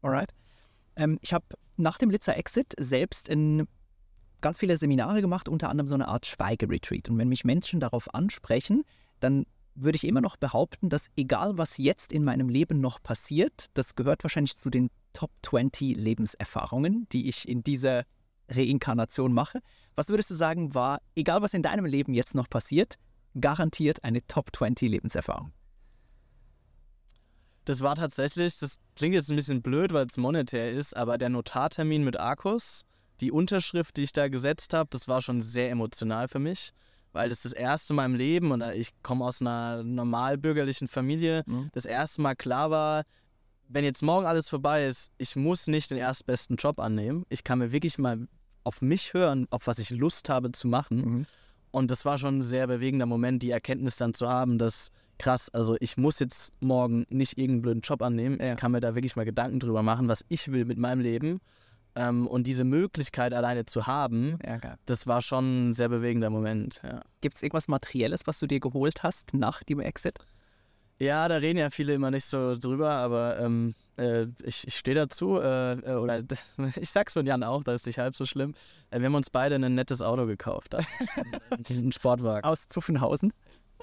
[0.00, 0.30] alright.
[0.96, 1.44] Ähm, ich habe
[1.76, 3.66] nach dem Litzer Exit selbst in
[4.40, 7.08] ganz viele Seminare gemacht, unter anderem so eine Art Schweigeretreat.
[7.08, 8.84] Und wenn mich Menschen darauf ansprechen,
[9.20, 13.66] dann würde ich immer noch behaupten, dass egal was jetzt in meinem Leben noch passiert,
[13.74, 18.04] das gehört wahrscheinlich zu den Top 20 Lebenserfahrungen, die ich in dieser
[18.48, 19.60] Reinkarnation mache.
[19.94, 22.96] Was würdest du sagen, war, egal was in deinem Leben jetzt noch passiert,
[23.40, 25.52] garantiert eine Top 20 Lebenserfahrung?
[27.64, 31.28] Das war tatsächlich, das klingt jetzt ein bisschen blöd, weil es monetär ist, aber der
[31.28, 32.84] Notartermin mit Arcus,
[33.20, 36.72] die Unterschrift, die ich da gesetzt habe, das war schon sehr emotional für mich,
[37.12, 41.70] weil das das erste Mal im Leben und ich komme aus einer normalbürgerlichen Familie, mhm.
[41.72, 43.04] das erste Mal klar war,
[43.68, 47.24] wenn jetzt morgen alles vorbei ist, ich muss nicht den erstbesten Job annehmen.
[47.28, 48.26] Ich kann mir wirklich mal
[48.64, 50.98] auf mich hören, auf was ich Lust habe zu machen.
[50.98, 51.26] Mhm.
[51.70, 55.50] Und das war schon ein sehr bewegender Moment, die Erkenntnis dann zu haben, dass krass,
[55.50, 58.38] also ich muss jetzt morgen nicht irgendeinen blöden Job annehmen.
[58.40, 58.46] Ja.
[58.46, 61.40] Ich kann mir da wirklich mal Gedanken drüber machen, was ich will mit meinem Leben.
[61.96, 66.80] Ähm, und diese Möglichkeit alleine zu haben, ja, das war schon ein sehr bewegender Moment.
[66.84, 67.02] Ja.
[67.20, 70.14] Gibt es irgendwas Materielles, was du dir geholt hast nach dem Exit?
[71.00, 74.94] Ja, da reden ja viele immer nicht so drüber, aber ähm, äh, ich, ich stehe
[74.94, 76.22] dazu, äh, äh oder
[76.76, 78.52] ich sag's von Jan auch, da ist nicht halb so schlimm.
[78.90, 80.74] Äh, wir haben uns beide ein nettes Auto gekauft.
[81.70, 82.44] ein Sportwagen.
[82.44, 83.32] Aus Zuffenhausen?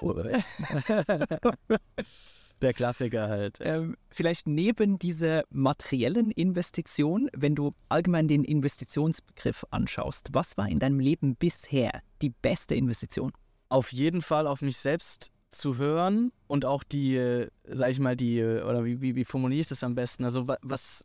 [2.60, 3.58] Der Klassiker halt.
[3.60, 10.78] Ähm, vielleicht neben dieser materiellen Investition, wenn du allgemein den Investitionsbegriff anschaust, was war in
[10.78, 13.32] deinem Leben bisher die beste Investition?
[13.68, 18.42] Auf jeden Fall auf mich selbst zu hören und auch die, sag ich mal, die,
[18.42, 20.24] oder wie, wie, wie formuliere ich das am besten?
[20.24, 21.04] Also was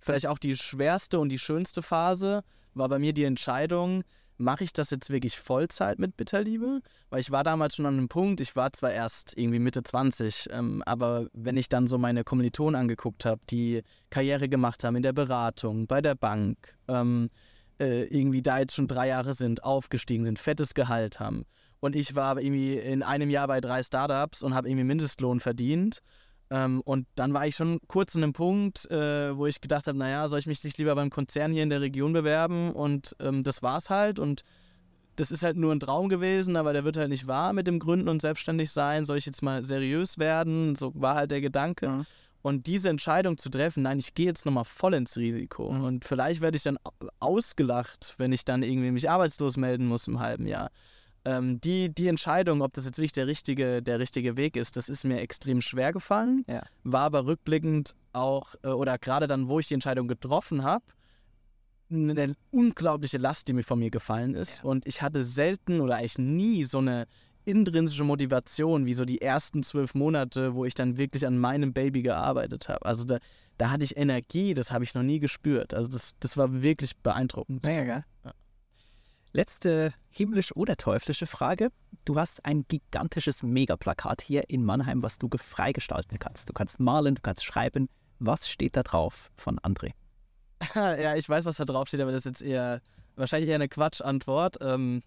[0.00, 2.42] vielleicht auch die schwerste und die schönste Phase
[2.74, 4.04] war bei mir die Entscheidung,
[4.38, 6.80] mache ich das jetzt wirklich Vollzeit mit Bitterliebe?
[7.10, 10.48] Weil ich war damals schon an einem Punkt, ich war zwar erst irgendwie Mitte 20,
[10.50, 15.02] ähm, aber wenn ich dann so meine Kommilitonen angeguckt habe, die Karriere gemacht haben in
[15.02, 17.30] der Beratung, bei der Bank, ähm,
[17.80, 21.44] äh, irgendwie da jetzt schon drei Jahre sind, aufgestiegen sind, fettes Gehalt haben.
[21.80, 26.00] Und ich war irgendwie in einem Jahr bei drei Startups und habe irgendwie Mindestlohn verdient
[26.50, 29.98] ähm, und dann war ich schon kurz an einem Punkt, äh, wo ich gedacht habe,
[29.98, 32.72] naja, soll ich mich nicht lieber beim Konzern hier in der Region bewerben?
[32.72, 34.18] Und ähm, das war's halt.
[34.18, 34.44] Und
[35.16, 37.78] das ist halt nur ein Traum gewesen, aber der wird halt nicht wahr mit dem
[37.78, 39.04] Gründen und selbstständig sein.
[39.04, 40.74] Soll ich jetzt mal seriös werden?
[40.74, 41.88] So war halt der Gedanke.
[41.88, 42.06] Mhm.
[42.40, 45.72] Und diese Entscheidung zu treffen, nein, ich gehe jetzt nochmal voll ins Risiko.
[45.72, 45.84] Mhm.
[45.84, 46.78] Und vielleicht werde ich dann
[47.18, 50.70] ausgelacht, wenn ich dann irgendwie mich arbeitslos melden muss im halben Jahr
[51.28, 54.88] ähm, die, die Entscheidung, ob das jetzt wirklich der richtige, der richtige Weg ist, das
[54.88, 56.44] ist mir extrem schwer gefallen.
[56.48, 56.62] Ja.
[56.84, 60.84] War aber rückblickend auch, äh, oder gerade dann, wo ich die Entscheidung getroffen habe,
[61.90, 64.58] eine unglaubliche Last, die mir von mir gefallen ist.
[64.58, 64.64] Ja.
[64.64, 67.06] Und ich hatte selten oder eigentlich nie so eine
[67.44, 72.02] intrinsische Motivation, wie so die ersten zwölf Monate, wo ich dann wirklich an meinem Baby
[72.02, 72.84] gearbeitet habe.
[72.84, 73.18] Also da,
[73.58, 75.74] da hatte ich Energie, das habe ich noch nie gespürt.
[75.74, 77.64] Also das, das war wirklich beeindruckend.
[77.64, 78.04] Mega geil.
[78.24, 78.32] Ja.
[79.32, 81.68] Letzte himmlisch oder teuflische Frage.
[82.04, 86.48] Du hast ein gigantisches Megaplakat hier in Mannheim, was du freigestalten kannst.
[86.48, 87.88] Du kannst malen, du kannst schreiben.
[88.18, 89.92] Was steht da drauf von André?
[90.74, 92.80] ja, ich weiß, was da drauf steht, aber das ist jetzt eher
[93.16, 95.02] wahrscheinlich eher eine Quatschantwort, ähm,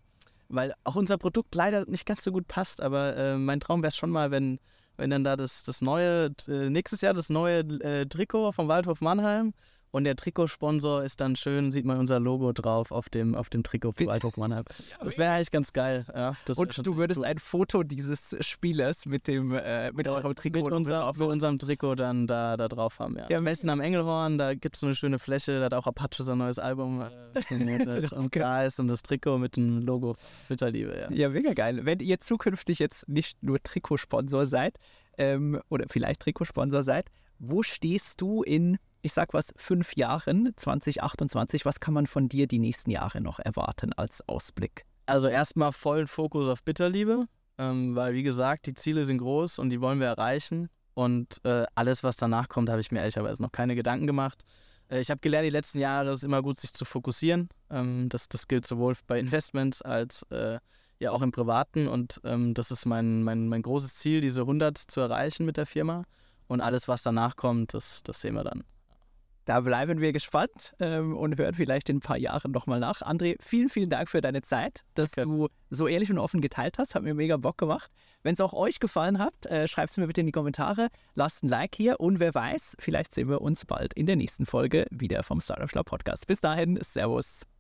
[0.49, 2.82] weil auch unser Produkt leider nicht ganz so gut passt.
[2.82, 4.59] Aber äh, mein Traum wäre es schon mal, wenn,
[4.97, 9.01] wenn dann da das, das neue, äh, nächstes Jahr das neue äh, Trikot vom Waldhof
[9.01, 9.53] Mannheim
[9.91, 13.63] und der Trikotsponsor ist dann schön, sieht man unser Logo drauf auf dem, auf dem
[13.63, 14.63] Trikot von Waldhof Mannheim.
[15.01, 16.05] Das wäre eigentlich ganz geil.
[16.15, 17.25] Ja, und du würdest cool.
[17.25, 21.95] ein Foto dieses Spielers mit dem äh, mit eurem Trikot mit, unser, mit unserem Trikot
[21.95, 23.17] dann da, da drauf haben.
[23.17, 23.27] Ja.
[23.29, 25.87] ja am besten am Engelhorn, da gibt es so eine schöne Fläche, da hat auch
[25.87, 27.01] Apache sein neues Album
[27.49, 30.15] äh, und Kreis und das Trikot mit dem Logo
[30.47, 30.97] Bitterliebe.
[30.97, 31.11] Ja.
[31.11, 31.81] ja, mega geil.
[31.83, 34.77] Wenn ihr zukünftig jetzt nicht nur Trikotsponsor seid
[35.17, 37.07] ähm, oder vielleicht Trikotsponsor seid,
[37.39, 42.48] wo stehst du in ich sag was, fünf Jahren, 2028, was kann man von dir
[42.48, 44.86] die nächsten Jahre noch erwarten als Ausblick?
[45.06, 47.26] Also erstmal vollen Fokus auf Bitterliebe,
[47.57, 50.69] ähm, weil wie gesagt, die Ziele sind groß und die wollen wir erreichen.
[50.94, 54.44] Und äh, alles, was danach kommt, habe ich mir ehrlicherweise noch keine Gedanken gemacht.
[54.90, 57.49] Äh, ich habe gelernt, die letzten Jahre ist immer gut, sich zu fokussieren.
[57.69, 60.60] Ähm, das, das gilt sowohl bei Investments als äh,
[60.99, 61.88] ja auch im Privaten.
[61.88, 65.65] Und ähm, das ist mein, mein, mein großes Ziel, diese 100 zu erreichen mit der
[65.65, 66.03] Firma.
[66.48, 68.64] Und alles, was danach kommt, das, das sehen wir dann.
[69.45, 73.01] Da bleiben wir gespannt ähm, und hören vielleicht in ein paar Jahren nochmal nach.
[73.01, 75.23] André, vielen, vielen Dank für deine Zeit, dass okay.
[75.23, 76.95] du so ehrlich und offen geteilt hast.
[76.95, 77.91] Hat mir mega Bock gemacht.
[78.23, 80.89] Wenn es auch euch gefallen hat, äh, schreibt es mir bitte in die Kommentare.
[81.15, 84.45] Lasst ein Like hier und wer weiß, vielleicht sehen wir uns bald in der nächsten
[84.45, 86.27] Folge wieder vom Startup Schlau Podcast.
[86.27, 87.51] Bis dahin, Servus.